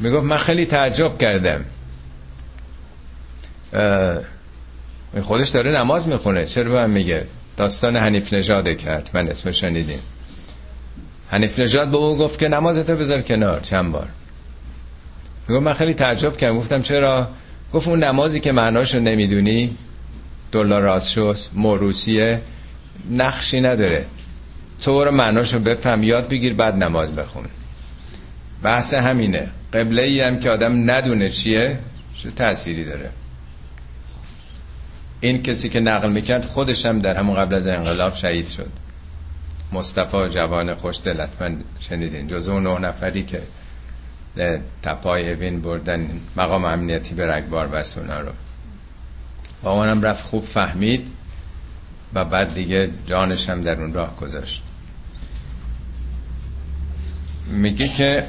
می‌گفت 0.00 0.24
من 0.24 0.36
خیلی 0.36 0.66
تعجب 0.66 1.18
کردم. 1.18 1.64
خودش 5.22 5.48
داره 5.48 5.72
نماز 5.72 6.08
می‌خونه. 6.08 6.46
چرا 6.46 6.64
به 6.64 6.74
من 6.74 6.90
میگه؟ 6.90 7.26
داستان 7.56 7.96
حنیف 7.96 8.34
نژاده 8.34 8.74
کرد. 8.74 9.10
من 9.14 9.28
اسم 9.28 9.50
شنیدیم. 9.50 9.98
حنیف 11.30 11.58
نژاد 11.58 11.88
به 11.88 11.96
او 11.96 12.16
گفت 12.16 12.38
که 12.38 12.48
نمازتو 12.48 12.96
بذار 12.96 13.22
کنار 13.22 13.60
چند 13.60 13.92
بار. 13.92 14.08
می‌گفت 15.48 15.66
من 15.66 15.72
خیلی 15.72 15.94
تعجب 15.94 16.36
کردم. 16.36 16.58
گفتم 16.58 16.82
چرا؟ 16.82 17.28
گفت 17.72 17.88
اون 17.88 18.04
نمازی 18.04 18.40
که 18.40 18.52
معناشو 18.52 19.00
نمی‌دونی 19.00 19.76
دلار 20.52 20.82
راست 20.82 21.10
شد 21.10 21.36
موروسیه 21.54 22.40
نقشی 23.10 23.60
نداره. 23.60 24.06
تو 24.80 24.94
برو 24.94 25.10
معناشو 25.10 25.58
بفهم 25.58 26.02
یاد 26.02 26.28
بگیر 26.28 26.54
بعد 26.54 26.84
نماز 26.84 27.14
بخون. 27.14 27.44
بحث 28.62 28.94
همینه. 28.94 29.48
قبله 29.72 30.02
ای 30.02 30.20
هم 30.20 30.40
که 30.40 30.50
آدم 30.50 30.90
ندونه 30.90 31.28
چیه 31.28 31.78
چه 32.22 32.30
تأثیری 32.30 32.84
داره. 32.84 33.10
این 35.26 35.42
کسی 35.42 35.68
که 35.68 35.80
نقل 35.80 36.12
می‌کرد 36.12 36.44
خودش 36.44 36.86
هم 36.86 36.98
در 36.98 37.16
همون 37.16 37.36
قبل 37.36 37.54
از 37.54 37.66
انقلاب 37.66 38.14
شهید 38.14 38.48
شد. 38.48 38.70
مصطفی 39.72 40.28
جوان 40.28 40.74
خوشدل 40.74 41.20
حتما 41.20 41.56
شنیدین. 41.80 42.26
جزو 42.26 42.60
نه 42.60 42.78
نفری 42.78 43.22
که 43.22 43.42
تپای 44.82 45.32
اوین 45.32 45.60
بردن 45.60 46.10
مقام 46.36 46.64
امنیتی 46.64 47.14
به 47.14 47.26
رگبار 47.26 47.66
بس 47.66 47.98
اونا 47.98 48.20
رو. 48.20 48.32
با 49.62 49.70
اونم 49.70 50.02
رفت 50.02 50.26
خوب 50.26 50.44
فهمید 50.44 51.08
و 52.14 52.24
بعد 52.24 52.54
دیگه 52.54 52.90
جانش 53.06 53.48
هم 53.48 53.62
در 53.62 53.80
اون 53.80 53.92
راه 53.92 54.16
گذاشت. 54.16 54.62
میگه 57.46 57.88
که 57.88 58.24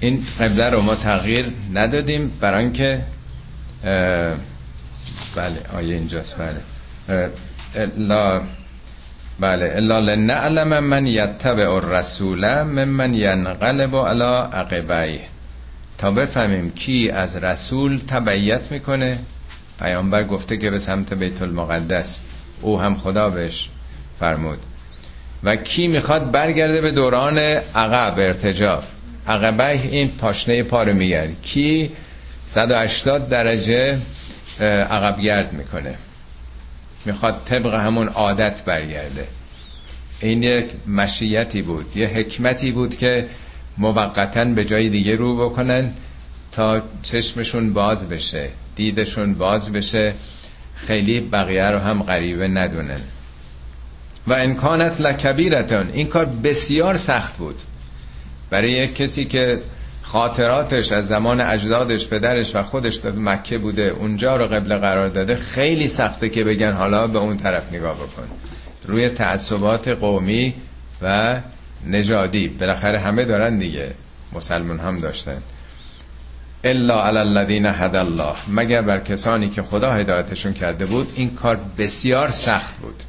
این 0.00 0.24
قبله 0.40 0.70
رو 0.70 0.82
ما 0.82 0.94
تغییر 0.94 1.46
ندادیم 1.74 2.32
برای 2.40 2.64
اینکه 2.64 3.02
بله 5.36 5.60
آیه 5.76 5.94
اینجاست 5.94 6.38
بله. 6.38 6.60
الا 7.74 8.42
بله 9.40 9.72
الا 9.76 10.00
لنعلم 10.00 10.84
من 10.84 11.06
یتبع 11.06 11.70
الرسول 11.74 12.62
ممن 12.62 13.14
ینقلب 13.14 13.96
على 13.96 14.48
عقبیه. 14.52 15.20
تا 15.98 16.10
بفهمیم 16.10 16.70
کی 16.70 17.10
از 17.10 17.36
رسول 17.36 17.98
تبعیت 18.08 18.72
می‌کنه. 18.72 19.18
پیامبر 19.78 20.24
گفته 20.24 20.56
که 20.56 20.70
به 20.70 20.78
سمت 20.78 21.14
بیت 21.14 21.42
المقدس. 21.42 22.20
او 22.60 22.80
هم 22.80 22.94
خدا 22.94 23.30
بهش 23.30 23.68
فرمود. 24.20 24.58
و 25.44 25.56
کی 25.56 25.86
می‌خواد 25.86 26.30
برگرده 26.30 26.80
به 26.80 26.90
دوران 26.90 27.38
عقب 27.38 28.14
ارتجاب 28.18 28.82
عقبه 29.28 29.70
این 29.70 30.08
پاشنه 30.08 30.62
پا 30.62 30.82
رو 30.82 30.94
میگرد. 30.94 31.42
کی؟ 31.42 31.90
180 32.46 33.28
درجه 33.28 33.98
عقب 34.62 35.20
گرد 35.20 35.52
می‌کنه. 35.52 35.94
می‌خواد 37.04 37.42
طبق 37.44 37.74
همون 37.74 38.08
عادت 38.08 38.64
برگرده. 38.64 39.26
این 40.20 40.42
یک 40.42 40.70
مشیتی 40.86 41.62
بود 41.62 41.96
یه 41.96 42.06
حکمتی 42.06 42.72
بود 42.72 42.96
که 42.96 43.28
موقتا 43.78 44.44
به 44.44 44.64
جای 44.64 44.88
دیگه 44.88 45.16
رو 45.16 45.50
بکنن 45.50 45.90
تا 46.52 46.82
چشمشون 47.02 47.72
باز 47.72 48.08
بشه 48.08 48.50
دیدشون 48.76 49.34
باز 49.34 49.72
بشه. 49.72 50.14
خیلی 50.74 51.20
بقیه 51.20 51.70
رو 51.70 51.78
هم 51.78 52.02
غریبه 52.02 52.48
ندونن. 52.48 53.00
و 54.26 54.32
انکانت 54.32 55.00
لکبیرتان 55.00 55.90
این 55.92 56.06
کار 56.06 56.24
بسیار 56.24 56.96
سخت 56.96 57.36
بود. 57.36 57.56
برای 58.50 58.72
یک 58.72 58.94
کسی 58.94 59.24
که 59.24 59.60
خاطراتش 60.14 60.92
از 60.92 61.06
زمان 61.06 61.40
اجدادش 61.40 62.08
پدرش 62.08 62.56
و 62.56 62.62
خودش 62.62 62.94
در 62.94 63.10
مکه 63.10 63.58
بوده 63.58 63.82
اونجا 63.82 64.36
رو 64.36 64.44
قبل 64.44 64.78
قرار 64.78 65.08
داده 65.08 65.36
خیلی 65.36 65.88
سخته 65.88 66.28
که 66.28 66.44
بگن 66.44 66.72
حالا 66.72 67.06
به 67.06 67.18
اون 67.18 67.36
طرف 67.36 67.72
نگاه 67.72 67.94
بکن. 67.94 68.28
روی 68.86 69.08
تعصبات 69.08 69.88
قومی 69.88 70.54
و 71.02 71.36
نژادی. 71.86 72.48
بالاخره 72.48 73.00
همه 73.00 73.24
دارن 73.24 73.58
دیگه. 73.58 73.94
مسلمان 74.32 74.80
هم 74.80 75.00
داشتن. 75.00 75.42
الا 76.64 77.02
علی 77.02 77.18
الذین 77.18 77.66
هدى 77.66 77.98
الله. 77.98 78.34
مگر 78.48 78.82
بر 78.82 78.98
کسانی 78.98 79.50
که 79.50 79.62
خدا 79.62 79.92
هدایتشون 79.92 80.52
کرده 80.52 80.86
بود 80.86 81.12
این 81.16 81.34
کار 81.34 81.60
بسیار 81.78 82.28
سخت 82.28 82.74
بود. 82.74 83.02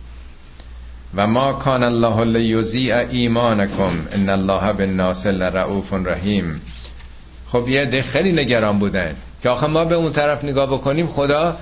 و 1.15 1.27
ما 1.27 1.53
کان 1.53 1.83
الله 1.83 2.23
لیضیع 2.23 2.97
ایمانکم 2.97 4.07
ان 4.11 4.29
الله 4.29 4.73
بالناس 4.73 5.27
لرؤوف 5.27 5.93
رحیم. 5.93 6.61
خب 7.55 7.67
یه 7.67 7.85
ده 7.85 8.01
خیلی 8.01 8.31
نگران 8.31 8.79
بودن 8.79 9.15
که 9.43 9.49
آخه 9.49 9.67
ما 9.67 9.85
به 9.85 9.95
اون 9.95 10.11
طرف 10.11 10.43
نگاه 10.43 10.67
بکنیم 10.67 11.07
خدا 11.07 11.57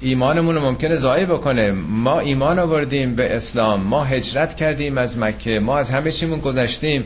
ایمانمون 0.00 0.54
رو 0.54 0.60
ممکنه 0.60 0.96
ضایع 0.96 1.24
بکنه. 1.24 1.72
ما 1.72 2.20
ایمان 2.20 2.58
آوردیم 2.58 3.14
به 3.14 3.36
اسلام 3.36 3.80
ما 3.80 4.04
هجرت 4.04 4.54
کردیم 4.54 4.98
از 4.98 5.18
مکه 5.18 5.60
ما 5.60 5.78
از 5.78 5.90
همه 5.90 6.12
چیمون 6.12 6.40
گذشتیم. 6.40 7.04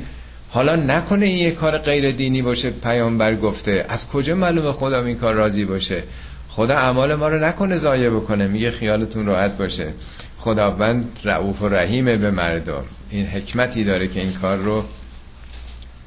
حالا 0.50 0.76
نکنه 0.76 1.26
این 1.26 1.38
یه 1.38 1.50
کار 1.50 1.78
غیر 1.78 2.10
دینی 2.10 2.42
باشه 2.42 2.70
پیامبر 2.70 3.34
گفته. 3.34 3.86
از 3.88 4.08
کجا 4.08 4.34
معلومه 4.34 4.72
خدا 4.72 5.04
این 5.04 5.18
کار 5.18 5.34
راضی 5.34 5.64
باشه؟ 5.64 6.02
خدا 6.48 6.76
اعمال 6.76 7.14
ما 7.14 7.28
رو 7.28 7.44
نکنه 7.44 7.76
ضایع 7.76 8.10
بکنه 8.10 8.46
میگه 8.46 8.70
خیالتون 8.70 9.26
راحت 9.26 9.56
باشه. 9.56 9.92
خداوند 10.38 11.20
رعوف 11.24 11.62
و 11.62 11.68
رحیمه 11.68 12.16
به 12.16 12.30
مردم. 12.30 12.84
این 13.10 13.26
حکمتی 13.26 13.84
داره 13.84 14.08
که 14.08 14.20
این 14.20 14.32
کار 14.32 14.56
رو 14.56 14.84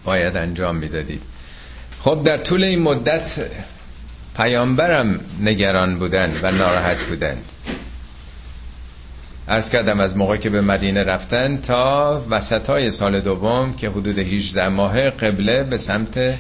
باید 0.06 0.38
انجام 0.38 0.76
می‌دادید. 0.76 1.35
خب 2.02 2.22
در 2.26 2.38
طول 2.38 2.64
این 2.64 2.82
مدت 2.82 3.46
پیامبرم 4.38 5.20
نگران 5.42 6.00
بودن 6.00 6.40
و 6.44 6.52
ناراحت 6.52 7.06
بودند 7.06 7.46
ارز 9.48 9.70
کردم 9.70 10.00
از 10.00 10.18
موقع 10.18 10.38
که 10.38 10.50
به 10.50 10.62
مدینه 10.62 11.04
رفتن 11.04 11.58
تا 11.58 12.24
وسط 12.30 12.70
های 12.70 12.92
سال 12.92 13.22
دوم 13.22 13.74
که 13.74 13.90
حدود 13.90 14.20
18 14.20 14.70
ماه 14.70 15.10
قبله 15.10 15.64
به 15.64 15.78
سمت 15.78 16.36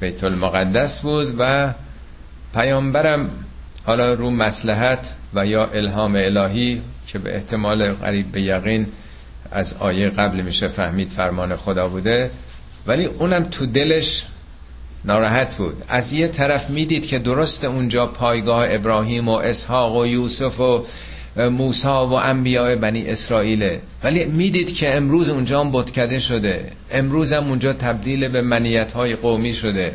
بیت 0.00 0.24
المقدس 0.24 1.00
بود 1.00 1.34
و 1.38 1.74
پیامبرم 2.54 3.30
حالا 3.86 4.14
رو 4.14 4.30
مسلحت 4.30 5.14
و 5.34 5.46
یا 5.46 5.66
الهام 5.66 6.14
الهی 6.14 6.82
که 7.06 7.18
به 7.18 7.34
احتمال 7.34 7.92
قریب 7.92 8.32
به 8.32 8.40
یقین 8.42 8.86
از 9.50 9.76
آیه 9.80 10.08
قبل 10.08 10.40
میشه 10.40 10.68
فهمید 10.68 11.08
فرمان 11.08 11.56
خدا 11.56 11.88
بوده 11.88 12.30
ولی 12.86 13.04
اونم 13.04 13.42
تو 13.42 13.66
دلش 13.66 14.26
ناراحت 15.04 15.56
بود. 15.56 15.82
از 15.88 16.12
یه 16.12 16.28
طرف 16.28 16.70
می‌دید 16.70 17.06
که 17.06 17.18
درست 17.18 17.64
اونجا 17.64 18.06
پایگاه 18.06 18.66
ابراهیم 18.68 19.28
و 19.28 19.32
اسحاق 19.32 19.96
و 19.96 20.06
یوسف 20.06 20.60
و 20.60 20.84
موسا 21.36 22.06
و 22.06 22.12
انبیاء 22.12 22.76
بنی 22.76 23.06
اسرائیله 23.06 23.80
ولی 24.04 24.24
می‌دید 24.24 24.74
که 24.74 24.96
امروز 24.96 25.28
اونجا 25.28 25.60
هم 25.60 25.72
بتکده 25.72 26.18
شده. 26.18 26.72
امروز 26.90 27.32
هم 27.32 27.48
اونجا 27.48 27.72
تبدیل 27.72 28.28
به 28.28 28.42
منیت 28.42 28.92
های 28.92 29.16
قومی 29.16 29.52
شده. 29.52 29.94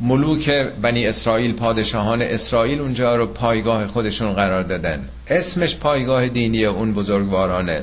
ملوک 0.00 0.50
بنی 0.82 1.06
اسرائیل 1.06 1.52
پادشاهان 1.52 2.22
اسرائیل 2.22 2.80
اونجا 2.80 3.16
رو 3.16 3.26
پایگاه 3.26 3.86
خودشون 3.86 4.32
قرار 4.32 4.62
دادن. 4.62 5.08
اسمش 5.28 5.76
پایگاه 5.76 6.28
دینی 6.28 6.64
اون 6.64 6.94
بزرگوارانه. 6.94 7.82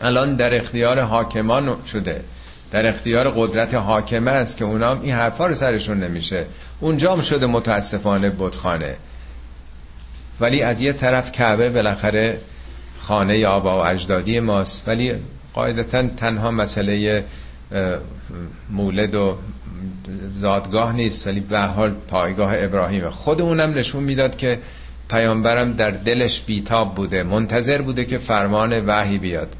الان 0.00 0.36
در 0.36 0.54
اختیار 0.54 1.00
حاکمان 1.00 1.76
شده. 1.92 2.24
در 2.74 2.86
اختیار 2.88 3.30
قدرت 3.30 3.74
حاکمه 3.74 4.30
است 4.30 4.56
که 4.56 4.64
اونا 4.64 5.00
این 5.00 5.14
حرفا 5.14 5.46
رو 5.46 5.54
سرشون 5.54 6.00
نمیشه. 6.00 6.46
اونجا 6.80 7.12
هم 7.12 7.20
شده 7.20 7.46
متاسفانه 7.46 8.30
بتخانه. 8.30 8.96
ولی 10.40 10.62
از 10.62 10.80
یه 10.80 10.92
طرف 10.92 11.32
کعبه 11.32 11.70
بالاخره 11.70 12.38
خانه 12.98 13.46
آبا 13.46 13.82
و 13.82 13.86
اجدادی 13.86 14.40
ماست. 14.40 14.88
ولی 14.88 15.14
قاعدتا 15.54 16.08
تنها 16.08 16.50
مسئله 16.50 17.24
مولد 18.70 19.14
و 19.14 19.38
زادگاه 20.34 20.92
نیست. 20.92 21.26
ولی 21.26 21.40
به 21.40 21.60
حال 21.60 21.90
پایگاه 22.08 22.54
ابراهیمه. 22.56 23.10
خود 23.10 23.42
اونم 23.42 23.74
نشون 23.74 24.02
می‌داد 24.02 24.36
که 24.36 24.58
پیامبرم 25.10 25.72
در 25.72 25.90
دلش 25.90 26.40
بیتاب 26.40 26.94
بوده 26.94 27.22
منتظر 27.22 27.82
بوده 27.82 28.04
که 28.04 28.18
فرمان 28.18 28.86
وحی 28.86 29.18
بیاد. 29.18 29.56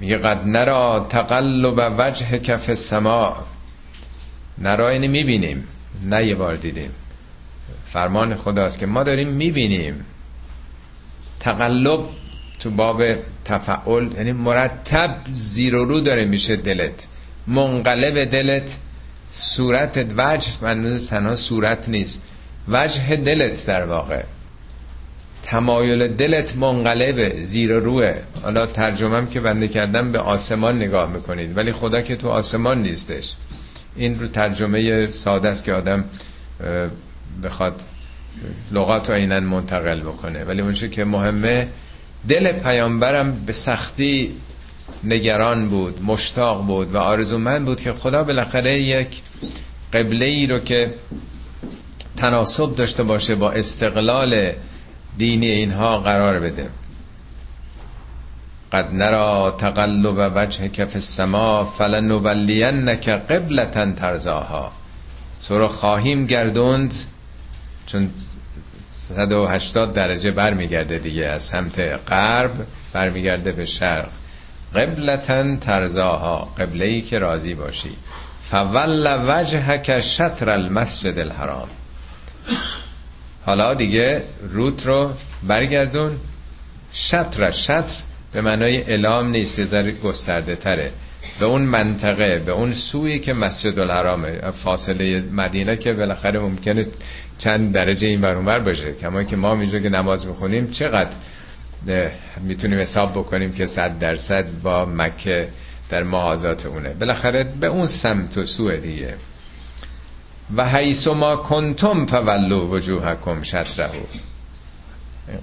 میگه 0.00 0.18
قد 0.18 0.46
نرا 0.46 1.06
تقلب 1.10 1.94
وجه 1.98 2.38
کف 2.38 2.68
السما. 2.68 3.46
نرا 4.58 4.88
اینی 4.88 5.08
می‌بینیم 5.08 5.68
نه 6.04 6.26
یه 6.26 6.34
بار 6.34 6.56
دیدیم. 6.56 6.90
فرمان 7.86 8.34
خداست 8.34 8.78
که 8.78 8.86
ما 8.86 9.02
داریم 9.02 9.28
می‌بینیم. 9.28 10.04
تقلب 11.40 12.00
تو 12.60 12.70
باب 12.70 13.02
تفعل 13.44 14.12
یعنی 14.12 14.32
مرتب 14.32 15.16
زیر 15.26 15.74
و 15.74 15.84
رو 15.84 16.00
داره 16.00 16.24
میشه 16.24 16.56
دلت. 16.56 17.06
منقلب 17.46 18.24
دلت 18.24 18.78
صورت 19.30 20.06
وجه 20.16 20.48
من 20.62 20.98
تنها 20.98 21.36
صورت 21.36 21.88
نیست. 21.88 22.22
وجه 22.68 23.16
دلت 23.16 23.66
در 23.66 23.84
واقع. 23.86 24.22
تمایل 25.50 26.08
دلت 26.08 26.56
منقلبه 26.56 27.42
زیر 27.42 27.72
روه. 27.72 28.14
حالا 28.42 28.66
ترجمهم 28.66 29.26
که 29.26 29.40
بنده 29.40 29.68
کردم 29.68 30.12
به 30.12 30.18
آسمان 30.18 30.76
نگاه 30.76 31.12
می‌کنید 31.12 31.56
ولی 31.56 31.72
خدا 31.72 32.00
که 32.00 32.16
تو 32.16 32.28
آسمان 32.28 32.82
نیستش. 32.82 33.34
این 33.96 34.20
رو 34.20 34.26
ترجمه 34.26 35.06
ساده 35.06 35.48
است 35.48 35.64
که 35.64 35.72
آدم 35.72 36.04
بخواد 37.42 37.82
لغات 38.72 39.10
رو 39.10 39.16
اینن 39.16 39.44
منتقل 39.44 40.00
بکنه. 40.00 40.44
ولی 40.44 40.62
اونچه 40.62 40.88
که 40.88 41.04
مهمه 41.04 41.68
دل 42.28 42.52
پیامبرم 42.52 43.44
به 43.46 43.52
سختی 43.52 44.34
نگران 45.04 45.68
بود 45.68 46.02
مشتاق 46.02 46.66
بود 46.66 46.94
و 46.94 46.98
آرزومند 46.98 47.64
بود 47.64 47.80
که 47.80 47.92
خدا 47.92 48.24
بالاخره 48.24 48.80
یک 48.80 49.20
قبله 49.92 50.24
ای 50.24 50.46
رو 50.46 50.58
که 50.58 50.94
تناسب 52.16 52.74
داشته 52.76 53.02
باشه 53.02 53.34
با 53.34 53.52
استقلال 53.52 54.52
دینی 55.18 55.46
اینها 55.46 55.98
قرار 55.98 56.40
بده. 56.40 56.70
قد 58.72 58.94
نرا 58.94 59.56
تقلب 59.58 60.32
وجه 60.36 60.68
کف 60.68 60.94
السما 60.94 61.64
فلنولینک 61.64 63.08
قبلتا 63.08 63.92
ترزاها 63.92 64.72
تو 65.48 65.58
رو 65.58 65.68
خواهیم 65.68 66.26
گردوند 66.26 66.94
چون 67.86 68.10
180 68.88 69.92
درجه 69.92 70.30
برمیگرده 70.30 70.98
دیگه. 70.98 71.26
از 71.26 71.42
سمت 71.42 71.80
غرب 71.80 72.52
برمیگرده 72.92 73.52
به 73.52 73.64
شرق. 73.64 74.08
قبلتا 74.74 75.56
ترزاها 75.56 76.48
قبله 76.58 76.84
ای 76.84 77.00
که 77.00 77.18
راضی 77.18 77.54
باشی. 77.54 77.96
فول 78.42 79.18
وجهک 79.28 80.00
شطر 80.00 80.50
المسجد 80.50 81.18
الحرام. 81.18 81.68
حالا 83.48 83.74
دیگه 83.74 84.22
روت 84.52 84.86
رو 84.86 85.12
برگردون. 85.42 86.16
شطر 86.92 87.50
شطر 87.50 87.94
به 88.32 88.40
معنای 88.40 88.82
اعلام 88.82 89.30
نیست 89.30 89.64
ذره 89.64 89.92
گسترده 89.92 90.56
تره. 90.56 90.92
به 91.40 91.46
اون 91.46 91.62
منطقه 91.62 92.42
به 92.46 92.52
اون 92.52 92.72
سوی 92.72 93.18
که 93.18 93.32
مسجد 93.32 93.78
الحرامه 93.78 94.50
فاصله 94.50 95.20
مدینه 95.32 95.76
که 95.76 95.92
بالاخره 95.92 96.38
ممکنه 96.40 96.86
چند 97.38 97.72
درجه 97.72 98.08
این 98.08 98.20
برونور 98.20 98.58
باشه. 98.58 98.92
کما 98.92 99.22
که 99.22 99.36
ما 99.36 99.54
اینجا 99.54 99.78
که 99.78 99.88
نماز 99.88 100.26
می‌خونیم 100.26 100.70
چقدر 100.70 101.16
می‌تونیم 102.40 102.78
حساب 102.78 103.10
بکنیم 103.12 103.52
که 103.52 103.66
صد 103.66 103.98
درصد 103.98 104.44
با 104.62 104.84
مکه 104.84 105.48
در 105.88 106.02
محاضات 106.02 106.66
اونه. 106.66 106.88
بالاخره 106.88 107.44
به 107.60 107.66
اون 107.66 107.86
سمت 107.86 108.38
و 108.38 108.46
سوه 108.46 108.76
دیگه. 108.76 109.14
و 110.56 110.68
حیث 110.68 111.06
ما 111.08 111.36
کنتم 111.36 112.06
فولو 112.06 112.66
وجوهکم 112.66 113.42
شطره 113.42 113.90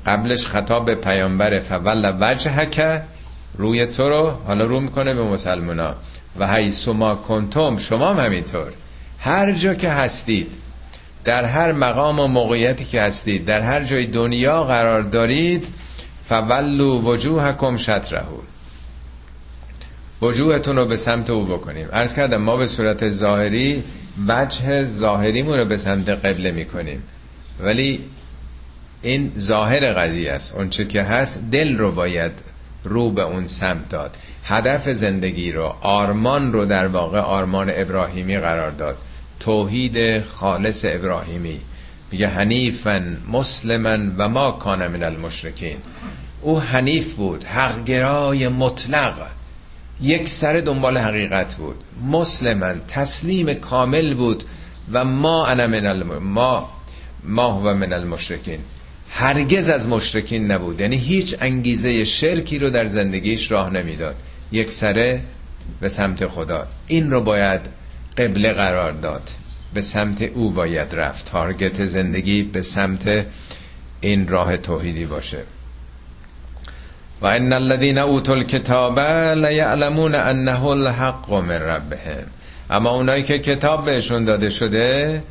قبلش 0.06 0.47
خطاب 0.47 0.86
به 0.86 0.95
پیامبر 0.95 1.60
فول 1.60 2.14
وجهک 2.20 3.01
روی 3.58 3.86
تو 3.86 4.10
رو 4.10 4.30
حالا 4.30 4.66
رو 4.66 4.80
می‌کنه 4.80 5.14
به 5.14 5.24
مسلمونا. 5.24 5.95
و 6.39 6.47
حیث 6.47 6.88
ما 6.88 7.16
کنتم 7.16 7.78
شما 7.78 8.14
هم 8.14 8.20
همینطور. 8.20 8.72
هر 9.20 9.51
جا 9.51 9.74
که 9.74 9.89
هستید 9.89 10.51
در 11.24 11.45
هر 11.45 11.72
مقام 11.72 12.20
و 12.20 12.28
موقعیتی 12.28 12.86
که 12.86 13.01
هستید 13.01 13.45
در 13.45 13.62
هر 13.62 13.84
جای 13.84 14.06
دنیا 14.06 14.64
قرار 14.64 15.01
دارید 15.01 15.68
فولو 16.26 17.01
وجوهکم 17.01 17.78
شطره 17.78 18.26
وجوهتون 20.22 20.76
رو 20.76 20.86
به 20.86 20.97
سمت 20.97 21.30
او 21.30 21.45
بکنیم. 21.45 21.88
عرض 21.93 22.14
کردم 22.14 22.41
ما 22.41 22.58
به 22.58 22.68
صورت 22.68 23.10
ظاهری 23.10 23.84
وجه 24.28 24.86
ظاهریمون 24.86 25.59
رو 25.59 25.66
به 25.66 25.78
سمت 25.78 26.09
قبله 26.09 26.51
می‌کنیم. 26.51 27.03
ولی 27.59 27.99
این 29.01 29.32
ظاهر 29.38 29.93
قضیه 29.93 30.32
است. 30.32 30.55
اونچه 30.55 30.86
که 30.86 31.03
هست 31.03 31.51
دل 31.51 31.78
رو 31.78 31.91
باید 31.91 32.32
رو 32.84 33.11
به 33.11 33.22
اون 33.22 33.47
سمت 33.47 33.89
داد. 33.89 34.18
هدف 34.43 34.89
زندگی 34.89 35.51
رو 35.51 35.76
آرمان 35.82 36.53
رو 36.53 36.66
در 36.66 36.88
واقع 36.88 37.20
آرمان 37.20 37.72
ابراهیمی 37.76 38.38
قرار 38.38 38.72
داد. 38.72 38.97
توحید 39.39 40.24
خالص 40.24 40.86
ابراهیمی. 40.89 41.59
میگه 42.11 42.28
حنیفن 42.28 43.18
مسلمن 43.32 44.16
و 44.18 44.30
ما 44.30 44.51
کان 44.51 44.88
من 44.88 45.03
المشرکین. 45.03 45.78
او 46.41 46.59
حنیف 46.59 47.13
بود 47.13 47.43
حقگرای 47.43 48.47
مطلق. 48.47 49.28
یک 50.02 50.30
سر 50.30 50.60
دنبال 50.60 50.98
حقیقت 50.98 51.56
بود. 51.56 51.76
مسلمن 52.12 52.82
تسلیم 52.88 53.54
کامل 53.54 54.14
بود 54.14 54.43
و 54.91 55.06
ما 55.06 55.46
انا 55.46 55.68
من 55.68 55.86
الم... 55.86 56.18
ما 56.18 56.70
ما 57.24 57.62
و 57.62 57.74
من 57.74 57.93
المشرکین. 57.93 58.60
هرگز 59.10 59.70
از 59.70 59.88
مشرکین 59.88 60.52
نبود. 60.52 60.82
یعنی 60.82 60.96
هیچ 60.96 61.36
انگیزه 61.41 62.04
شرکی 62.04 62.60
رو 62.60 62.70
در 62.70 62.86
زندگیش 62.86 63.52
راه 63.52 63.70
نمی‌داد. 63.70 64.16
یک 64.52 64.72
سره 64.72 65.22
به 65.82 65.89
سمت 65.89 66.28
خدا. 66.28 66.68
این 66.88 67.12
رو 67.12 67.22
باید 67.22 67.62
قبله 68.18 68.54
قرار 68.54 68.91
داد. 68.91 69.30
به 69.74 69.82
سمت 69.82 70.22
او 70.22 70.52
باید 70.52 70.96
رفت. 70.96 71.26
تارگت 71.26 71.86
زندگی 71.86 72.43
به 72.43 72.62
سمت 72.62 73.26
این 74.02 74.28
راه 74.28 74.58
توحیدی 74.58 75.06
باشه. 75.06 75.43
و 77.22 77.26
ان 77.26 77.53
الذين 77.53 77.97
اوتوا 77.97 78.36
الكتاب 78.36 78.99
لیعلمون 79.38 80.16
انه 80.16 80.66
الحق 80.66 81.34
من 81.34 81.51
ربهم. 81.51 82.24
اما 82.70 82.89
اونایی 82.89 83.24
که 83.24 83.39
کتاب 83.39 83.86
بهشون 83.86 84.26
داده 84.26 84.49
شده 84.49 85.24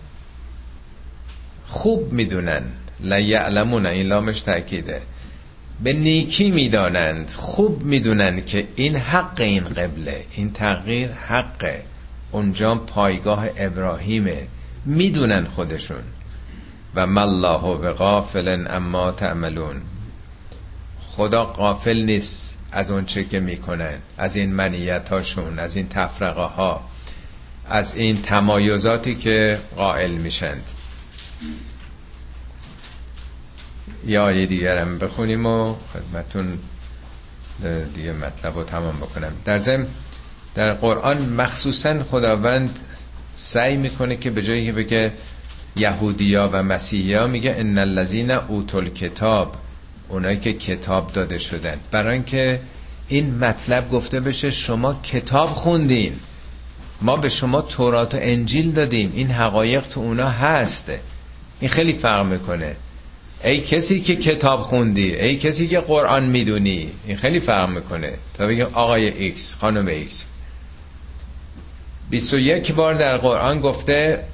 خوب 1.67 2.13
می‌دونن 2.13 2.63
لیعلمون 3.01 3.87
این 3.87 4.07
لامش 4.07 4.43
تاکیده 4.43 5.03
به 5.83 5.93
نیکی 5.93 6.51
می‌دانند. 6.51 7.31
خوب 7.31 7.83
می‌دونند 7.83 8.47
که 8.47 8.67
این 8.77 8.97
حق 8.97 9.41
این 9.41 9.65
قبله. 9.65 10.25
این 10.37 10.53
تغییر 10.53 11.11
حقه. 11.13 11.83
اونجا 12.33 12.75
پایگاه 12.75 13.47
ابراهیمه. 13.57 14.47
می‌دونن 14.85 15.45
خودشون. 15.45 16.03
و 16.95 17.07
مالله 17.07 17.79
به 17.79 17.93
غافل 17.93 18.67
اما 18.71 19.11
تعملون. 19.11 19.77
خدا 21.17 21.45
قافل 21.45 21.97
نیست 22.03 22.59
از 22.73 22.91
اون 22.91 23.05
چه 23.05 23.25
که 23.25 23.41
می‌کنن 23.41 23.99
از 24.19 24.37
این 24.37 24.53
منیت 24.53 25.09
هاشون 25.09 25.59
از 25.59 25.77
این 25.77 25.89
تفرقه 25.89 26.43
ها 26.43 26.89
از 27.69 27.97
این 27.97 28.23
تمایزاتی 28.23 29.15
که 29.15 29.59
قائل 29.77 30.11
میشند. 30.11 30.63
یا 34.07 34.25
آیه 34.25 34.47
دیگرم 34.47 34.99
بخونیم 34.99 35.47
و 35.47 35.75
خدمتون 35.93 36.59
دیگه 37.95 38.13
مطلب 38.13 38.55
رو 38.57 38.65
تمام 38.65 38.97
بکنم. 38.97 39.33
در 39.45 39.59
ضمن 39.59 39.87
در 40.55 40.73
قرآن 40.73 41.29
مخصوصا 41.29 42.03
خداوند 42.03 42.79
سعی 43.35 43.77
می‌کنه 43.77 44.17
که 44.17 44.31
به 44.31 44.43
جایی 44.43 44.65
که 44.67 44.73
بگه 44.73 45.13
یهودیا 45.77 46.51
و 46.53 46.63
مسیحیا 46.63 47.27
میگه 47.27 47.55
ان 47.59 47.79
الذین 47.79 48.31
اوتل 48.31 48.89
کتاب 48.89 49.57
اونایی 50.09 50.41
که 50.41 50.53
کتاب 50.53 51.13
داده 51.13 51.39
شدن. 51.39 51.81
برای 51.91 52.13
اینکه 52.13 52.61
این 53.09 53.39
مطلب 53.39 53.91
گفته 53.91 54.21
بشه 54.21 54.51
شما 54.51 55.01
کتاب 55.03 55.49
خوندین. 55.49 56.13
ما 57.01 57.17
به 57.17 57.29
شما 57.29 57.63
تورات 57.63 58.15
و 58.15 58.19
انجیل 58.21 58.73
دادیم. 58.73 59.13
این 59.15 59.31
حقایق 59.31 59.83
تو 59.87 60.01
اونا 60.01 60.29
هست. 60.29 60.93
این 61.61 61.71
خیلی 61.71 61.93
فرق 61.93 62.27
می‌کنه. 62.27 62.77
ای 63.45 63.61
کسی 63.61 64.01
که 64.01 64.17
کتاب 64.17 64.63
خوندی 64.63 65.15
ای 65.15 65.37
کسی 65.37 65.69
که 65.69 65.81
قرآن 65.81 66.25
می‌دونی 66.25 66.91
این 67.07 67.17
خیلی 67.17 67.41
فرق 67.41 67.69
می‌کنه. 67.69 68.13
تا 68.35 68.47
بگیم 68.47 68.67
آقای 68.73 69.09
ایکس 69.09 69.55
خانم 69.55 69.87
ایکس. 69.87 70.25
21 72.11 72.73
بار 72.73 72.95
در 72.95 73.17
قرآن 73.17 73.61
گفته 73.61 74.25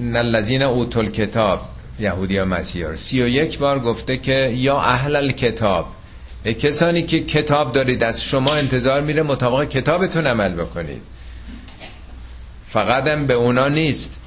الذین 0.00 0.62
اوتوا 0.62 1.06
الکتاب 1.06 1.73
یهودی 1.98 2.34
یا 2.34 2.44
مسیحا 2.44 2.96
31 2.96 3.58
بار 3.58 3.78
گفته 3.78 4.16
که 4.16 4.52
یا 4.54 4.80
اهل 4.80 5.30
الکتاب 5.30 5.86
ای 6.44 6.54
کسانی 6.54 7.02
که 7.02 7.20
کتاب 7.20 7.72
دارید 7.72 8.02
از 8.02 8.24
شما 8.24 8.54
انتظار 8.54 9.00
میره 9.00 9.22
مطابق 9.22 9.68
کتابتون 9.68 10.26
عمل 10.26 10.54
بکنید. 10.54 11.02
فقط 12.68 13.08
هم 13.08 13.26
به 13.26 13.34
اونا 13.34 13.68
نیست. 13.68 14.20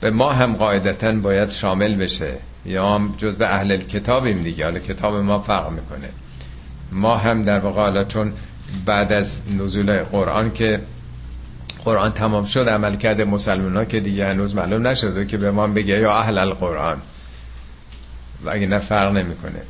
به 0.00 0.10
ما 0.10 0.32
هم 0.32 0.56
قاعدتا 0.56 1.12
باید 1.12 1.50
شامل 1.50 1.94
بشه. 1.94 2.38
یا 2.66 2.94
هم 2.94 3.14
جزء 3.18 3.44
اهل 3.44 3.76
کتابیم 3.76 4.42
دیگه. 4.42 4.64
حالا 4.64 4.78
کتاب 4.78 5.14
ما 5.14 5.38
فرق 5.38 5.70
می‌کنه. 5.70 6.08
ما 6.92 7.16
هم 7.16 7.42
در 7.42 7.58
واقع 7.58 7.82
حالا 7.82 8.04
چون 8.04 8.32
بعد 8.86 9.12
از 9.12 9.42
نزول 9.58 10.02
قرآن 10.02 10.52
که 10.52 10.80
قرآن 11.84 12.12
تمام 12.12 12.44
شد 12.44 12.68
عمل 12.68 12.96
کرده 12.96 13.24
مسلمان 13.24 13.76
ها 13.76 13.84
که 13.84 14.00
دیگه 14.00 14.26
هنوز 14.26 14.54
معلوم 14.54 14.86
نشده 14.86 15.26
که 15.26 15.36
به 15.36 15.50
ما 15.50 15.66
بگه 15.66 15.94
یا 15.94 16.12
اهل 16.12 16.38
القرآن. 16.38 16.98
و 18.44 18.50
اگه 18.50 18.66
نه 18.66 18.78
فرق 18.78 19.12
نمی‌کنه. 19.12 19.62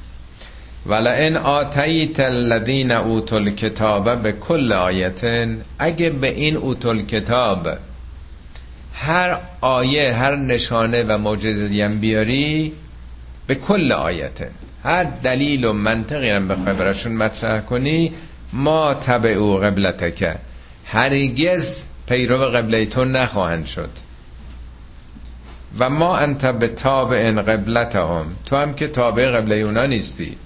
ولا 0.87 1.11
ان 1.11 1.37
آتیت 1.37 2.21
الذین 2.21 2.93
اوتل 2.93 3.51
کتاب 3.51 4.23
به 4.23 4.33
کل 4.33 4.73
آیتن 4.73 5.61
اگه 5.79 6.11
به 6.11 6.29
این 6.29 6.57
اوتل 6.57 7.03
کتاب 7.03 7.69
هر 8.95 9.39
آیه 9.61 10.13
هر 10.13 10.37
نشانه 10.37 11.03
و 11.03 11.19
موجزی 11.19 11.89
بیاری 11.89 12.73
به 13.47 13.55
کل 13.55 13.93
آیتن 13.93 14.51
هر 14.85 15.05
دلیل 15.05 15.65
و 15.65 15.73
منطقی 15.73 16.31
هم 16.31 16.49
بخوای 16.49 16.75
براشون 16.77 17.13
مطرح 17.13 17.61
کنی 17.61 18.13
ما 18.53 18.95
تبع 18.95 19.31
او 19.31 19.57
قبلتک. 19.57 20.37
هرگز 20.91 21.85
پیرو 22.07 22.39
قبله 22.39 22.87
تو 22.87 23.05
نخواهند 23.05 23.67
شد. 23.67 23.91
و 25.79 25.91
ما 25.91 26.17
انت 26.17 26.47
به 26.47 26.69
تابع 26.69 27.29
ان 27.29 27.43
قبلتهم 27.43 28.27
تو 28.47 28.57
هم 28.57 28.75
که 28.75 28.89
تابع 28.89 29.31
قبله 29.31 29.55
اونا 29.57 29.87
نیستی. 29.87 30.37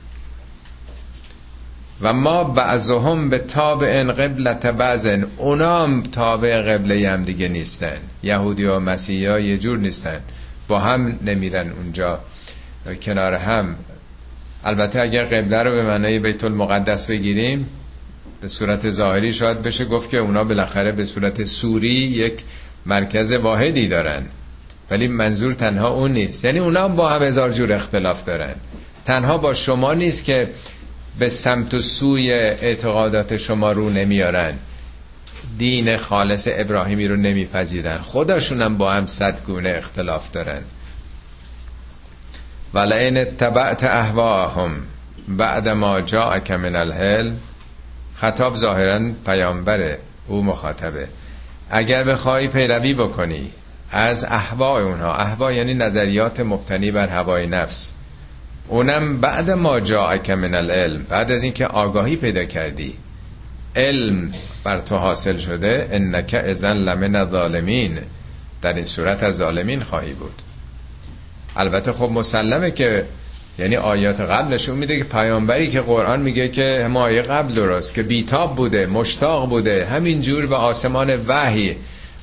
و 2.01 2.13
ما 2.13 2.45
بعضهم 2.45 3.31
به 3.31 3.39
تابع 3.39 4.01
ان 4.01 4.13
قبلت 4.13 4.67
بعضن 4.67 5.27
اونا 5.37 5.85
هم 5.85 6.03
تابع 6.03 6.63
قبله 6.63 7.11
هم 7.11 7.25
دیگه 7.25 7.49
نیستن. 7.49 7.99
یهودی 8.23 8.65
و 8.65 8.81
مسیحی 8.81 9.27
ها 9.27 9.39
یه 9.39 9.59
جور 9.59 9.79
نیستن. 9.79 10.21
با 10.69 10.79
هم 10.79 11.19
نمیرن 11.23 11.71
اونجا 11.71 12.21
کنار 13.03 13.35
هم. 13.35 13.77
البته 14.65 15.01
اگر 15.01 15.25
قبله 15.25 15.63
رو 15.63 15.71
به 15.71 15.83
معنای 15.83 16.19
بیت 16.19 16.45
المقدس 16.45 17.07
بگیریم 17.11 17.69
به 18.43 18.49
صورت 18.49 18.91
ظاهری 18.91 19.33
شاید 19.33 19.63
بشه 19.63 19.85
گفت 19.85 20.11
که 20.11 20.19
اونا 20.19 20.45
بالاخره 20.45 20.93
به 20.93 21.05
صورت 21.05 21.45
سوری 21.45 21.95
یک 21.95 22.43
مرکز 22.87 23.33
واحدی 23.33 23.89
دارن. 23.89 24.27
ولی 24.91 25.09
منظور 25.09 25.53
تنها 25.53 25.89
اون 25.89 26.13
نیست. 26.13 26.45
یعنی 26.45 26.59
اونا 26.59 26.89
با 26.89 27.09
هم 27.09 27.23
هزار 27.23 27.51
جور 27.51 27.73
اختلاف 27.73 28.25
دارن. 28.25 28.55
تنها 29.05 29.39
با 29.39 29.55
شما 29.55 29.95
نیست 29.95 30.25
که 30.25 30.51
به 31.19 31.29
سمت 31.29 31.75
و 31.75 31.81
سوی 31.81 32.33
اعتقادات 32.33 33.37
شما 33.37 33.73
رو 33.73 33.91
نمیارن. 33.91 34.55
دین 35.59 35.97
خالص 35.97 36.49
ابراهیمی 36.51 37.09
رو 37.09 37.17
نمیپذیرن. 37.17 37.99
خودشون 37.99 38.63
هم 38.63 38.79
با 38.79 38.93
هم 38.93 39.07
صد 39.07 39.45
گونه 39.47 39.75
اختلاف 39.77 40.31
دارن. 40.31 40.63
ولئن 42.75 43.17
اتبعت 43.17 43.85
اهواهم 43.85 44.71
بعد 45.29 45.69
ما 45.69 46.01
جاءک 46.01 46.51
من 46.51 46.77
الهل 46.77 47.33
خطاب 48.23 48.57
ظاهرا 48.57 49.01
پیامبره 49.27 49.99
او 50.29 50.45
مخاطبه. 50.45 51.09
اگر 51.71 52.05
بخوای 52.05 52.49
پیروی 52.49 52.95
بکنی 52.95 53.51
از 53.91 54.25
احوا 54.25 54.81
اونها 54.81 55.15
احوا 55.15 55.53
یعنی 55.53 55.75
نظریات 55.75 56.41
مبتنی 56.41 56.91
بر 56.91 57.09
هوای 57.09 57.47
نفس. 57.47 57.95
اونم 58.69 59.21
بعد 59.21 59.51
ما 59.51 59.81
جاءک 59.81 60.31
من 60.31 60.57
العلم 60.57 61.07
بعد 61.09 61.33
از 61.33 61.43
اینکه 61.43 61.67
آگاهی 61.67 62.17
پیدا 62.17 62.45
کردی. 62.45 62.95
علم 63.77 64.33
بر 64.65 64.81
تو 64.81 64.97
حاصل 64.97 65.39
شده 65.39 65.89
انک 65.91 66.37
اذن 66.45 66.77
لمن 66.77 67.31
ظالمین 67.31 67.99
در 68.63 68.73
این 68.73 68.87
صورت 68.87 69.23
از 69.23 69.37
ظالمین 69.37 69.83
خواهی 69.83 70.13
بود. 70.13 70.43
البته 71.57 71.93
خب 71.93 72.11
مسلمه 72.11 72.71
که 72.71 73.05
یعنی 73.59 73.77
آیات 73.77 74.21
قبل 74.21 74.55
نشون 74.55 74.77
میده 74.77 74.99
که 74.99 75.05
پیامبری 75.05 75.71
که 75.71 75.81
قرآن 75.81 76.21
میگه 76.21 76.49
که 76.49 76.83
هم 76.85 76.97
آیه 76.97 77.23
قبل 77.23 77.55
درست 77.55 77.95
که 77.95 78.03
بیتاب 78.03 78.57
بوده 78.57 78.87
مشتاق 78.87 79.49
بوده 79.49 79.85
همین 79.85 80.23
جور 80.23 80.47
به 80.47 80.57
آسمان 80.57 81.25
وحی. 81.27 81.77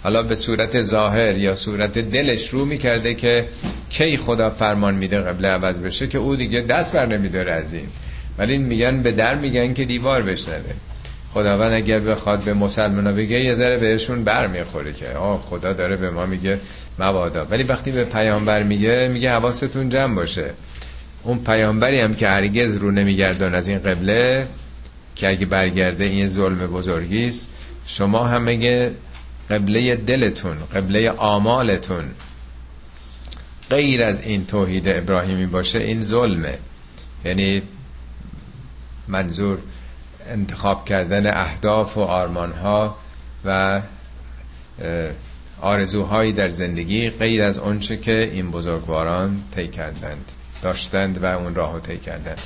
حالا 0.04 0.24
به 0.24 0.36
صورت 0.36 0.82
ظاهر 0.82 1.38
یا 1.38 1.56
صورت 1.56 1.98
دلش 2.00 2.50
رو 2.50 2.66
می‌کرده 2.66 3.14
که 3.14 3.46
کی 3.90 4.18
خدا 4.18 4.50
فرمان 4.50 4.96
میده 4.96 5.18
قبل 5.18 5.46
عوض 5.46 5.80
بشه 5.80 6.08
که 6.08 6.18
او 6.18 6.36
دیگه 6.36 6.62
دست 6.62 6.94
بر 6.94 7.06
نمیداره 7.06 7.52
از 7.52 7.74
این. 7.74 7.88
ولی 8.38 8.58
میگن 8.58 9.04
به 9.04 9.12
در 9.12 9.36
میگن 9.36 9.74
که 9.74 9.86
دیوار 9.86 10.22
بشنوه. 10.22 10.74
خداوند 11.34 11.74
اگر 11.74 12.00
بخواد 12.00 12.40
به 12.40 12.54
مسلمان 12.54 13.16
بگه 13.16 13.40
یه 13.40 13.56
ذره 13.56 13.78
بهشون 13.78 14.24
بر 14.24 14.48
می‌خوره 14.48 14.94
که 14.94 15.08
آه 15.10 15.42
خدا 15.42 15.74
داره 15.74 15.96
به 15.96 16.12
ما 16.12 16.26
میگه 16.26 16.60
مبادا. 17.00 17.48
ولی 17.50 17.64
وقتی 17.64 17.92
به 17.92 18.04
پیامبر 18.04 18.64
میگه 18.64 19.10
میگه 19.14 19.32
حواستون 19.32 19.90
جمع 19.90 20.16
باشه. 20.16 20.54
اون 21.24 21.44
پیامبری 21.44 22.00
هم 22.00 22.16
که 22.16 22.28
هرگز 22.28 22.76
رو 22.76 22.92
نمیگردان 22.92 23.56
از 23.56 23.68
این 23.68 23.80
قبله 23.80 24.48
که 25.16 25.28
اگه 25.30 25.46
برگرده 25.46 26.04
این 26.04 26.28
ظلم 26.28 26.68
بزرگی 26.68 27.28
است 27.28 27.52
شما 27.86 28.28
هم 28.28 28.42
میگه 28.42 28.92
قبله 29.50 29.96
دلتون 29.96 30.58
قبله 30.76 31.10
آمالتون 31.12 32.06
غیر 33.70 34.04
از 34.04 34.22
این 34.22 34.46
توحید 34.46 34.90
ابراهیمی 34.90 35.46
باشه 35.46 35.80
این 35.80 36.04
ظلمه. 36.04 36.58
یعنی 37.26 37.62
منظور 39.08 39.58
انتخاب 40.28 40.86
کردن 40.86 41.28
اهداف 41.28 41.98
و 41.98 42.02
آرمانها 42.02 42.98
و 43.46 43.82
آرزوهایی 45.62 46.34
در 46.34 46.48
زندگی 46.48 47.10
غیر 47.10 47.42
از 47.42 47.58
اونچه 47.58 47.98
که 47.98 48.24
این 48.34 48.52
بزرگواران 48.52 49.42
طی 49.56 49.68
کردند. 49.68 50.32
داشتند 50.62 51.24
و 51.24 51.26
اون 51.26 51.56
راهو 51.56 51.80
طی 51.80 51.98
کردند. 51.98 52.42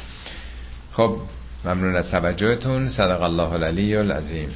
خب 0.91 1.17
ممنون 1.65 1.95
از 1.95 2.11
توجهتون. 2.11 2.89
صدق 2.89 3.21
الله 3.21 3.51
العلی 3.51 3.95
العظیم. 3.95 4.49